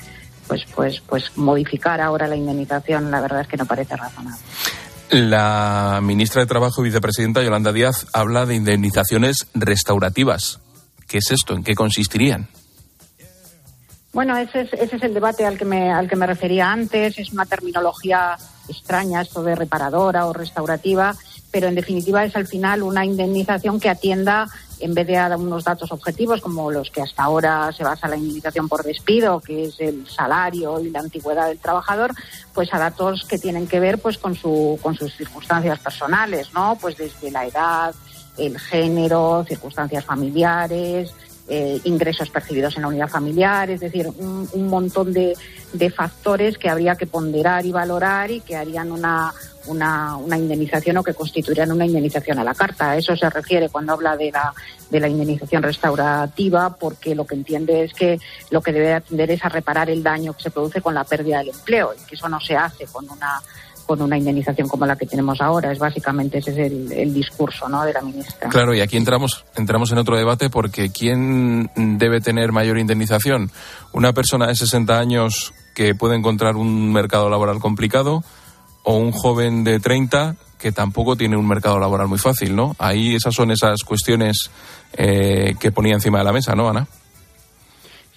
pues 0.48 0.66
pues 0.76 1.02
pues 1.08 1.38
modificar 1.38 2.02
ahora 2.02 2.28
la 2.28 2.36
indemnización, 2.36 3.10
la 3.10 3.22
verdad 3.22 3.42
es 3.42 3.48
que 3.48 3.58
no 3.58 3.66
parece 3.66 3.96
razonable. 3.96 4.42
La 5.12 6.00
ministra 6.04 6.42
de 6.42 6.48
Trabajo 6.48 6.82
y 6.82 6.86
vicepresidenta 6.86 7.42
Yolanda 7.42 7.72
Díaz 7.72 8.06
habla 8.14 8.46
de 8.46 8.56
indemnizaciones 8.56 9.48
restaurativas. 9.56 10.60
¿Qué 11.08 11.18
es 11.18 11.32
esto? 11.32 11.56
¿En 11.56 11.64
qué 11.64 11.74
consistirían? 11.74 12.48
Bueno, 14.12 14.38
ese 14.38 14.62
es, 14.62 14.74
ese 14.74 14.96
es 14.98 15.04
el 15.04 15.14
debate 15.14 15.46
al 15.46 15.58
que, 15.58 15.66
me, 15.66 15.92
al 15.92 16.08
que 16.08 16.16
me 16.16 16.28
refería 16.28 16.72
antes. 16.72 17.18
Es 17.18 17.32
una 17.32 17.46
terminología 17.46 18.36
extraña, 18.70 19.22
esto 19.22 19.44
de 19.44 19.56
reparadora 19.56 20.28
o 20.28 20.34
restaurativa, 20.34 21.16
pero 21.52 21.68
en 21.68 21.76
definitiva 21.76 22.24
es 22.24 22.36
al 22.36 22.48
final 22.48 22.84
una 22.84 23.06
indemnización 23.06 23.80
que 23.80 23.90
atienda, 23.90 24.48
en 24.80 24.94
vez 24.94 25.08
de 25.08 25.18
a 25.18 25.36
unos 25.36 25.64
datos 25.64 25.92
objetivos 25.92 26.42
como 26.42 26.72
los 26.72 26.90
que 26.90 27.02
hasta 27.02 27.24
ahora 27.24 27.72
se 27.72 27.84
basa 27.84 28.08
la 28.08 28.18
indemnización 28.18 28.70
por 28.70 28.84
despido, 28.84 29.40
que 29.40 29.64
es 29.64 29.80
el 29.80 30.08
salario 30.08 30.80
y 30.80 30.90
la 30.90 31.00
antigüedad 31.00 31.48
del 31.48 31.60
trabajador, 31.60 32.12
pues 32.54 32.74
a 32.74 32.80
datos 32.80 33.26
que 33.28 33.40
tienen 33.40 33.68
que 33.68 33.80
ver 33.80 34.00
pues 34.00 34.18
con, 34.18 34.36
su, 34.36 34.80
con 34.82 34.96
sus 34.96 35.16
circunstancias 35.16 35.80
personales, 35.80 36.54
¿no? 36.54 36.78
Pues 36.80 36.98
desde 36.98 37.32
la 37.32 37.46
edad, 37.46 37.96
el 38.38 38.58
género, 38.60 39.44
circunstancias 39.48 40.06
familiares, 40.06 41.14
eh, 41.50 41.80
ingresos 41.84 42.30
percibidos 42.30 42.76
en 42.76 42.84
la 42.84 42.90
unidad 42.90 43.08
familiar, 43.08 43.70
es 43.72 43.80
decir, 43.80 44.08
un, 44.08 44.68
montón 44.68 45.12
de, 45.12 45.36
de, 45.74 45.90
factores 45.90 46.58
que 46.58 46.70
habría 46.70 46.96
que 46.96 47.08
ponderar 47.08 47.66
y 47.66 47.72
valorar 47.72 48.30
y 48.30 48.42
que 48.42 48.56
harían 48.56 48.92
una, 48.92 49.34
una, 49.66 50.16
una, 50.18 50.38
indemnización 50.38 50.98
o 50.98 51.04
que 51.04 51.16
constituirían 51.16 51.72
una 51.72 51.86
indemnización 51.86 52.38
a 52.38 52.44
la 52.44 52.54
carta. 52.54 52.92
A 52.92 52.98
eso 52.98 53.16
se 53.16 53.30
refiere 53.30 53.70
cuando 53.70 53.94
habla 53.94 54.16
de 54.16 54.32
la, 54.32 54.54
de 54.90 55.00
la 55.00 55.08
indemnización 55.08 55.64
restaurativa, 55.64 56.76
porque 56.78 57.16
lo 57.16 57.26
que 57.26 57.36
entiende 57.36 57.84
es 57.84 57.94
que 57.94 58.20
lo 58.52 58.62
que 58.62 58.72
debe 58.72 58.94
atender 58.94 59.32
es 59.32 59.44
a 59.44 59.50
reparar 59.50 59.90
el 59.90 60.04
daño 60.04 60.34
que 60.34 60.44
se 60.44 60.52
produce 60.52 60.82
con 60.82 60.94
la 60.94 61.04
pérdida 61.04 61.40
del 61.40 61.50
empleo 61.50 61.94
y 62.00 62.06
que 62.06 62.16
eso 62.16 62.30
no 62.30 62.40
se 62.40 62.56
hace 62.56 62.86
con 62.86 63.10
una 63.10 63.42
con 63.90 64.04
una 64.04 64.20
indemnización 64.20 64.68
como 64.68 64.86
la 64.86 64.96
que 64.96 65.08
tenemos 65.08 65.42
ahora. 65.42 65.72
Es 65.72 65.80
básicamente 65.80 66.38
ese 66.38 66.52
es 66.52 66.58
el, 66.92 67.12
discurso 67.12 67.68
¿no? 67.68 67.82
de 67.84 67.92
la 67.92 68.02
ministra. 68.02 68.48
Claro, 68.48 68.76
y 68.76 68.82
aquí 68.82 68.98
entramos, 68.98 69.46
entramos 69.56 69.92
en 69.92 69.98
otro 69.98 70.16
debate 70.16 70.52
porque 70.52 70.92
¿quién 70.92 71.72
debe 71.76 72.22
tener 72.22 72.52
mayor 72.52 72.78
indemnización? 72.78 73.50
¿Una 73.92 74.14
persona 74.14 74.46
de 74.46 74.54
60 74.54 75.00
años 75.00 75.56
que 75.74 75.96
puede 75.96 76.16
encontrar 76.16 76.56
un 76.56 76.94
mercado 76.94 77.32
laboral 77.32 77.58
complicado 77.58 78.24
o 78.84 78.96
un 78.96 79.12
joven 79.12 79.64
de 79.64 79.80
30 79.80 80.36
que 80.60 80.72
tampoco 80.72 81.16
tiene 81.16 81.36
un 81.36 81.48
mercado 81.48 81.80
laboral 81.80 82.08
muy 82.08 82.20
fácil, 82.20 82.56
¿no? 82.56 82.76
Ahí 82.78 83.16
esas 83.16 83.34
son 83.34 83.50
esas 83.50 83.84
cuestiones 83.84 84.52
eh, 84.94 85.56
que 85.60 85.72
ponía 85.72 85.96
encima 85.96 86.20
de 86.20 86.26
la 86.26 86.34
mesa, 86.34 86.54
¿no, 86.54 86.70
Ana? 86.70 86.86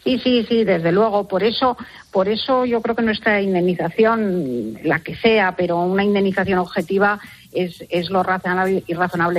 Sí, 0.05 0.19
sí, 0.19 0.45
sí, 0.49 0.65
desde 0.65 0.91
luego. 0.91 1.29
Por 1.29 1.45
eso, 1.45 1.77
por 2.11 2.29
eso 2.29 2.65
yo 2.65 2.83
creo 2.83 2.97
que 2.97 3.03
nuestra 3.03 3.41
indemnización, 3.41 4.79
la 4.83 4.99
que 5.01 5.15
sea, 5.15 5.55
pero 5.57 5.79
una 5.79 6.03
indemnización 6.03 6.59
objetiva 6.59 7.21
es, 7.53 7.85
es 7.89 8.11
lo 8.11 8.23
razonable 8.23 8.83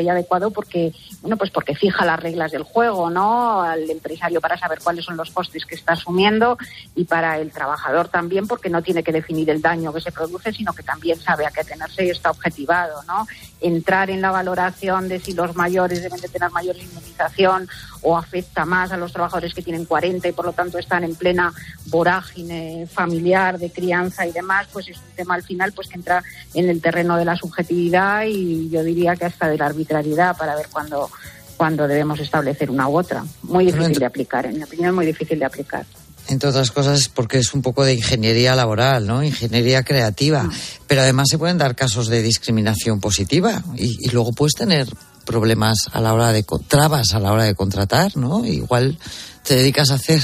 y 0.01 0.09
adecuado 0.09 0.51
porque, 0.51 0.93
bueno, 1.21 1.37
pues 1.37 1.51
porque 1.51 1.75
fija 1.75 2.05
las 2.05 2.19
reglas 2.19 2.51
del 2.51 2.63
juego, 2.63 3.09
¿no? 3.09 3.61
Al 3.61 3.89
empresario 3.89 4.39
para 4.39 4.57
saber 4.57 4.79
cuáles 4.83 5.05
son 5.05 5.17
los 5.17 5.31
costes 5.31 5.65
que 5.65 5.75
está 5.75 5.93
asumiendo 5.93 6.57
y 6.95 7.05
para 7.05 7.39
el 7.39 7.51
trabajador 7.51 8.07
también 8.09 8.47
porque 8.47 8.69
no 8.69 8.81
tiene 8.81 9.03
que 9.03 9.11
definir 9.11 9.49
el 9.49 9.61
daño 9.61 9.93
que 9.93 10.01
se 10.01 10.11
produce, 10.11 10.51
sino 10.51 10.73
que 10.73 10.83
también 10.83 11.19
sabe 11.19 11.45
a 11.45 11.51
qué 11.51 11.63
tenerse 11.63 12.05
y 12.05 12.09
está 12.09 12.31
objetivado, 12.31 13.01
¿no? 13.03 13.27
Entrar 13.61 14.09
en 14.09 14.21
la 14.21 14.31
valoración 14.31 15.07
de 15.07 15.19
si 15.19 15.33
los 15.33 15.55
mayores 15.55 16.03
deben 16.03 16.19
de 16.19 16.27
tener 16.27 16.51
mayor 16.51 16.77
indemnización 16.77 17.67
o 18.01 18.17
afecta 18.17 18.65
más 18.65 18.91
a 18.91 18.97
los 18.97 19.13
trabajadores 19.13 19.53
que 19.53 19.61
tienen 19.61 19.85
40 19.85 20.27
y 20.27 20.31
por 20.33 20.45
lo 20.45 20.53
tanto 20.53 20.77
están 20.77 21.03
en 21.03 21.15
plena 21.15 21.53
vorágine 21.85 22.87
familiar, 22.91 23.57
de 23.57 23.71
crianza 23.71 24.27
y 24.27 24.31
demás, 24.31 24.67
pues 24.71 24.89
es 24.89 24.97
un 24.97 25.15
tema 25.15 25.35
al 25.35 25.43
final 25.43 25.71
pues 25.71 25.87
que 25.87 25.95
entra 25.95 26.23
en 26.53 26.69
el 26.69 26.81
terreno 26.81 27.15
de 27.17 27.25
la 27.25 27.35
subjetividad 27.35 28.02
y 28.25 28.69
yo 28.69 28.83
diría 28.83 29.15
que 29.15 29.25
hasta 29.25 29.47
de 29.47 29.57
la 29.57 29.65
arbitrariedad 29.65 30.37
para 30.37 30.55
ver 30.55 30.67
cuándo 30.71 31.09
cuando 31.57 31.87
debemos 31.87 32.19
establecer 32.19 32.69
una 32.69 32.87
u 32.89 32.97
otra. 32.97 33.23
Muy 33.43 33.65
difícil 33.65 33.99
de 33.99 34.05
aplicar, 34.05 34.45
en 34.45 34.57
mi 34.57 34.63
opinión, 34.63 34.95
muy 34.95 35.05
difícil 35.05 35.39
de 35.39 35.45
aplicar. 35.45 35.85
Entre 36.27 36.49
otras 36.49 36.71
cosas 36.71 37.09
porque 37.09 37.37
es 37.37 37.53
un 37.53 37.61
poco 37.61 37.83
de 37.83 37.93
ingeniería 37.93 38.55
laboral, 38.55 39.05
¿no? 39.05 39.23
Ingeniería 39.23 39.83
creativa. 39.83 40.43
Mm. 40.43 40.51
Pero 40.87 41.01
además 41.01 41.27
se 41.29 41.37
pueden 41.37 41.57
dar 41.57 41.75
casos 41.75 42.07
de 42.07 42.21
discriminación 42.21 42.99
positiva 42.99 43.61
y, 43.75 44.07
y, 44.07 44.09
luego 44.11 44.31
puedes 44.31 44.55
tener 44.55 44.87
problemas 45.25 45.89
a 45.91 46.01
la 46.01 46.13
hora 46.13 46.31
de 46.31 46.45
trabas 46.67 47.13
a 47.13 47.19
la 47.19 47.31
hora 47.31 47.43
de 47.43 47.55
contratar, 47.55 48.15
¿no? 48.17 48.45
Igual 48.45 48.97
te 49.43 49.55
dedicas 49.55 49.91
a 49.91 49.95
hacer 49.95 50.21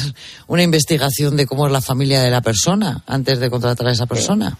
una 0.47 0.63
investigación 0.63 1.35
de 1.35 1.45
cómo 1.45 1.67
es 1.67 1.71
la 1.71 1.81
familia 1.81 2.21
de 2.21 2.31
la 2.31 2.41
persona 2.41 3.03
antes 3.05 3.39
de 3.39 3.49
contratar 3.49 3.87
a 3.87 3.91
esa 3.91 4.05
persona. 4.05 4.57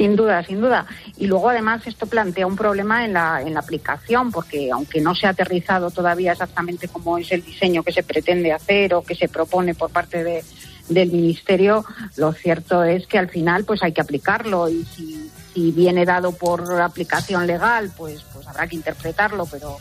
Sin 0.00 0.16
duda, 0.16 0.42
sin 0.42 0.62
duda. 0.62 0.86
Y 1.18 1.26
luego 1.26 1.50
además 1.50 1.86
esto 1.86 2.06
plantea 2.06 2.46
un 2.46 2.56
problema 2.56 3.04
en 3.04 3.12
la, 3.12 3.42
en 3.42 3.52
la 3.52 3.60
aplicación, 3.60 4.32
porque 4.32 4.70
aunque 4.72 4.98
no 4.98 5.14
se 5.14 5.26
ha 5.26 5.30
aterrizado 5.30 5.90
todavía 5.90 6.32
exactamente 6.32 6.88
cómo 6.88 7.18
es 7.18 7.30
el 7.32 7.44
diseño 7.44 7.82
que 7.82 7.92
se 7.92 8.02
pretende 8.02 8.50
hacer 8.50 8.94
o 8.94 9.02
que 9.02 9.14
se 9.14 9.28
propone 9.28 9.74
por 9.74 9.90
parte 9.90 10.24
de, 10.24 10.42
del 10.88 11.12
Ministerio, 11.12 11.84
lo 12.16 12.32
cierto 12.32 12.82
es 12.82 13.06
que 13.06 13.18
al 13.18 13.28
final 13.28 13.64
pues 13.66 13.82
hay 13.82 13.92
que 13.92 14.00
aplicarlo 14.00 14.70
y 14.70 14.86
si, 14.86 15.30
si 15.52 15.70
viene 15.70 16.06
dado 16.06 16.32
por 16.32 16.80
aplicación 16.80 17.46
legal, 17.46 17.92
pues, 17.94 18.22
pues 18.32 18.48
habrá 18.48 18.66
que 18.68 18.76
interpretarlo, 18.76 19.44
pero 19.44 19.76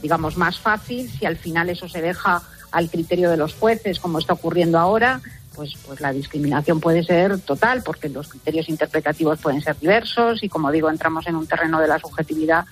digamos 0.00 0.36
más 0.36 0.60
fácil 0.60 1.10
si 1.10 1.26
al 1.26 1.36
final 1.36 1.68
eso 1.68 1.88
se 1.88 2.00
deja 2.00 2.42
al 2.70 2.88
criterio 2.88 3.28
de 3.28 3.38
los 3.38 3.54
jueces, 3.54 3.98
como 3.98 4.20
está 4.20 4.34
ocurriendo 4.34 4.78
ahora, 4.78 5.20
pues, 5.54 5.74
pues 5.86 6.00
la 6.00 6.12
discriminación 6.12 6.80
puede 6.80 7.02
ser 7.02 7.38
total, 7.40 7.82
porque 7.82 8.08
los 8.08 8.28
criterios 8.28 8.68
interpretativos 8.68 9.38
pueden 9.40 9.60
ser 9.60 9.78
diversos 9.78 10.42
y, 10.42 10.48
como 10.48 10.70
digo, 10.70 10.90
entramos 10.90 11.26
en 11.26 11.36
un 11.36 11.46
terreno 11.46 11.80
de 11.80 11.88
la 11.88 11.98
subjetividad 11.98 12.64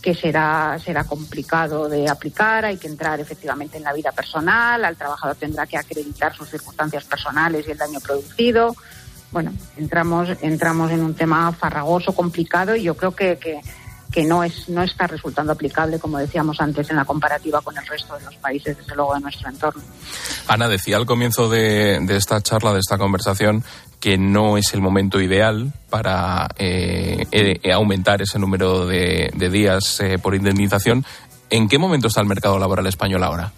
que 0.00 0.14
será, 0.14 0.78
será 0.82 1.04
complicado 1.04 1.88
de 1.88 2.08
aplicar, 2.08 2.64
hay 2.64 2.78
que 2.78 2.88
entrar 2.88 3.20
efectivamente 3.20 3.76
en 3.76 3.84
la 3.84 3.92
vida 3.92 4.12
personal, 4.12 4.84
al 4.84 4.96
trabajador 4.96 5.36
tendrá 5.36 5.66
que 5.66 5.76
acreditar 5.76 6.34
sus 6.34 6.48
circunstancias 6.48 7.04
personales 7.04 7.66
y 7.68 7.72
el 7.72 7.78
daño 7.78 8.00
producido. 8.00 8.74
Bueno, 9.30 9.52
entramos, 9.76 10.30
entramos 10.40 10.90
en 10.90 11.02
un 11.02 11.14
tema 11.14 11.52
farragoso, 11.52 12.14
complicado 12.14 12.74
y 12.74 12.82
yo 12.82 12.96
creo 12.96 13.14
que, 13.14 13.38
que 13.38 13.60
que 14.12 14.24
no, 14.24 14.42
es, 14.42 14.68
no 14.68 14.82
está 14.82 15.06
resultando 15.06 15.52
aplicable, 15.52 15.98
como 15.98 16.18
decíamos 16.18 16.60
antes, 16.60 16.90
en 16.90 16.96
la 16.96 17.04
comparativa 17.04 17.60
con 17.60 17.76
el 17.76 17.86
resto 17.86 18.16
de 18.16 18.24
los 18.24 18.36
países, 18.36 18.76
desde 18.76 18.94
luego, 18.94 19.14
de 19.14 19.20
nuestro 19.20 19.48
entorno. 19.48 19.82
Ana 20.48 20.68
decía 20.68 20.96
al 20.96 21.06
comienzo 21.06 21.48
de, 21.48 22.04
esta 22.10 22.40
charla, 22.40 22.72
de 22.72 22.80
esta 22.80 22.98
conversación, 22.98 23.64
que 24.00 24.18
no 24.18 24.56
es 24.56 24.74
el 24.74 24.80
momento 24.80 25.20
ideal 25.20 25.72
para 25.90 26.48
eh, 26.58 27.26
eh, 27.30 27.72
aumentar 27.72 28.22
ese 28.22 28.38
número 28.38 28.86
de, 28.86 29.30
días 29.50 30.00
eh, 30.00 30.18
por 30.18 30.34
indemnización. 30.34 31.04
¿En 31.50 31.68
qué 31.68 31.78
momento 31.78 32.08
está 32.08 32.20
el 32.20 32.26
mercado 32.26 32.58
laboral 32.58 32.86
español 32.86 33.22
ahora? 33.22 33.52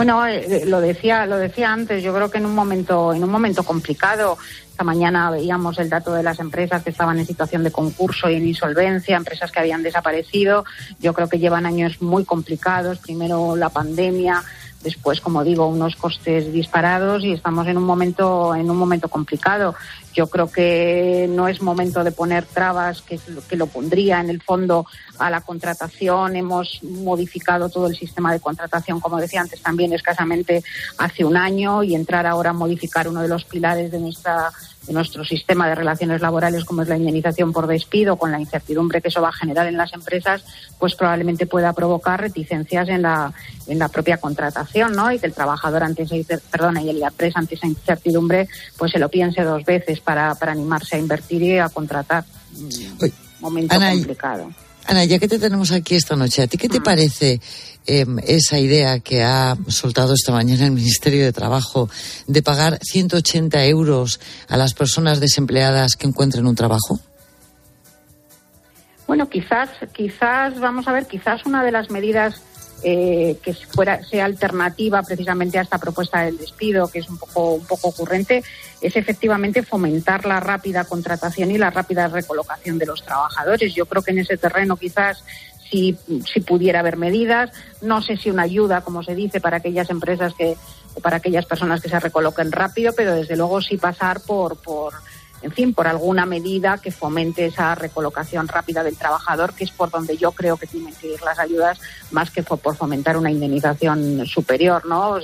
Bueno, 0.00 0.26
eh, 0.26 0.64
lo 0.66 0.80
decía, 0.80 1.26
lo 1.26 1.36
decía 1.36 1.70
antes. 1.72 2.02
Yo 2.02 2.14
creo 2.14 2.30
que 2.30 2.38
en 2.38 2.46
un 2.46 2.54
momento, 2.54 3.12
en 3.12 3.22
un 3.22 3.30
momento 3.30 3.64
complicado. 3.64 4.38
Esta 4.80 4.94
mañana 4.94 5.30
veíamos 5.30 5.78
el 5.78 5.90
dato 5.90 6.14
de 6.14 6.22
las 6.22 6.40
empresas 6.40 6.82
que 6.82 6.88
estaban 6.88 7.18
en 7.18 7.26
situación 7.26 7.62
de 7.62 7.70
concurso 7.70 8.30
y 8.30 8.36
en 8.36 8.48
insolvencia, 8.48 9.14
empresas 9.14 9.52
que 9.52 9.60
habían 9.60 9.82
desaparecido. 9.82 10.64
Yo 11.00 11.12
creo 11.12 11.28
que 11.28 11.38
llevan 11.38 11.66
años 11.66 12.00
muy 12.00 12.24
complicados. 12.24 12.96
Primero 12.96 13.56
la 13.56 13.68
pandemia, 13.68 14.42
después, 14.82 15.20
como 15.20 15.44
digo, 15.44 15.66
unos 15.66 15.96
costes 15.96 16.50
disparados 16.50 17.22
y 17.24 17.32
estamos 17.32 17.66
en 17.66 17.76
un 17.76 17.84
momento 17.84 18.54
en 18.54 18.70
un 18.70 18.76
momento 18.78 19.08
complicado. 19.08 19.74
Yo 20.14 20.28
creo 20.28 20.50
que 20.50 21.28
no 21.28 21.46
es 21.46 21.60
momento 21.60 22.02
de 22.02 22.12
poner 22.12 22.46
trabas, 22.46 23.02
que, 23.02 23.20
que 23.48 23.56
lo 23.56 23.66
pondría 23.66 24.20
en 24.20 24.30
el 24.30 24.40
fondo 24.40 24.86
a 25.18 25.28
la 25.28 25.42
contratación. 25.42 26.36
Hemos 26.36 26.82
modificado 26.82 27.68
todo 27.68 27.86
el 27.86 27.96
sistema 27.96 28.32
de 28.32 28.40
contratación, 28.40 28.98
como 28.98 29.18
decía 29.18 29.42
antes, 29.42 29.60
también 29.60 29.92
escasamente 29.92 30.64
hace 30.96 31.24
un 31.24 31.36
año 31.36 31.82
y 31.82 31.94
entrar 31.94 32.26
ahora 32.26 32.50
a 32.50 32.54
modificar 32.54 33.08
uno 33.08 33.20
de 33.20 33.28
los 33.28 33.44
pilares 33.44 33.90
de 33.92 34.00
nuestra 34.00 34.50
de 34.86 34.92
nuestro 34.92 35.24
sistema 35.24 35.68
de 35.68 35.74
relaciones 35.74 36.20
laborales, 36.20 36.64
como 36.64 36.82
es 36.82 36.88
la 36.88 36.96
indemnización 36.96 37.52
por 37.52 37.66
despido, 37.66 38.16
con 38.16 38.32
la 38.32 38.40
incertidumbre 38.40 39.00
que 39.00 39.08
eso 39.08 39.20
va 39.20 39.28
a 39.28 39.32
generar 39.32 39.66
en 39.66 39.76
las 39.76 39.92
empresas, 39.92 40.42
pues 40.78 40.94
probablemente 40.94 41.46
pueda 41.46 41.72
provocar 41.72 42.20
reticencias 42.20 42.88
en 42.88 43.02
la, 43.02 43.32
en 43.66 43.78
la 43.78 43.88
propia 43.88 44.16
contratación, 44.16 44.92
¿no? 44.92 45.12
Y 45.12 45.18
que 45.18 45.26
el 45.26 45.34
trabajador 45.34 45.82
ante 45.82 46.02
esa, 46.02 46.38
perdona, 46.50 46.82
y 46.82 46.92
la 46.94 47.08
empresa 47.08 47.38
ante 47.38 47.54
esa 47.54 47.66
incertidumbre, 47.66 48.48
pues 48.76 48.92
se 48.92 48.98
lo 48.98 49.08
piense 49.08 49.42
dos 49.42 49.64
veces 49.64 50.00
para, 50.00 50.34
para 50.34 50.52
animarse 50.52 50.96
a 50.96 50.98
invertir 50.98 51.42
y 51.42 51.58
a 51.58 51.68
contratar. 51.68 52.24
Momento 53.40 53.76
complicado. 53.78 54.50
Ana, 54.86 55.04
ya 55.04 55.18
que 55.18 55.28
te 55.28 55.38
tenemos 55.38 55.70
aquí 55.72 55.94
esta 55.94 56.16
noche, 56.16 56.42
¿a 56.42 56.46
ti 56.46 56.56
qué 56.56 56.68
te 56.68 56.80
parece 56.80 57.40
em, 57.90 58.18
esa 58.26 58.58
idea 58.58 59.00
que 59.00 59.24
ha 59.24 59.56
soltado 59.66 60.14
esta 60.14 60.32
mañana 60.32 60.66
el 60.66 60.70
Ministerio 60.70 61.24
de 61.24 61.32
Trabajo 61.32 61.88
de 62.26 62.42
pagar 62.42 62.78
180 62.82 63.64
euros 63.66 64.20
a 64.48 64.56
las 64.56 64.74
personas 64.74 65.18
desempleadas 65.18 65.96
que 65.96 66.06
encuentren 66.06 66.46
un 66.46 66.54
trabajo? 66.54 67.00
Bueno, 69.08 69.28
quizás, 69.28 69.70
quizás, 69.92 70.60
vamos 70.60 70.86
a 70.86 70.92
ver, 70.92 71.06
quizás 71.06 71.44
una 71.44 71.64
de 71.64 71.72
las 71.72 71.90
medidas 71.90 72.40
eh, 72.84 73.36
que 73.42 73.52
fuera, 73.52 74.02
sea 74.04 74.24
alternativa 74.24 75.02
precisamente 75.02 75.58
a 75.58 75.62
esta 75.62 75.78
propuesta 75.78 76.22
del 76.22 76.38
despido, 76.38 76.88
que 76.88 77.00
es 77.00 77.08
un 77.10 77.18
poco, 77.18 77.54
un 77.54 77.66
poco 77.66 77.88
ocurrente, 77.88 78.42
es 78.80 78.96
efectivamente 78.96 79.62
fomentar 79.62 80.24
la 80.24 80.40
rápida 80.40 80.84
contratación 80.84 81.50
y 81.50 81.58
la 81.58 81.70
rápida 81.70 82.08
recolocación 82.08 82.78
de 82.78 82.86
los 82.86 83.04
trabajadores. 83.04 83.74
Yo 83.74 83.84
creo 83.84 84.02
que 84.02 84.12
en 84.12 84.20
ese 84.20 84.38
terreno 84.38 84.76
quizás 84.76 85.24
si, 85.70 85.96
si 86.30 86.40
pudiera 86.40 86.80
haber 86.80 86.96
medidas, 86.96 87.50
no 87.82 88.02
sé 88.02 88.16
si 88.16 88.30
una 88.30 88.42
ayuda, 88.42 88.82
como 88.82 89.02
se 89.02 89.14
dice, 89.14 89.40
para 89.40 89.58
aquellas 89.58 89.90
empresas 89.90 90.34
que, 90.34 90.56
para 91.02 91.18
aquellas 91.18 91.46
personas 91.46 91.80
que 91.80 91.88
se 91.88 92.00
recoloquen 92.00 92.52
rápido, 92.52 92.92
pero 92.96 93.14
desde 93.14 93.36
luego 93.36 93.60
sí 93.60 93.76
pasar 93.76 94.20
por, 94.20 94.56
por 94.56 94.94
en 95.42 95.52
fin, 95.52 95.72
por 95.72 95.88
alguna 95.88 96.26
medida 96.26 96.78
que 96.78 96.90
fomente 96.90 97.46
esa 97.46 97.74
recolocación 97.74 98.46
rápida 98.46 98.82
del 98.82 98.96
trabajador, 98.96 99.54
que 99.54 99.64
es 99.64 99.70
por 99.70 99.90
donde 99.90 100.16
yo 100.16 100.32
creo 100.32 100.56
que 100.56 100.66
tienen 100.66 100.94
que 100.94 101.14
ir 101.14 101.22
las 101.22 101.38
ayudas, 101.38 101.80
más 102.10 102.30
que 102.30 102.42
por 102.42 102.76
fomentar 102.76 103.16
una 103.16 103.30
indemnización 103.30 104.26
superior, 104.26 104.84
¿no? 104.86 105.18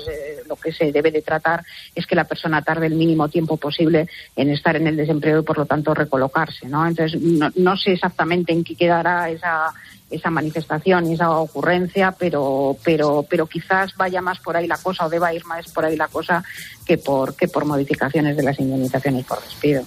Lo 0.49 0.57
que 0.57 0.72
se 0.72 0.90
debe 0.90 1.11
de 1.11 1.22
tratar 1.22 1.64
es 1.94 2.07
que 2.07 2.14
la 2.14 2.24
persona 2.24 2.62
tarde 2.62 2.86
el 2.86 2.94
mínimo 2.94 3.28
tiempo 3.28 3.57
posible 3.57 4.09
en 4.36 4.51
estar 4.51 4.76
en 4.76 4.86
el 4.86 4.97
desempleo 4.97 5.40
y, 5.40 5.44
por 5.44 5.59
lo 5.59 5.66
tanto, 5.66 5.92
recolocarse, 5.92 6.66
¿no? 6.66 6.86
Entonces, 6.86 7.20
no, 7.20 7.76
sé 7.76 7.92
exactamente 7.92 8.53
en 8.53 8.64
qué 8.64 8.74
quedará 8.74 9.28
esa 9.28 9.72
esa 10.11 10.30
manifestación 10.30 11.07
y 11.07 11.14
esa 11.14 11.30
ocurrencia, 11.30 12.12
pero, 12.12 12.76
pero, 12.84 13.24
pero 13.28 13.46
quizás 13.46 13.94
vaya 13.96 14.22
más 14.22 14.38
por 14.38 14.57
ahí 14.57 14.66
la 14.66 14.78
cosa 14.78 15.07
o 15.07 15.09
deba 15.09 15.34
ir 15.34 15.44
más 15.46 15.66
por 15.68 15.84
ahí 15.84 15.96
la 15.96 16.09
cosa 16.09 16.44
que 16.84 16.98
por, 16.98 17.34
que 17.34 17.48
por 17.48 17.64
modificaciones 17.64 18.36
de 18.36 18.42
las 18.42 18.59
indemnizaciones 18.61 19.24
por 19.26 19.42
despido. 19.42 19.82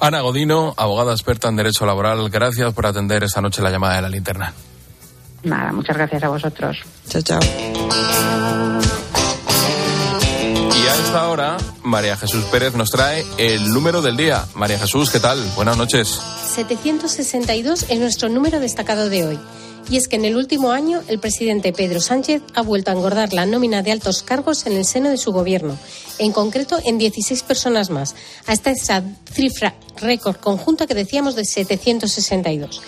Ana 0.00 0.20
Godino, 0.20 0.74
abogada 0.76 1.12
experta 1.12 1.48
en 1.48 1.56
Derecho 1.56 1.86
Laboral, 1.86 2.28
gracias 2.28 2.74
por 2.74 2.86
atender 2.86 3.24
esta 3.24 3.40
noche 3.40 3.62
la 3.62 3.70
llamada 3.70 3.96
de 3.96 4.02
la 4.02 4.08
linterna. 4.08 4.52
Nada, 5.42 5.72
muchas 5.72 5.96
gracias 5.96 6.22
a 6.24 6.28
vosotros. 6.28 6.76
Chao, 7.08 7.22
chao. 7.22 7.40
Y 10.86 10.88
a 10.88 10.94
esta 10.94 11.56
María 11.82 12.16
Jesús 12.16 12.44
Pérez 12.44 12.74
nos 12.74 12.90
trae 12.90 13.26
el 13.38 13.72
número 13.72 14.02
del 14.02 14.16
día. 14.16 14.44
María 14.54 14.78
Jesús, 14.78 15.10
¿qué 15.10 15.18
tal? 15.18 15.44
Buenas 15.56 15.76
noches. 15.76 16.20
762 16.54 17.86
es 17.88 17.98
nuestro 17.98 18.28
número 18.28 18.60
destacado 18.60 19.08
de 19.08 19.24
hoy. 19.24 19.38
Y 19.88 19.96
es 19.96 20.08
que 20.08 20.16
en 20.16 20.24
el 20.24 20.36
último 20.36 20.72
año 20.72 21.02
el 21.06 21.20
presidente 21.20 21.72
Pedro 21.72 22.00
Sánchez 22.00 22.42
ha 22.54 22.62
vuelto 22.62 22.90
a 22.90 22.94
engordar 22.94 23.32
la 23.32 23.46
nómina 23.46 23.82
de 23.82 23.92
altos 23.92 24.22
cargos 24.22 24.66
en 24.66 24.72
el 24.72 24.84
seno 24.84 25.10
de 25.10 25.16
su 25.16 25.32
gobierno, 25.32 25.78
en 26.18 26.32
concreto 26.32 26.78
en 26.84 26.98
16 26.98 27.42
personas 27.44 27.90
más, 27.90 28.16
hasta 28.46 28.72
esa 28.72 29.04
cifra 29.32 29.74
récord 29.96 30.36
conjunta 30.36 30.86
que 30.86 30.94
decíamos 30.94 31.36
de 31.36 31.44
762. 31.44 32.82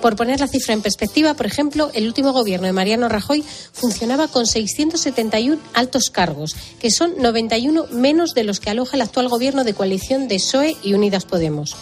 Por 0.00 0.16
poner 0.16 0.38
la 0.38 0.46
cifra 0.46 0.74
en 0.74 0.82
perspectiva, 0.82 1.34
por 1.34 1.46
ejemplo, 1.46 1.90
el 1.92 2.06
último 2.06 2.32
gobierno 2.32 2.66
de 2.66 2.72
Mariano 2.72 3.08
Rajoy 3.08 3.42
funcionaba 3.72 4.28
con 4.28 4.46
671 4.46 5.60
altos 5.72 6.10
cargos, 6.10 6.54
que 6.78 6.90
son 6.90 7.14
91 7.18 7.86
menos 7.90 8.34
de 8.34 8.44
los 8.44 8.60
que 8.60 8.70
aloja 8.70 8.96
el 8.96 9.02
actual 9.02 9.28
gobierno 9.28 9.64
de 9.64 9.74
coalición 9.74 10.28
de 10.28 10.36
PSOE 10.36 10.76
y 10.82 10.94
Unidas 10.94 11.24
Podemos. 11.24 11.76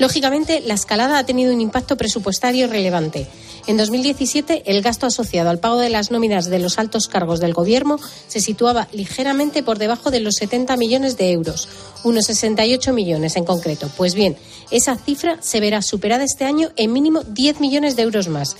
Lógicamente, 0.00 0.62
la 0.62 0.72
escalada 0.72 1.18
ha 1.18 1.26
tenido 1.26 1.52
un 1.52 1.60
impacto 1.60 1.98
presupuestario 1.98 2.66
relevante. 2.68 3.26
En 3.66 3.76
2017, 3.76 4.62
el 4.64 4.80
gasto 4.80 5.04
asociado 5.04 5.50
al 5.50 5.58
pago 5.58 5.76
de 5.76 5.90
las 5.90 6.10
nóminas 6.10 6.46
de 6.46 6.58
los 6.58 6.78
altos 6.78 7.06
cargos 7.06 7.38
del 7.38 7.52
Gobierno 7.52 7.98
se 8.26 8.40
situaba 8.40 8.88
ligeramente 8.92 9.62
por 9.62 9.76
debajo 9.76 10.10
de 10.10 10.20
los 10.20 10.36
70 10.36 10.74
millones 10.78 11.18
de 11.18 11.32
euros, 11.32 11.68
unos 12.02 12.24
68 12.24 12.94
millones 12.94 13.36
en 13.36 13.44
concreto. 13.44 13.90
Pues 13.98 14.14
bien, 14.14 14.38
esa 14.70 14.96
cifra 14.96 15.36
se 15.42 15.60
verá 15.60 15.82
superada 15.82 16.24
este 16.24 16.46
año 16.46 16.70
en 16.76 16.94
mínimo 16.94 17.22
10 17.22 17.60
millones 17.60 17.94
de 17.94 18.02
euros 18.02 18.28
más 18.28 18.56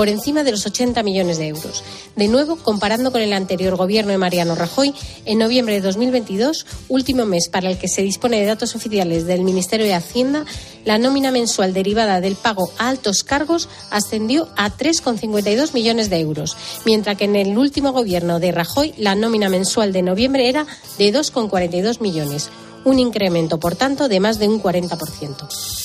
por 0.00 0.08
encima 0.08 0.44
de 0.44 0.52
los 0.52 0.64
80 0.64 1.02
millones 1.02 1.36
de 1.36 1.48
euros. 1.48 1.84
De 2.16 2.26
nuevo, 2.26 2.56
comparando 2.56 3.12
con 3.12 3.20
el 3.20 3.34
anterior 3.34 3.76
gobierno 3.76 4.12
de 4.12 4.16
Mariano 4.16 4.54
Rajoy, 4.54 4.94
en 5.26 5.36
noviembre 5.36 5.74
de 5.74 5.82
2022, 5.82 6.64
último 6.88 7.26
mes 7.26 7.50
para 7.50 7.68
el 7.68 7.76
que 7.76 7.86
se 7.86 8.00
dispone 8.00 8.40
de 8.40 8.46
datos 8.46 8.74
oficiales 8.74 9.26
del 9.26 9.42
Ministerio 9.42 9.84
de 9.84 9.92
Hacienda, 9.92 10.46
la 10.86 10.96
nómina 10.96 11.32
mensual 11.32 11.74
derivada 11.74 12.22
del 12.22 12.36
pago 12.36 12.72
a 12.78 12.88
altos 12.88 13.24
cargos 13.24 13.68
ascendió 13.90 14.48
a 14.56 14.74
3,52 14.74 15.74
millones 15.74 16.08
de 16.08 16.20
euros, 16.20 16.56
mientras 16.86 17.18
que 17.18 17.24
en 17.24 17.36
el 17.36 17.58
último 17.58 17.92
gobierno 17.92 18.40
de 18.40 18.52
Rajoy 18.52 18.94
la 18.96 19.14
nómina 19.14 19.50
mensual 19.50 19.92
de 19.92 20.00
noviembre 20.00 20.48
era 20.48 20.66
de 20.96 21.12
2,42 21.12 22.00
millones, 22.00 22.48
un 22.84 22.98
incremento, 22.98 23.60
por 23.60 23.76
tanto, 23.76 24.08
de 24.08 24.18
más 24.18 24.38
de 24.38 24.48
un 24.48 24.62
40%. 24.62 25.79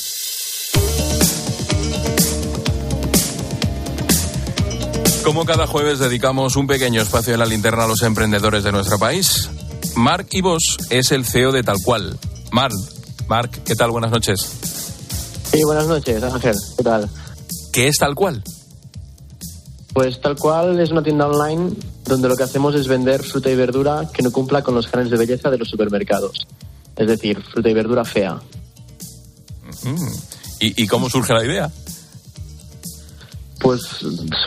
Como 5.25 5.43
cada 5.43 5.65
jueves 5.65 5.97
dedicamos 5.97 6.55
un 6.55 6.67
pequeño 6.67 7.01
espacio 7.01 7.33
de 7.33 7.39
la 7.39 7.47
linterna 7.47 7.85
a 7.85 7.87
los 7.87 8.03
emprendedores 8.03 8.63
de 8.63 8.71
nuestro 8.71 8.99
país. 8.99 9.49
Marc 9.95 10.31
Ibos 10.31 10.77
es 10.91 11.11
el 11.11 11.25
CEO 11.25 11.51
de 11.51 11.63
Tal 11.63 11.77
Cual. 11.83 12.15
Marc, 12.51 12.75
Marc, 13.27 13.63
¿qué 13.63 13.75
tal? 13.75 13.89
Buenas 13.89 14.11
noches. 14.11 14.39
Sí, 15.51 15.63
buenas 15.63 15.87
noches, 15.87 16.21
Ángel. 16.21 16.55
¿Qué 16.77 16.83
tal? 16.83 17.09
¿Qué 17.73 17.87
es 17.87 17.97
Tal 17.97 18.13
Cual? 18.13 18.43
Pues 19.93 20.21
Tal 20.21 20.35
Cual 20.35 20.79
es 20.79 20.91
una 20.91 21.01
tienda 21.01 21.27
online 21.27 21.71
donde 22.05 22.29
lo 22.29 22.35
que 22.35 22.43
hacemos 22.43 22.75
es 22.75 22.87
vender 22.87 23.23
fruta 23.23 23.49
y 23.49 23.55
verdura 23.55 24.07
que 24.13 24.21
no 24.21 24.31
cumpla 24.31 24.61
con 24.61 24.75
los 24.75 24.85
cánones 24.85 25.09
de 25.09 25.17
belleza 25.17 25.49
de 25.49 25.57
los 25.57 25.67
supermercados. 25.67 26.45
Es 26.95 27.07
decir, 27.07 27.41
fruta 27.41 27.67
y 27.67 27.73
verdura 27.73 28.05
fea. 28.05 28.35
Mm. 29.81 30.05
¿Y, 30.59 30.83
¿Y 30.83 30.87
cómo 30.87 31.09
surge 31.09 31.33
la 31.33 31.43
idea? 31.43 31.71
Pues 33.59 33.81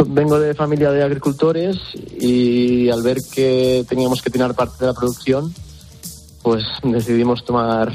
vengo 0.07 0.39
de 0.39 0.55
familia 0.55 0.91
de 0.91 1.03
agricultores 1.03 1.77
y 2.21 2.91
al 2.91 3.03
ver 3.03 3.19
que 3.33 3.85
teníamos 3.89 4.23
que 4.23 4.31
tener 4.31 4.55
parte 4.55 4.77
de 4.81 4.87
la 4.87 4.95
producción, 4.95 5.55
pues 6.43 6.65
decidimos 6.83 7.45
tomar 7.45 7.93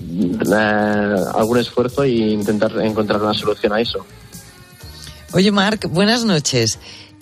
eh, 0.00 1.14
algún 1.34 1.58
esfuerzo 1.58 2.04
e 2.04 2.10
intentar 2.10 2.72
encontrar 2.80 3.22
una 3.22 3.34
solución 3.34 3.72
a 3.72 3.80
eso. 3.80 4.04
Oye, 5.32 5.50
Marc, 5.50 5.88
buenas 5.90 6.24
noches. 6.24 6.78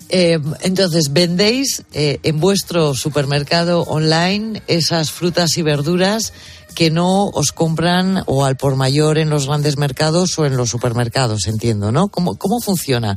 Eh, 0.09 0.39
entonces, 0.61 1.13
¿vendéis 1.13 1.85
eh, 1.93 2.21
en 2.23 2.39
vuestro 2.39 2.95
supermercado 2.95 3.83
online 3.83 4.63
esas 4.67 5.11
frutas 5.11 5.57
y 5.57 5.63
verduras 5.63 6.33
que 6.75 6.91
no 6.91 7.27
os 7.27 7.53
compran 7.53 8.23
o 8.27 8.45
al 8.45 8.57
por 8.57 8.77
mayor 8.77 9.19
en 9.19 9.31
los 9.31 9.47
grandes 9.47 9.79
mercados 9.79 10.39
o 10.39 10.47
en 10.47 10.57
los 10.57 10.69
supermercados, 10.69 11.47
entiendo, 11.47 11.93
¿no? 11.93 12.09
¿Cómo, 12.09 12.37
cómo 12.37 12.61
funciona? 12.61 13.17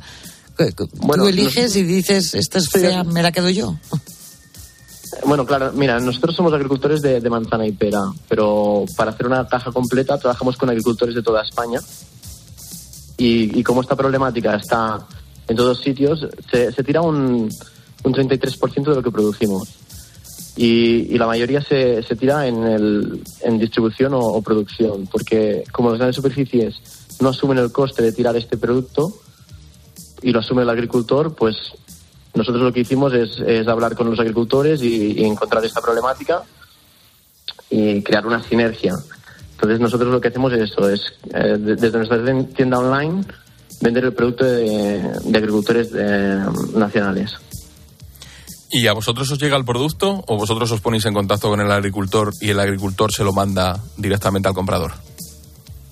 Tú 0.55 1.28
eliges 1.28 1.76
y 1.76 1.84
dices, 1.84 2.34
esta 2.34 2.58
es 2.58 2.70
fea, 2.70 3.03
me 3.03 3.22
la 3.22 3.32
quedo 3.32 3.49
yo. 3.49 3.76
Bueno, 5.26 5.45
claro, 5.45 5.72
mira, 5.74 5.99
nosotros 5.99 6.36
somos 6.36 6.53
agricultores 6.53 7.01
de, 7.01 7.30
manzana 7.30 7.66
y 7.66 7.72
pera, 7.72 8.01
pero 8.28 8.86
para 8.95 9.12
hacer 9.12 9.26
una 9.26 9.47
caja 9.47 9.72
completa 9.72 10.18
trabajamos 10.18 10.58
con 10.58 10.70
agricultores 10.70 11.16
de 11.16 11.24
toda 11.24 11.43
España. 11.43 11.80
Y, 13.18 13.64
como 13.64 13.82
esta 13.82 13.95
problemática 13.95 14.55
está 14.55 14.99
en 15.47 15.55
todos 15.55 15.82
sitios, 15.82 16.28
se, 16.51 16.72
tira 16.84 17.01
un, 17.01 17.49
un 18.03 18.14
33% 18.14 18.89
de 18.89 18.95
lo 18.95 19.01
que 19.01 19.12
producimos. 19.12 19.70
Y, 20.60 21.14
y 21.14 21.18
la 21.20 21.28
mayoría 21.28 21.62
se, 21.62 22.01
se 22.01 22.16
tira 22.16 22.47
en, 22.47 22.64
el, 22.64 23.22
en 23.41 23.60
distribución 23.60 24.14
o, 24.16 24.41
producción, 24.41 25.05
porque 25.05 25.64
como 25.72 25.89
las 25.91 25.99
grandes 25.99 26.16
superficies 26.16 26.76
no 27.20 27.30
asumen 27.30 27.60
el 27.60 27.72
coste 27.72 28.01
de 28.01 28.12
tirar 28.12 28.36
este 28.36 28.58
producto 28.58 29.14
y 30.24 30.32
lo 30.32 30.39
asume 30.39 30.64
el 30.64 30.70
agricultor, 30.72 31.36
pues 31.36 31.55
nosotros 32.34 32.64
lo 32.64 32.74
que 32.74 32.80
hicimos 32.80 33.14
es, 33.14 33.39
hablar 33.68 33.95
con 33.95 34.10
los 34.10 34.20
agricultores 34.20 34.82
y, 34.82 35.24
encontrar 35.24 35.64
esta 35.64 35.80
problemática 35.80 36.41
y 37.70 38.01
crear 38.01 38.26
una 38.26 38.41
sinergia. 38.41 38.95
Entonces 39.53 39.80
nosotros 39.80 40.12
lo 40.12 40.20
que 40.22 40.30
hacemos 40.30 40.53
es 40.53 40.72
eso, 40.72 40.89
es 40.89 41.01
eh, 41.34 41.58
de- 41.60 41.76
desde 41.76 41.97
nuestra 41.97 42.20
tienda 42.55 42.80
online 42.80 43.24
vender 43.82 44.05
el 44.05 44.14
producto 44.14 44.43
de, 44.45 45.01
de 45.24 45.38
agricultores 45.38 45.89
eh, 45.95 46.43
nacionales. 46.76 47.36
¿Y 48.70 48.88
a 48.88 48.93
vosotros 48.93 49.32
os 49.32 49.39
llega 49.39 49.55
el 49.55 49.63
producto 49.63 50.24
o 50.28 50.38
vosotros 50.38 50.72
os 50.72 50.82
ponéis 50.82 51.05
en 51.05 51.13
contacto 51.13 51.49
con 51.49 51.61
el 51.61 51.72
agricultor 51.72 52.32
y 52.41 52.49
el 52.49 52.59
agricultor 52.59 53.13
se 53.13 53.24
lo 53.24 53.32
manda 53.32 53.82
directamente 53.95 54.49
al 54.49 54.53
comprador? 54.53 54.93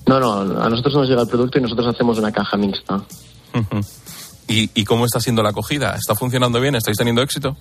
No, 0.07 0.19
no, 0.19 0.61
a 0.61 0.69
nosotros 0.69 0.93
nos 0.95 1.09
llega 1.09 1.21
el 1.21 1.28
producto 1.28 1.57
y 1.57 1.61
nosotros 1.61 1.88
hacemos 1.88 2.17
una 2.17 2.32
caja 2.32 2.57
mixta. 2.57 3.03
¿Y, 4.47 4.69
¿Y 4.73 4.84
cómo 4.84 5.05
está 5.05 5.19
siendo 5.19 5.41
la 5.41 5.49
acogida? 5.49 5.95
¿Está 5.95 6.15
funcionando 6.15 6.59
bien? 6.59 6.76
¿Estáis 6.76 6.97
teniendo 6.97 7.21
éxito? 7.21 7.57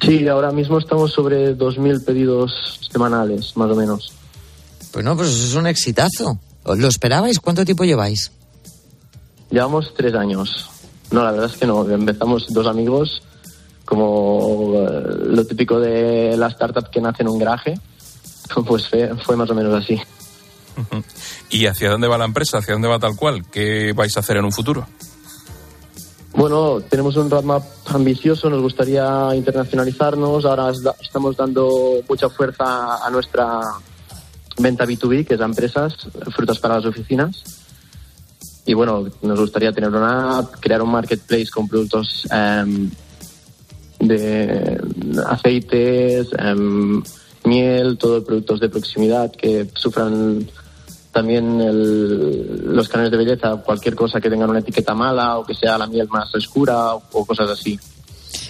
Sí, 0.00 0.26
ahora 0.26 0.50
mismo 0.50 0.78
estamos 0.78 1.12
sobre 1.12 1.56
2.000 1.56 2.04
pedidos 2.04 2.80
semanales, 2.90 3.56
más 3.56 3.70
o 3.70 3.76
menos. 3.76 4.12
Pues 4.90 5.04
no, 5.04 5.16
pues 5.16 5.28
eso 5.28 5.46
es 5.46 5.54
un 5.54 5.66
exitazo. 5.66 6.38
¿Lo 6.64 6.88
esperabais? 6.88 7.38
¿Cuánto 7.38 7.64
tiempo 7.64 7.84
lleváis? 7.84 8.32
Llevamos 9.50 9.92
tres 9.96 10.14
años. 10.14 10.68
No, 11.10 11.22
la 11.24 11.32
verdad 11.32 11.50
es 11.50 11.56
que 11.56 11.66
no. 11.66 11.88
Empezamos 11.88 12.46
dos 12.48 12.66
amigos, 12.66 13.22
como 13.92 14.72
eh, 14.74 15.02
lo 15.26 15.44
típico 15.44 15.78
de 15.78 16.34
la 16.38 16.46
startup 16.46 16.88
que 16.88 16.98
nace 16.98 17.22
en 17.22 17.28
un 17.28 17.38
garaje. 17.38 17.74
Pues 18.66 18.86
fue, 18.86 19.14
fue 19.24 19.34
más 19.34 19.48
o 19.48 19.54
menos 19.54 19.72
así. 19.72 19.98
¿Y 21.50 21.66
hacia 21.66 21.90
dónde 21.90 22.06
va 22.06 22.18
la 22.18 22.26
empresa? 22.26 22.58
¿Hacia 22.58 22.74
dónde 22.74 22.88
va 22.88 22.98
tal 22.98 23.16
cual? 23.16 23.46
¿Qué 23.50 23.94
vais 23.94 24.14
a 24.16 24.20
hacer 24.20 24.36
en 24.36 24.44
un 24.44 24.52
futuro? 24.52 24.86
Bueno, 26.34 26.82
tenemos 26.82 27.16
un 27.16 27.30
roadmap 27.30 27.62
ambicioso, 27.86 28.50
nos 28.50 28.60
gustaría 28.60 29.30
internacionalizarnos. 29.34 30.44
Ahora 30.44 30.70
estamos 31.00 31.36
dando 31.36 32.02
mucha 32.06 32.28
fuerza 32.28 33.06
a 33.06 33.08
nuestra 33.10 33.60
venta 34.58 34.84
B2B, 34.84 35.26
que 35.26 35.34
es 35.34 35.40
a 35.40 35.44
empresas, 35.44 35.94
frutas 36.34 36.58
para 36.58 36.76
las 36.76 36.84
oficinas. 36.84 37.42
Y 38.66 38.74
bueno, 38.74 39.06
nos 39.22 39.40
gustaría 39.40 39.72
tener 39.72 39.90
una 39.90 40.38
app, 40.40 40.56
crear 40.60 40.82
un 40.82 40.90
marketplace 40.90 41.48
con 41.50 41.68
productos 41.68 42.28
em, 42.30 42.90
de 44.08 44.78
aceites, 45.26 46.28
em, 46.38 47.02
miel, 47.44 47.96
todo 47.98 48.22
productos 48.24 48.60
de 48.60 48.68
proximidad 48.68 49.30
que 49.32 49.68
sufran 49.74 50.46
también 51.12 51.60
el- 51.60 52.74
los 52.74 52.88
canales 52.88 53.10
de 53.12 53.18
belleza, 53.18 53.56
cualquier 53.56 53.94
cosa 53.94 54.20
que 54.20 54.30
tengan 54.30 54.48
una 54.50 54.60
etiqueta 54.60 54.94
mala 54.94 55.38
o 55.38 55.44
que 55.44 55.54
sea 55.54 55.76
la 55.78 55.86
miel 55.86 56.08
más 56.08 56.34
oscura 56.34 56.94
o, 56.94 57.02
o 57.12 57.24
cosas 57.24 57.50
así. 57.50 57.78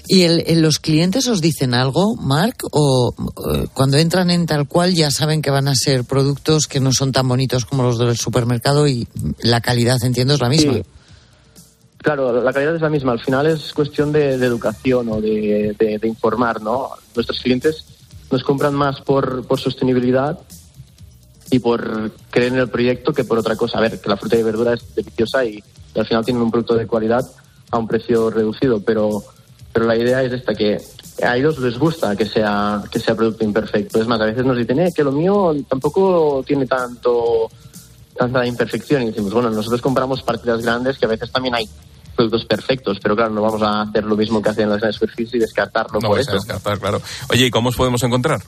¿Y 0.07 0.23
el, 0.23 0.45
el- 0.47 0.61
los 0.63 0.79
clientes 0.79 1.27
os 1.29 1.41
dicen 1.41 1.75
algo, 1.75 2.15
Mark? 2.17 2.57
¿O 2.71 3.15
eh, 3.55 3.67
cuando 3.75 3.97
entran 3.97 4.31
en 4.31 4.47
tal 4.47 4.69
cual 4.69 4.95
ya 4.95 5.11
saben 5.11 5.43
que 5.43 5.51
van 5.51 5.69
a 5.69 5.75
ser 5.75 6.05
productos 6.05 6.67
que 6.67 6.81
no 6.81 6.93
son 6.93 7.11
tan 7.13 7.27
bonitos 7.29 7.65
como 7.65 7.83
los 7.83 7.99
del 7.99 8.17
supermercado 8.17 8.87
y 8.87 9.09
la 9.43 9.61
calidad, 9.61 9.97
entiendo, 10.03 10.35
es 10.35 10.41
la 10.41 10.49
misma? 10.49 10.75
Sí. 10.75 10.83
Claro, 12.03 12.43
la 12.43 12.53
calidad 12.53 12.75
es 12.75 12.83
la 12.83 12.91
misma. 12.91 13.13
Al 13.13 13.21
final 13.21 13.47
es 13.47 13.73
cuestión 13.73 14.13
de, 14.13 14.35
educación 14.35 15.09
o 15.09 15.21
de, 15.21 16.01
informar, 16.03 16.61
¿no? 16.61 16.91
Nuestros 17.15 17.41
clientes 17.41 17.85
nos 18.31 18.43
compran 18.43 18.75
más 18.75 19.01
por, 19.01 19.47
sostenibilidad 19.57 20.39
y 21.51 21.59
por 21.61 22.11
creer 22.31 22.55
en 22.55 22.59
el 22.59 22.69
proyecto 22.71 23.13
que 23.13 23.25
por 23.25 23.39
otra 23.39 23.57
cosa. 23.57 23.79
A 23.79 23.83
ver, 23.83 24.01
que 24.01 24.09
la 24.09 24.17
fruta 24.17 24.37
y 24.37 24.43
verdura 24.43 24.75
es 24.75 24.95
deliciosa 24.95 25.45
y, 25.45 25.63
y 25.95 25.99
al 25.99 26.07
final 26.07 26.25
tienen 26.25 26.43
un 26.43 26.51
producto 26.51 26.75
de 26.75 26.89
calidad 26.89 27.25
a 27.71 27.79
un 27.79 27.87
precio 27.87 28.31
reducido, 28.31 28.83
pero, 28.83 29.23
pero 29.73 29.87
la 29.87 29.97
idea 29.97 30.23
es 30.25 30.33
esta, 30.33 30.55
que 30.55 30.79
a 31.23 31.37
ellos 31.37 31.59
les 31.59 31.79
gusta 31.79 32.17
que 32.17 32.27
sea, 32.27 32.83
que 32.91 32.99
sea 32.99 33.15
producto 33.15 33.45
imperfecto. 33.45 34.01
Es 34.01 34.09
más, 34.09 34.21
a 34.21 34.27
veces 34.27 34.45
nos 34.45 34.57
dicen, 34.57 34.81
eh, 34.81 34.91
que 34.95 35.05
lo 35.05 35.13
mío 35.13 35.55
tampoco 35.69 36.43
tiene 36.45 36.67
tanto 36.67 37.49
tanta 38.17 38.47
imperfección 38.47 39.03
y 39.03 39.07
decimos, 39.07 39.33
bueno, 39.33 39.51
nosotros 39.51 39.81
compramos 39.81 40.23
partidas 40.23 40.63
grandes 40.63 40.99
que 40.99 41.07
a 41.07 41.09
veces 41.09 41.31
también 41.33 41.55
hay 41.55 41.69
productos 42.15 42.45
perfectos, 42.45 42.99
pero 43.03 43.17
claro, 43.17 43.31
no 43.33 43.43
vamos 43.43 43.63
a 43.63 43.83
hacer 43.83 44.05
lo 44.05 44.17
mismo 44.17 44.41
que 44.43 44.51
hacen 44.51 44.69
las 44.69 44.79
grandes 44.79 44.97
superficies 44.97 45.35
y 45.35 45.39
descartarlo 45.39 46.01
No 46.01 46.09
por 46.09 46.19
eso. 46.21 46.33
descartar, 46.33 46.79
claro. 46.79 47.01
Oye, 47.31 47.47
¿y 47.47 47.51
cómo 47.51 47.69
os 47.71 47.77
podemos 47.77 48.03
encontrar? 48.03 48.43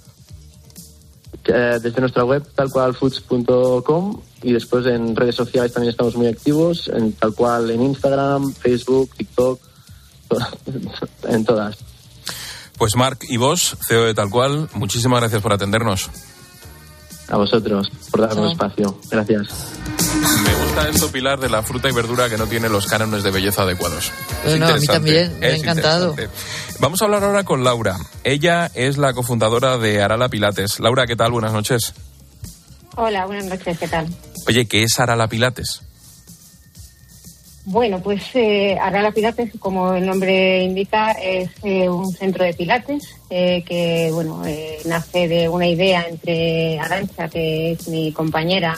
Eh, 1.46 1.78
desde 1.82 2.00
nuestra 2.00 2.24
web 2.24 2.42
talcualfoods.com 2.54 4.20
y 4.42 4.52
después 4.52 4.86
en 4.86 5.14
redes 5.14 5.34
sociales 5.34 5.72
también 5.72 5.90
estamos 5.90 6.16
muy 6.16 6.26
activos, 6.26 6.88
en 6.88 7.12
tal 7.12 7.34
cual 7.34 7.70
en 7.70 7.82
Instagram, 7.82 8.52
Facebook, 8.54 9.10
TikTok, 9.16 9.60
en 11.28 11.44
todas. 11.44 11.76
Pues 12.78 12.96
Marc 12.96 13.24
y 13.28 13.36
vos, 13.36 13.76
CEO 13.86 14.04
de 14.04 14.14
Tal 14.14 14.30
Cual, 14.30 14.68
muchísimas 14.74 15.20
gracias 15.20 15.40
por 15.42 15.52
atendernos. 15.52 16.10
A 17.28 17.36
vosotros 17.36 17.90
por 18.10 18.20
darnos 18.20 18.52
espacio. 18.52 18.98
Gracias. 19.10 19.48
Me 20.44 20.54
gusta 20.54 20.88
esto, 20.88 21.10
Pilar, 21.10 21.40
de 21.40 21.48
la 21.48 21.62
fruta 21.62 21.88
y 21.88 21.92
verdura 21.92 22.28
que 22.28 22.36
no 22.36 22.46
tiene 22.46 22.68
los 22.68 22.86
cánones 22.86 23.22
de 23.22 23.30
belleza 23.30 23.62
adecuados. 23.62 24.12
Es 24.44 24.50
Bueno, 24.50 24.68
a 24.68 24.76
mí 24.76 24.86
también, 24.86 25.38
me 25.40 25.46
ha 25.46 25.56
encantado. 25.56 26.14
Vamos 26.80 27.00
a 27.00 27.04
hablar 27.06 27.24
ahora 27.24 27.44
con 27.44 27.64
Laura. 27.64 27.96
Ella 28.24 28.70
es 28.74 28.98
la 28.98 29.14
cofundadora 29.14 29.78
de 29.78 30.02
Arala 30.02 30.28
Pilates. 30.28 30.80
Laura, 30.80 31.06
¿qué 31.06 31.16
tal? 31.16 31.32
Buenas 31.32 31.52
noches. 31.52 31.94
Hola, 32.96 33.26
buenas 33.26 33.46
noches, 33.46 33.78
¿qué 33.78 33.88
tal? 33.88 34.06
Oye, 34.46 34.66
¿qué 34.66 34.82
es 34.82 35.00
Arala 35.00 35.28
Pilates? 35.28 35.83
Bueno, 37.66 38.00
pues 38.00 38.22
eh, 38.34 38.76
Arala 38.78 39.10
Pilates, 39.10 39.52
como 39.58 39.94
el 39.94 40.04
nombre 40.04 40.62
indica, 40.62 41.12
es 41.12 41.50
eh, 41.62 41.88
un 41.88 42.12
centro 42.12 42.44
de 42.44 42.52
pilates 42.52 43.16
eh, 43.30 43.64
que, 43.66 44.10
bueno, 44.12 44.44
eh, 44.44 44.80
nace 44.84 45.28
de 45.28 45.48
una 45.48 45.66
idea 45.66 46.06
entre 46.06 46.78
Arancha, 46.78 47.28
que 47.28 47.72
es 47.72 47.88
mi 47.88 48.12
compañera, 48.12 48.76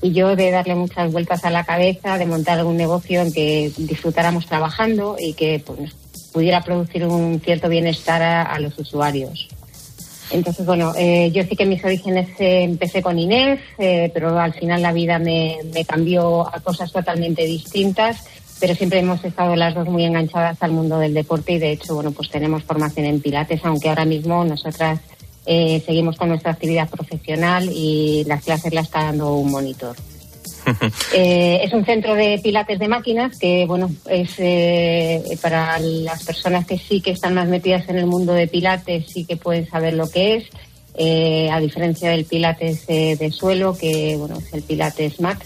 y 0.00 0.12
yo 0.12 0.34
de 0.34 0.50
darle 0.50 0.74
muchas 0.74 1.12
vueltas 1.12 1.44
a 1.44 1.50
la 1.50 1.64
cabeza, 1.64 2.16
de 2.16 2.24
montar 2.24 2.58
algún 2.58 2.78
negocio 2.78 3.20
en 3.20 3.34
que 3.34 3.70
disfrutáramos 3.76 4.46
trabajando 4.46 5.16
y 5.18 5.34
que 5.34 5.62
pues, 5.64 5.94
pudiera 6.32 6.62
producir 6.62 7.04
un 7.04 7.38
cierto 7.38 7.68
bienestar 7.68 8.22
a, 8.22 8.42
a 8.44 8.58
los 8.60 8.78
usuarios. 8.78 9.48
Entonces, 10.32 10.64
bueno, 10.64 10.92
eh, 10.96 11.30
yo 11.32 11.42
sí 11.44 11.56
que 11.56 11.66
mis 11.66 11.84
orígenes 11.84 12.28
eh, 12.38 12.62
empecé 12.62 13.02
con 13.02 13.18
Inés, 13.18 13.60
eh, 13.78 14.10
pero 14.14 14.38
al 14.38 14.54
final 14.54 14.82
la 14.82 14.92
vida 14.92 15.18
me, 15.18 15.58
me 15.72 15.84
cambió 15.84 16.46
a 16.46 16.60
cosas 16.60 16.90
totalmente 16.90 17.44
distintas, 17.44 18.24
pero 18.58 18.74
siempre 18.74 19.00
hemos 19.00 19.24
estado 19.24 19.56
las 19.56 19.74
dos 19.74 19.88
muy 19.88 20.04
enganchadas 20.04 20.62
al 20.62 20.72
mundo 20.72 20.98
del 20.98 21.14
deporte 21.14 21.52
y 21.52 21.58
de 21.58 21.72
hecho, 21.72 21.94
bueno, 21.94 22.12
pues 22.12 22.30
tenemos 22.30 22.62
formación 22.62 23.06
en 23.06 23.20
Pilates, 23.20 23.60
aunque 23.64 23.88
ahora 23.88 24.04
mismo 24.04 24.44
nosotras 24.44 25.00
eh, 25.44 25.82
seguimos 25.84 26.16
con 26.16 26.28
nuestra 26.28 26.52
actividad 26.52 26.88
profesional 26.88 27.68
y 27.72 28.24
las 28.26 28.44
clases 28.44 28.72
las 28.72 28.86
está 28.86 29.04
dando 29.04 29.34
un 29.34 29.50
monitor. 29.50 29.96
Eh, 31.14 31.60
es 31.62 31.72
un 31.72 31.84
centro 31.84 32.14
de 32.14 32.40
pilates 32.42 32.78
de 32.78 32.88
máquinas 32.88 33.38
que, 33.38 33.66
bueno, 33.66 33.90
es 34.08 34.34
eh, 34.38 35.22
para 35.42 35.78
las 35.78 36.24
personas 36.24 36.66
que 36.66 36.78
sí 36.78 37.00
que 37.00 37.10
están 37.10 37.34
más 37.34 37.48
metidas 37.48 37.88
en 37.88 37.98
el 37.98 38.06
mundo 38.06 38.32
de 38.32 38.48
pilates, 38.48 39.06
sí 39.12 39.24
que 39.24 39.36
pueden 39.36 39.68
saber 39.68 39.94
lo 39.94 40.10
que 40.10 40.36
es, 40.36 40.44
eh, 40.94 41.50
a 41.50 41.60
diferencia 41.60 42.10
del 42.10 42.24
pilates 42.24 42.86
de 42.86 43.30
suelo, 43.30 43.76
que, 43.76 44.16
bueno, 44.16 44.38
es 44.38 44.52
el 44.54 44.62
pilates 44.62 45.20
mat. 45.20 45.42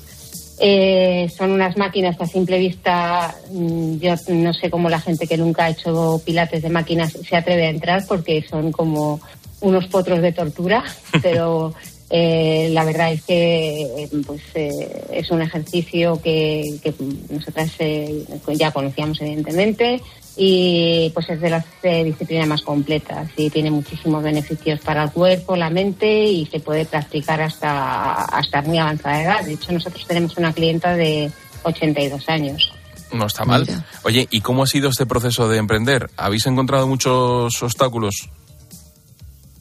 Son 1.37 1.51
unas 1.51 1.77
máquinas 1.77 2.17
que 2.17 2.25
a 2.25 2.29
simple 2.29 2.59
vista, 2.59 3.35
mm, 3.51 3.99
yo 3.99 4.15
no 4.29 4.55
sé 4.55 4.71
cómo 4.71 4.89
la 4.89 5.01
gente 5.01 5.27
que 5.27 5.37
nunca 5.37 5.65
ha 5.65 5.71
hecho 5.71 6.21
pilates 6.25 6.63
de 6.63 6.71
máquinas 6.71 7.13
se 7.13 7.37
atreve 7.37 7.67
a 7.67 7.71
entrar 7.71 8.07
porque 8.07 8.45
son 8.49 8.71
como 8.71 9.21
unos 9.61 9.87
potros 9.89 10.23
de 10.23 10.33
tortura, 10.33 10.85
pero 11.23 11.75
eh, 12.09 12.69
la 12.73 12.85
verdad 12.85 13.13
es 13.13 13.23
que 13.25 14.09
pues 14.27 14.43
eh, 14.55 15.07
es 15.13 15.31
un 15.31 15.43
ejercicio 15.43 16.21
que, 16.23 16.79
que 16.83 16.95
nosotras 17.31 17.73
eh, 17.81 18.25
ya 18.55 18.71
conocíamos 18.71 19.21
evidentemente 19.21 20.01
y 20.37 21.11
pues 21.15 21.29
es 21.31 21.41
de 21.41 21.51
las 21.51 21.65
eh, 21.83 22.05
disciplinas 22.05 22.47
más 22.47 22.63
completas 22.63 23.29
y 23.37 23.51
tiene 23.51 23.71
muchísimos 23.71 24.23
beneficios 24.23 24.79
para 24.81 25.05
el 25.05 25.11
cuerpo, 25.11 25.57
la 25.57 25.71
mente 25.71 26.25
y 26.25 26.47
se 26.47 26.61
puede 26.61 26.85
practicar 26.85 27.41
hasta 27.41 28.25
hasta 28.25 28.63
muy 28.63 28.79
avanzada 28.79 29.23
edad. 29.23 29.45
De 29.45 29.55
hecho, 29.55 29.73
nosotros 29.73 30.07
tenemos 30.07 30.37
una 30.37 30.53
clienta 30.53 30.95
de 30.95 31.31
82 31.63 32.29
años. 32.29 32.73
No 33.13 33.27
está 33.27 33.45
mal. 33.45 33.67
Oye, 34.03 34.29
¿y 34.31 34.41
cómo 34.41 34.65
ha 34.65 34.67
sido 34.67 34.91
este 34.91 35.07
proceso 35.07 35.49
de 35.49 35.59
emprender? 35.59 36.11
¿Habéis 36.17 36.47
encontrado 36.47 36.87
muchos 36.87 37.63
obstáculos? 37.63 38.29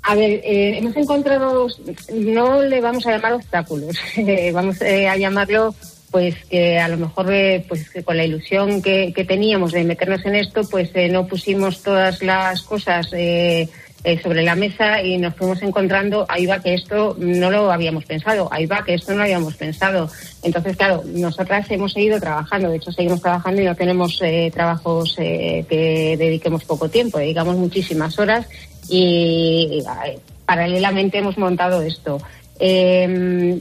A 0.07 0.13
ver, 0.13 0.41
eh, 0.43 0.77
hemos 0.77 0.95
encontrado, 0.95 1.67
no 2.13 2.61
le 2.61 2.79
vamos 2.79 3.07
a 3.07 3.11
llamar 3.11 3.33
obstáculos, 3.33 3.97
eh, 4.17 4.51
vamos 4.53 4.79
eh, 4.81 5.07
a 5.07 5.17
llamarlo 5.17 5.73
pues 6.15 6.45
que 6.45 6.79
a 6.79 6.87
lo 6.87 6.95
mejor 6.95 7.33
eh, 7.33 7.65
pues 7.67 7.89
que 7.89 8.01
con 8.01 8.15
la 8.15 8.23
ilusión 8.23 8.81
que, 8.81 9.11
teníamos 9.27 9.73
de 9.73 9.83
meternos 9.83 10.25
en 10.25 10.35
esto, 10.35 10.61
pues 10.69 10.89
eh, 10.93 11.09
no 11.09 11.27
pusimos 11.27 11.83
todas 11.83 12.21
las 12.21 12.61
cosas 12.61 13.07
eh, 13.11 13.67
eh, 14.05 14.21
sobre 14.21 14.43
la 14.43 14.55
mesa 14.55 15.01
y 15.01 15.17
nos 15.17 15.35
fuimos 15.35 15.61
encontrando, 15.61 16.25
ahí 16.29 16.45
va 16.45 16.61
que 16.61 16.75
esto 16.75 17.17
no 17.19 17.51
lo 17.51 17.69
habíamos 17.69 18.05
pensado, 18.05 18.47
ahí 18.49 18.65
va 18.65 18.85
que 18.85 18.93
esto 18.93 19.11
no 19.11 19.17
lo 19.17 19.23
habíamos 19.23 19.55
pensado. 19.55 20.09
Entonces, 20.41 20.77
claro, 20.77 21.03
nosotras 21.05 21.69
hemos 21.69 21.91
seguido 21.91 22.17
trabajando, 22.17 22.69
de 22.69 22.77
hecho 22.77 22.93
seguimos 22.93 23.21
trabajando 23.21 23.61
y 23.61 23.65
no 23.65 23.75
tenemos 23.75 24.21
trabajos 24.53 25.15
que 25.17 26.15
dediquemos 26.17 26.63
poco 26.63 26.87
tiempo, 26.87 27.17
dedicamos 27.17 27.57
muchísimas 27.57 28.17
horas 28.19 28.47
y 28.89 29.83
eh, 30.05 30.19
paralelamente 30.45 31.17
hemos 31.17 31.37
montado 31.37 31.81
esto. 31.81 32.19
Eh, 32.59 33.59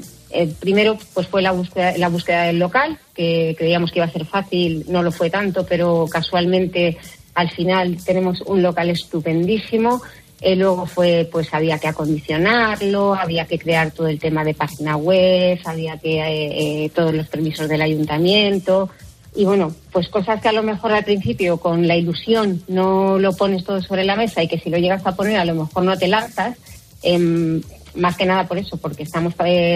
primero 0.60 0.98
pues 1.12 1.28
fue 1.28 1.42
la 1.42 1.52
búsqueda, 1.52 1.96
la 1.96 2.08
búsqueda 2.08 2.44
del 2.44 2.58
local, 2.58 2.98
que 3.14 3.54
creíamos 3.56 3.92
que 3.92 4.00
iba 4.00 4.06
a 4.06 4.10
ser 4.10 4.26
fácil, 4.26 4.84
no 4.88 5.02
lo 5.02 5.12
fue 5.12 5.30
tanto, 5.30 5.64
pero 5.64 6.06
casualmente 6.10 6.98
al 7.34 7.50
final 7.50 7.96
tenemos 8.04 8.40
un 8.42 8.62
local 8.62 8.90
estupendísimo. 8.90 10.02
Eh, 10.40 10.56
luego 10.56 10.84
fue, 10.86 11.28
pues 11.30 11.54
había 11.54 11.78
que 11.78 11.88
acondicionarlo, 11.88 13.14
había 13.14 13.46
que 13.46 13.58
crear 13.58 13.92
todo 13.92 14.08
el 14.08 14.18
tema 14.18 14.44
de 14.44 14.52
página 14.52 14.96
web, 14.96 15.58
había 15.64 15.96
que 15.96 16.18
eh, 16.20 16.84
eh, 16.84 16.90
todos 16.90 17.14
los 17.14 17.28
permisos 17.28 17.68
del 17.68 17.80
ayuntamiento. 17.80 18.90
Y 19.34 19.44
bueno, 19.44 19.74
pues 19.92 20.08
cosas 20.08 20.40
que 20.40 20.48
a 20.48 20.52
lo 20.52 20.62
mejor 20.62 20.92
al 20.92 21.04
principio 21.04 21.58
con 21.58 21.88
la 21.88 21.96
ilusión 21.96 22.62
no 22.68 23.18
lo 23.18 23.32
pones 23.34 23.64
todo 23.64 23.82
sobre 23.82 24.04
la 24.04 24.16
mesa 24.16 24.42
y 24.42 24.48
que 24.48 24.60
si 24.60 24.70
lo 24.70 24.78
llegas 24.78 25.04
a 25.06 25.16
poner 25.16 25.38
a 25.38 25.44
lo 25.44 25.54
mejor 25.54 25.82
no 25.82 25.96
te 25.96 26.08
lanzas. 26.08 26.56
Em, 27.02 27.60
más 27.96 28.16
que 28.16 28.26
nada 28.26 28.46
por 28.46 28.58
eso, 28.58 28.76
porque 28.76 29.02
estamos 29.02 29.34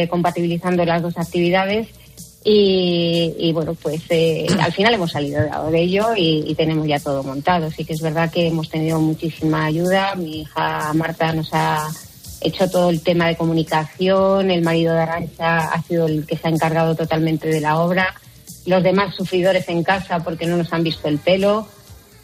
compatibilizando 0.08 0.84
las 0.84 1.02
dos 1.02 1.18
actividades 1.18 1.88
y, 2.44 3.34
y, 3.38 3.52
bueno, 3.52 3.74
pues 3.74 4.02
eh, 4.10 4.46
al 4.60 4.72
final 4.72 4.94
hemos 4.94 5.12
salido 5.12 5.40
de 5.70 5.80
ello 5.80 6.14
y, 6.16 6.44
y, 6.46 6.54
tenemos 6.54 6.86
ya 6.86 6.98
todo 6.98 7.22
montado. 7.22 7.70
Sí 7.70 7.84
que 7.84 7.92
es 7.92 8.00
verdad 8.00 8.30
que 8.30 8.46
hemos 8.46 8.68
tenido 8.70 9.00
muchísima 9.00 9.66
ayuda. 9.66 10.14
Mi 10.14 10.42
hija 10.42 10.92
Marta 10.94 11.32
nos 11.32 11.50
ha 11.52 11.88
hecho 12.40 12.70
todo 12.70 12.90
el 12.90 13.02
tema 13.02 13.26
de 13.26 13.36
comunicación, 13.36 14.50
el 14.50 14.62
marido 14.62 14.94
de 14.94 15.00
Arancha 15.00 15.58
ha 15.72 15.82
sido 15.82 16.06
el 16.06 16.24
que 16.24 16.36
se 16.36 16.46
ha 16.46 16.50
encargado 16.50 16.94
totalmente 16.94 17.48
de 17.48 17.60
la 17.60 17.80
obra, 17.80 18.14
los 18.68 18.82
demás 18.82 19.14
sufridores 19.14 19.68
en 19.68 19.82
casa 19.82 20.22
porque 20.22 20.46
no 20.46 20.56
nos 20.56 20.72
han 20.72 20.82
visto 20.82 21.08
el 21.08 21.18
pelo, 21.18 21.66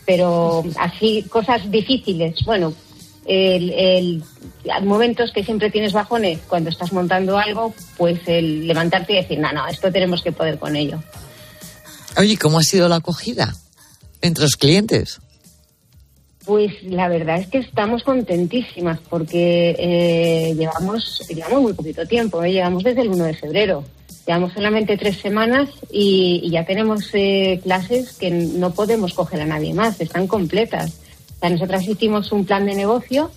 pero 0.04 0.62
así 0.78 1.24
cosas 1.28 1.70
difíciles. 1.70 2.36
Bueno, 2.44 2.74
el, 3.24 3.70
el, 3.70 4.24
momentos 4.82 5.32
que 5.32 5.42
siempre 5.42 5.70
tienes 5.70 5.92
bajones 5.92 6.40
cuando 6.46 6.70
estás 6.70 6.92
montando 6.92 7.38
algo, 7.38 7.74
pues 7.96 8.20
el 8.26 8.66
levantarte 8.66 9.14
y 9.14 9.16
decir, 9.16 9.38
no, 9.38 9.52
no, 9.52 9.66
esto 9.66 9.90
tenemos 9.90 10.22
que 10.22 10.32
poder 10.32 10.58
con 10.58 10.76
ello. 10.76 11.02
Oye, 12.16 12.36
¿cómo 12.36 12.58
ha 12.58 12.62
sido 12.62 12.88
la 12.88 12.96
acogida 12.96 13.54
entre 14.20 14.44
los 14.44 14.56
clientes? 14.56 15.20
Pues 16.44 16.70
la 16.82 17.08
verdad 17.08 17.38
es 17.40 17.46
que 17.46 17.58
estamos 17.58 18.02
contentísimas 18.02 18.98
porque 19.08 19.74
eh, 19.78 20.54
llevamos, 20.54 21.26
llevamos 21.28 21.62
muy 21.62 21.72
poquito 21.72 22.06
tiempo, 22.06 22.44
¿eh? 22.44 22.52
llevamos 22.52 22.84
desde 22.84 23.00
el 23.00 23.08
1 23.08 23.24
de 23.24 23.34
febrero. 23.34 23.84
Llevamos 24.26 24.52
solamente 24.54 24.96
tres 24.96 25.18
semanas 25.18 25.68
y, 25.90 26.48
ya 26.50 26.64
tenemos 26.64 27.10
eh, 27.12 27.60
clases 27.62 28.14
que 28.14 28.30
no 28.30 28.72
podemos 28.72 29.12
coger 29.12 29.40
a 29.42 29.46
nadie 29.46 29.74
más, 29.74 30.00
están 30.00 30.26
completas. 30.26 31.00
O 31.40 31.48
nosotras 31.48 31.86
hicimos 31.86 32.32
un 32.32 32.46
plan 32.46 32.64
de 32.64 32.74
negocio 32.74 33.30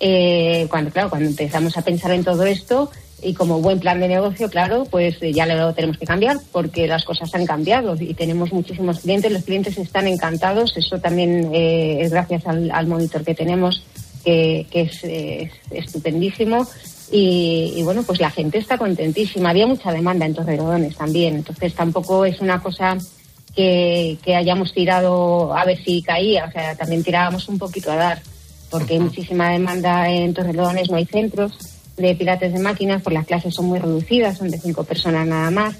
eh, 0.00 0.66
cuando, 0.70 0.90
claro, 0.90 1.10
cuando 1.10 1.28
empezamos 1.28 1.76
a 1.76 1.82
pensar 1.82 2.12
en 2.12 2.24
todo 2.24 2.44
esto 2.44 2.90
y 3.22 3.32
como 3.32 3.60
buen 3.60 3.80
plan 3.80 4.00
de 4.00 4.08
negocio, 4.08 4.50
claro, 4.50 4.86
pues 4.90 5.16
eh, 5.22 5.32
ya 5.32 5.46
lo 5.46 5.72
tenemos 5.72 5.98
que 5.98 6.04
cambiar 6.04 6.38
porque 6.52 6.86
las 6.86 7.04
cosas 7.04 7.34
han 7.34 7.46
cambiado 7.46 7.96
y 7.98 8.12
tenemos 8.14 8.52
muchísimos 8.52 9.00
clientes, 9.00 9.32
los 9.32 9.44
clientes 9.44 9.78
están 9.78 10.06
encantados, 10.06 10.76
eso 10.76 10.98
también 10.98 11.50
eh, 11.54 12.02
es 12.02 12.10
gracias 12.10 12.46
al, 12.46 12.86
monitor 12.86 13.24
que 13.24 13.34
tenemos, 13.34 13.82
que, 14.24 14.66
es, 14.72 15.02
es, 15.04 15.50
estupendísimo. 15.70 16.66
Y, 17.10 17.74
y, 17.76 17.82
bueno, 17.82 18.02
pues 18.02 18.20
la 18.20 18.30
gente 18.30 18.58
está 18.58 18.78
contentísima. 18.78 19.50
Había 19.50 19.66
mucha 19.66 19.92
demanda 19.92 20.26
en 20.26 20.34
Torrelodones 20.34 20.96
también, 20.96 21.36
entonces 21.36 21.74
tampoco 21.74 22.24
es 22.24 22.40
una 22.40 22.60
cosa 22.60 22.96
que, 23.54 24.18
que 24.24 24.34
hayamos 24.34 24.72
tirado 24.72 25.56
a 25.56 25.64
ver 25.64 25.82
si 25.84 26.02
caía, 26.02 26.46
o 26.46 26.50
sea, 26.50 26.74
también 26.74 27.04
tirábamos 27.04 27.48
un 27.48 27.58
poquito 27.58 27.92
a 27.92 27.96
dar 27.96 28.22
porque 28.74 28.94
hay 28.94 28.98
muchísima 28.98 29.50
demanda 29.50 30.10
en 30.10 30.34
Torrelodones, 30.34 30.90
no 30.90 30.96
hay 30.96 31.06
centros 31.06 31.52
de 31.96 32.12
pilates 32.16 32.52
de 32.52 32.58
máquinas, 32.58 33.02
pues 33.02 33.14
las 33.14 33.24
clases 33.24 33.54
son 33.54 33.66
muy 33.66 33.78
reducidas, 33.78 34.38
son 34.38 34.50
de 34.50 34.58
cinco 34.58 34.82
personas 34.82 35.28
nada 35.28 35.48
más. 35.52 35.76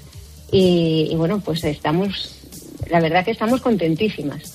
Y, 0.49 1.09
y, 1.11 1.15
bueno, 1.15 1.41
pues 1.43 1.61
estamos, 1.65 2.39
la 2.89 3.01
verdad 3.01 3.25
que 3.25 3.31
estamos 3.31 3.59
contentísimas. 3.59 4.53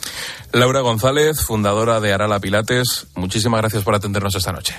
Laura 0.52 0.80
González, 0.80 1.42
fundadora 1.42 2.00
de 2.00 2.14
Arala 2.14 2.40
Pilates, 2.40 3.08
muchísimas 3.14 3.60
gracias 3.60 3.82
por 3.82 3.94
atendernos 3.94 4.34
esta 4.34 4.52
noche. 4.52 4.74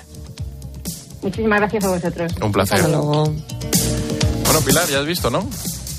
Muchísimas 1.22 1.60
gracias 1.60 1.84
a 1.84 1.90
vosotros. 1.90 2.32
Un 2.42 2.52
placer. 2.52 2.82
Bueno, 2.82 4.62
Pilar, 4.66 4.88
ya 4.90 5.00
has 5.00 5.06
visto, 5.06 5.30
¿no? 5.30 5.48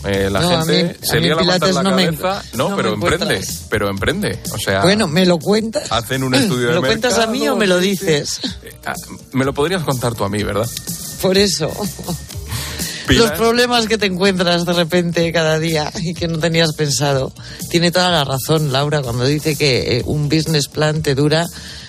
Eh, 0.04 0.28
la 0.30 0.40
no, 0.40 0.64
gente 0.64 0.84
mí, 0.84 1.06
se 1.06 1.20
lía 1.20 1.34
la 1.36 1.44
manta 1.44 1.68
en 1.68 1.74
la 1.76 1.82
no 1.84 1.90
cabeza. 1.90 2.42
Me, 2.52 2.58
no, 2.58 2.70
no, 2.70 2.76
pero 2.76 2.96
me 2.96 3.06
emprende. 3.06 3.40
Pero 3.70 3.88
emprende. 3.88 4.38
O 4.52 4.58
sea. 4.58 4.82
Bueno, 4.82 5.06
¿me 5.06 5.24
lo 5.24 5.38
cuentas? 5.38 5.90
Hacen 5.92 6.24
un 6.24 6.34
estudio 6.34 6.62
¿Me 6.62 6.68
de 6.68 6.74
lo 6.74 6.80
cuentas 6.80 7.12
mercado, 7.12 7.30
a 7.30 7.32
mí 7.32 7.48
o 7.48 7.56
me 7.56 7.66
lo 7.66 7.78
dices? 7.78 8.40
Ah, 8.84 8.94
Me 9.32 9.44
lo 9.44 9.54
podrías 9.54 9.82
contar 9.82 10.14
tú 10.14 10.24
a 10.24 10.28
mí, 10.28 10.42
¿verdad? 10.42 10.68
Por 11.20 11.38
eso. 11.38 11.70
Pilar. 13.06 13.28
Los 13.28 13.38
problemas 13.38 13.86
que 13.86 13.96
te 13.96 14.06
encuentras 14.06 14.64
de 14.64 14.72
repente 14.72 15.32
cada 15.32 15.58
día 15.60 15.92
y 16.02 16.14
que 16.14 16.26
no 16.26 16.38
tenías 16.38 16.72
pensado. 16.72 17.32
Tiene 17.70 17.92
toda 17.92 18.10
la 18.10 18.24
razón, 18.24 18.72
Laura, 18.72 19.02
cuando 19.02 19.24
dice 19.24 19.56
que 19.56 19.98
eh, 19.98 20.02
un 20.04 20.28
business 20.28 20.66
plan 20.66 21.02
te 21.02 21.14
dura 21.14 21.46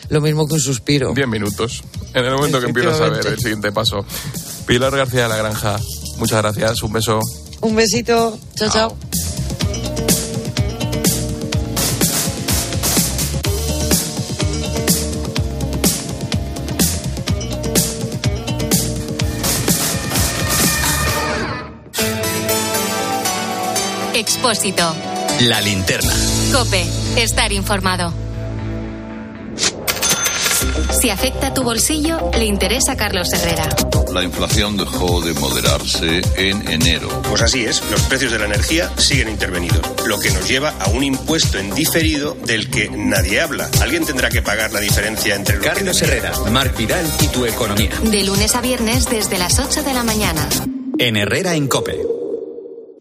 lo 0.10 0.22
mismo 0.22 0.48
que 0.48 0.56
un 0.56 0.60
suspiro. 0.60 1.14
Diez 1.14 1.28
minutos. 1.28 1.84
En 2.14 2.26
el 2.26 2.34
momento 2.34 2.60
que 2.60 2.68
empiezas 2.68 3.00
a 3.02 3.10
ver 3.10 3.26
el 3.26 3.40
siguiente 3.40 3.72
paso. 3.72 4.06
Pilar 4.66 4.96
García 4.96 5.24
de 5.24 5.30
la 5.30 5.38
Granja, 5.38 5.80
muchas 6.18 6.42
gracias. 6.42 6.84
Un 6.84 6.94
beso. 6.94 7.20
Un 7.62 7.76
besito. 7.76 8.38
Chao, 8.56 8.70
chao. 8.70 8.98
Expósito. 24.14 24.96
La 25.42 25.60
linterna. 25.60 26.14
Cope. 26.54 26.86
Estar 27.18 27.52
informado. 27.52 28.14
Si 31.04 31.10
afecta 31.10 31.54
tu 31.54 31.64
bolsillo, 31.64 32.32
le 32.32 32.46
interesa 32.46 32.94
a 32.94 32.96
Carlos 32.96 33.28
Herrera. 33.34 33.68
La 34.14 34.24
inflación 34.24 34.78
dejó 34.78 35.20
de 35.20 35.34
moderarse 35.34 36.22
en 36.38 36.66
enero. 36.70 37.10
Pues 37.24 37.42
así 37.42 37.66
es, 37.66 37.84
los 37.92 38.04
precios 38.04 38.32
de 38.32 38.40
la 38.40 38.46
energía 38.46 38.90
siguen 38.96 39.28
intervenidos, 39.28 39.82
lo 40.08 40.18
que 40.18 40.32
nos 40.32 40.48
lleva 40.48 40.70
a 40.80 40.88
un 40.92 41.04
impuesto 41.04 41.60
en 41.60 41.76
diferido 41.76 42.38
del 42.46 42.70
que 42.70 42.90
nadie 42.90 43.42
habla. 43.42 43.70
Alguien 43.82 44.06
tendrá 44.06 44.30
que 44.30 44.42
pagar 44.42 44.72
la 44.72 44.80
diferencia 44.80 45.36
entre 45.36 45.58
lo 45.58 45.64
Carlos 45.64 46.00
que 46.00 46.06
Herrera, 46.06 46.32
Marc 46.50 46.78
Vidal 46.78 47.06
y 47.20 47.28
tu 47.28 47.46
economía. 47.46 47.92
De 48.02 48.24
lunes 48.24 48.56
a 48.56 48.62
viernes 48.62 49.10
desde 49.10 49.38
las 49.38 49.60
8 49.60 49.84
de 49.84 49.94
la 49.94 50.06
mañana. 50.06 50.48
En 51.00 51.18
Herrera 51.18 51.54
en 51.56 51.68
Cope. 51.68 52.23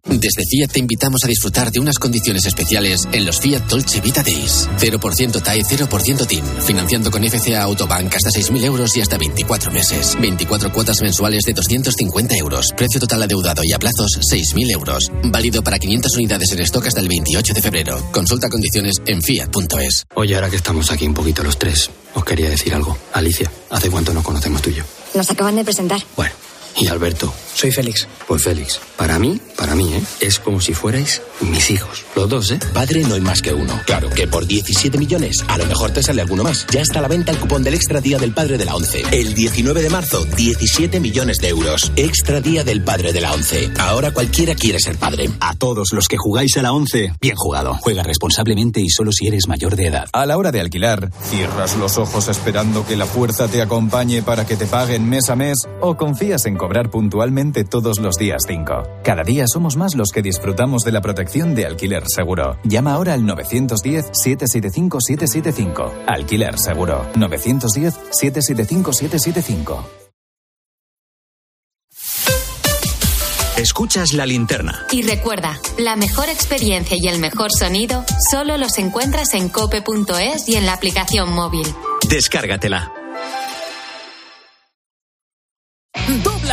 Desde 0.05 0.43
Fiat 0.51 0.73
te 0.73 0.81
invitamos 0.81 1.23
a 1.23 1.29
disfrutar 1.29 1.71
de 1.71 1.79
unas 1.79 1.97
condiciones 1.97 2.45
especiales 2.45 3.07
en 3.13 3.25
los 3.25 3.39
Fiat 3.39 3.63
Dolce 3.69 4.01
Vita 4.01 4.23
Days. 4.25 4.69
0% 4.79 5.43
TAE, 5.43 5.63
0% 5.63 6.27
TIN. 6.27 6.45
Financiando 6.67 7.11
con 7.11 7.23
FCA 7.23 7.63
Autobank 7.63 8.13
hasta 8.13 8.31
6.000 8.31 8.65
euros 8.65 8.97
y 8.97 9.01
hasta 9.01 9.17
24 9.17 9.71
meses. 9.71 10.17
24 10.21 10.73
cuotas 10.73 11.01
mensuales 11.03 11.45
de 11.45 11.53
250 11.53 12.35
euros. 12.35 12.71
Precio 12.77 12.99
total 12.99 13.23
adeudado 13.23 13.63
y 13.65 13.73
a 13.73 13.79
plazos 13.79 14.19
6.000 14.29 14.73
euros. 14.73 15.05
Válido 15.25 15.63
para 15.63 15.79
500 15.79 16.17
unidades 16.17 16.51
en 16.51 16.61
stock 16.63 16.85
hasta 16.89 17.01
el 17.01 17.09
28 17.09 17.55
de 17.55 17.63
febrero. 17.63 18.11
Consulta 18.11 18.49
condiciones 18.49 18.97
en 19.07 19.23
fiat.es. 19.23 20.05
Oye, 20.17 20.35
ahora 20.35 20.51
que 20.51 20.57
estamos 20.57 20.91
aquí 20.91 21.07
un 21.07 21.15
poquito 21.15 21.45
los 21.45 21.57
tres, 21.59 21.91
os 22.15 22.25
quería 22.25 22.51
decir 22.51 22.75
algo. 22.75 22.99
Alicia, 23.13 23.51
¿hace 23.71 23.89
cuánto 23.89 24.13
nos 24.13 24.25
conocemos 24.25 24.63
tú 24.63 24.71
y 24.71 24.75
yo? 24.75 24.85
Nos 25.15 25.31
acaban 25.31 25.55
de 25.55 25.63
presentar. 25.65 26.03
Bueno. 26.17 26.33
Y 26.77 26.87
Alberto. 26.87 27.33
Soy 27.63 27.71
Félix. 27.71 28.09
Pues 28.27 28.43
Félix, 28.43 28.81
para 28.97 29.21
mí, 29.21 29.41
para 29.57 29.77
mí, 29.77 29.95
¿eh? 29.95 30.03
Es 30.19 30.41
como 30.41 30.61
si 30.61 30.75
fuerais 30.75 31.23
mis 31.49 31.71
hijos. 31.71 32.05
Los 32.17 32.29
dos, 32.29 32.51
¿eh? 32.51 32.59
Padre 32.75 33.05
no 33.05 33.15
hay 33.15 33.21
más 33.21 33.41
que 33.41 33.53
uno. 33.53 33.81
Claro 33.87 34.11
que 34.11 34.27
por 34.27 34.49
17 34.49 34.99
millones 34.99 35.45
a 35.47 35.59
lo 35.59 35.67
mejor 35.67 35.93
te 35.93 36.03
sale 36.03 36.23
alguno 36.23 36.43
más. 36.43 36.67
Ya 36.73 36.81
está 36.81 36.99
a 36.99 37.03
la 37.03 37.07
venta 37.07 37.31
el 37.31 37.39
cupón 37.39 37.63
del 37.63 37.75
Extra 37.75 38.01
Día 38.01 38.19
del 38.19 38.35
Padre 38.35 38.59
de 38.59 38.65
la 38.65 38.75
ONCE. 38.75 39.05
El 39.13 39.35
19 39.35 39.81
de 39.81 39.91
marzo, 39.91 40.25
17 40.25 40.99
millones 40.99 41.39
de 41.39 41.51
euros. 41.51 41.93
Extra 41.95 42.41
Día 42.41 42.65
del 42.65 42.83
Padre 42.83 43.13
de 43.13 43.21
la 43.21 43.33
ONCE. 43.33 43.71
Ahora 43.79 44.11
cualquiera 44.11 44.57
quiere 44.57 44.81
ser 44.81 44.97
padre. 44.97 45.31
A 45.39 45.55
todos 45.55 45.93
los 45.93 46.09
que 46.09 46.17
jugáis 46.17 46.57
a 46.57 46.63
la 46.63 46.73
ONCE, 46.73 47.13
bien 47.21 47.37
jugado. 47.37 47.75
Juega 47.81 48.03
responsablemente 48.03 48.81
y 48.81 48.89
solo 48.89 49.13
si 49.13 49.29
eres 49.29 49.47
mayor 49.47 49.77
de 49.77 49.87
edad. 49.87 50.09
A 50.13 50.27
la 50.27 50.37
hora 50.37 50.51
de 50.51 50.59
alquilar, 50.59 51.13
cierras 51.31 51.77
los 51.77 51.97
ojos 51.97 52.27
esperando 52.27 52.85
que 52.85 52.97
la 52.97 53.07
fuerza 53.07 53.47
te 53.47 53.63
acompañe 53.63 54.25
para 54.25 54.47
que 54.47 54.57
te 54.57 54.67
paguen 54.67 55.09
mes 55.09 55.31
a 55.31 55.37
mes 55.37 55.59
o 55.81 55.97
confías 55.97 56.45
en 56.47 56.57
cobrar 56.57 56.91
puntualmente 56.91 57.52
todos 57.53 58.01
los 58.01 58.17
días 58.17 58.43
5. 58.47 59.03
Cada 59.05 59.23
día 59.23 59.45
somos 59.47 59.77
más 59.77 59.95
los 59.95 60.11
que 60.11 60.23
disfrutamos 60.23 60.83
de 60.83 60.91
la 60.93 61.01
protección 61.01 61.55
de 61.55 61.65
alquiler 61.67 62.03
seguro. 62.07 62.59
Llama 62.65 62.95
ahora 62.95 63.15
al 63.15 63.23
910-775-775. 63.23 65.93
Alquiler 66.07 66.59
seguro. 66.59 67.07
910-775-775. 67.15 69.85
Escuchas 73.57 74.13
la 74.15 74.27
linterna. 74.27 74.87
Y 74.91 75.03
recuerda, 75.03 75.61
la 75.79 75.95
mejor 75.95 76.29
experiencia 76.29 76.97
y 76.99 77.07
el 77.07 77.21
mejor 77.21 77.53
sonido 77.53 78.05
solo 78.31 78.57
los 78.57 78.79
encuentras 78.79 79.35
en 79.35 79.49
cope.es 79.51 80.49
y 80.49 80.57
en 80.57 80.67
la 80.67 80.73
aplicación 80.73 81.33
móvil. 81.33 81.67
Descárgatela. 82.09 82.93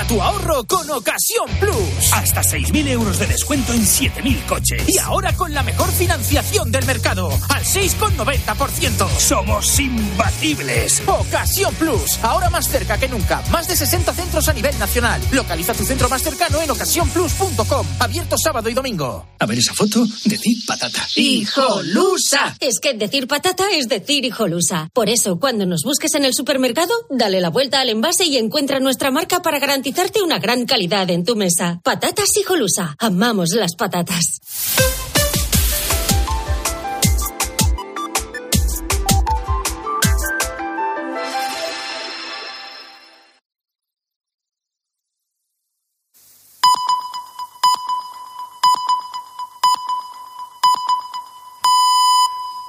Tu 0.08 0.22
ahorro 0.22 0.64
con 0.66 0.90
Ocasión 0.90 1.48
Plus. 1.60 2.14
Hasta 2.14 2.42
6.000 2.42 2.88
euros 2.88 3.20
de 3.20 3.28
descuento 3.28 3.74
en 3.74 3.82
7.000 3.82 4.46
coches. 4.46 4.84
Y 4.88 4.98
ahora 4.98 5.34
con 5.34 5.54
la 5.54 5.62
mejor 5.62 5.92
financiación 5.92 6.72
del 6.72 6.86
mercado, 6.86 7.30
al 7.50 7.64
6,90%. 7.64 9.08
Somos 9.18 9.80
imbatibles. 9.80 11.04
Ocasión 11.06 11.74
Plus, 11.76 12.18
ahora 12.24 12.50
más 12.50 12.68
cerca 12.68 12.98
que 12.98 13.08
nunca. 13.08 13.44
Más 13.52 13.68
de 13.68 13.76
60 13.76 14.14
centros 14.14 14.50
a 14.50 14.54
nivel 14.54 14.78
nacional. 14.80 15.22
Localiza 15.32 15.74
tu 15.74 15.84
centro 15.84 16.10
más 16.10 16.22
cercano 16.22 16.62
en 16.62 16.72
ocasiónplus.com. 16.72 17.88
Abierto 18.00 18.38
sábado 18.38 18.70
y 18.70 18.74
domingo. 18.74 19.28
A 19.40 19.46
ver 19.46 19.60
esa 19.60 19.74
foto, 19.74 20.06
decir 20.26 20.58
patata. 20.66 21.06
¡Hijolusa! 21.16 22.56
Es 22.60 22.80
que 22.80 22.94
decir 22.94 23.28
patata 23.28 23.66
es 23.72 23.88
decir 23.88 24.26
hijolusa. 24.26 24.90
Por 24.94 25.10
eso, 25.10 25.40
cuando 25.40 25.66
nos 25.66 25.84
busques 25.84 26.16
en 26.16 26.26
el 26.26 26.34
supermercado, 26.34 26.94
dale 27.10 27.42
la 27.42 27.50
vuelta 27.50 27.80
al 27.80 27.90
envase 27.90 28.26
y 28.26 28.38
encuentra 28.38 28.80
nuestra 28.80 29.12
marca 29.12 29.42
para 29.42 29.60
garantizarte 29.90 30.22
una 30.22 30.40
gran 30.40 30.66
calidad 30.66 31.10
en 31.10 31.24
tu 31.24 31.36
mesa. 31.36 31.80
Patatas 31.84 32.38
hijolusa. 32.38 32.96
Amamos 33.00 33.50
las 33.56 33.76
patatas. 33.76 34.40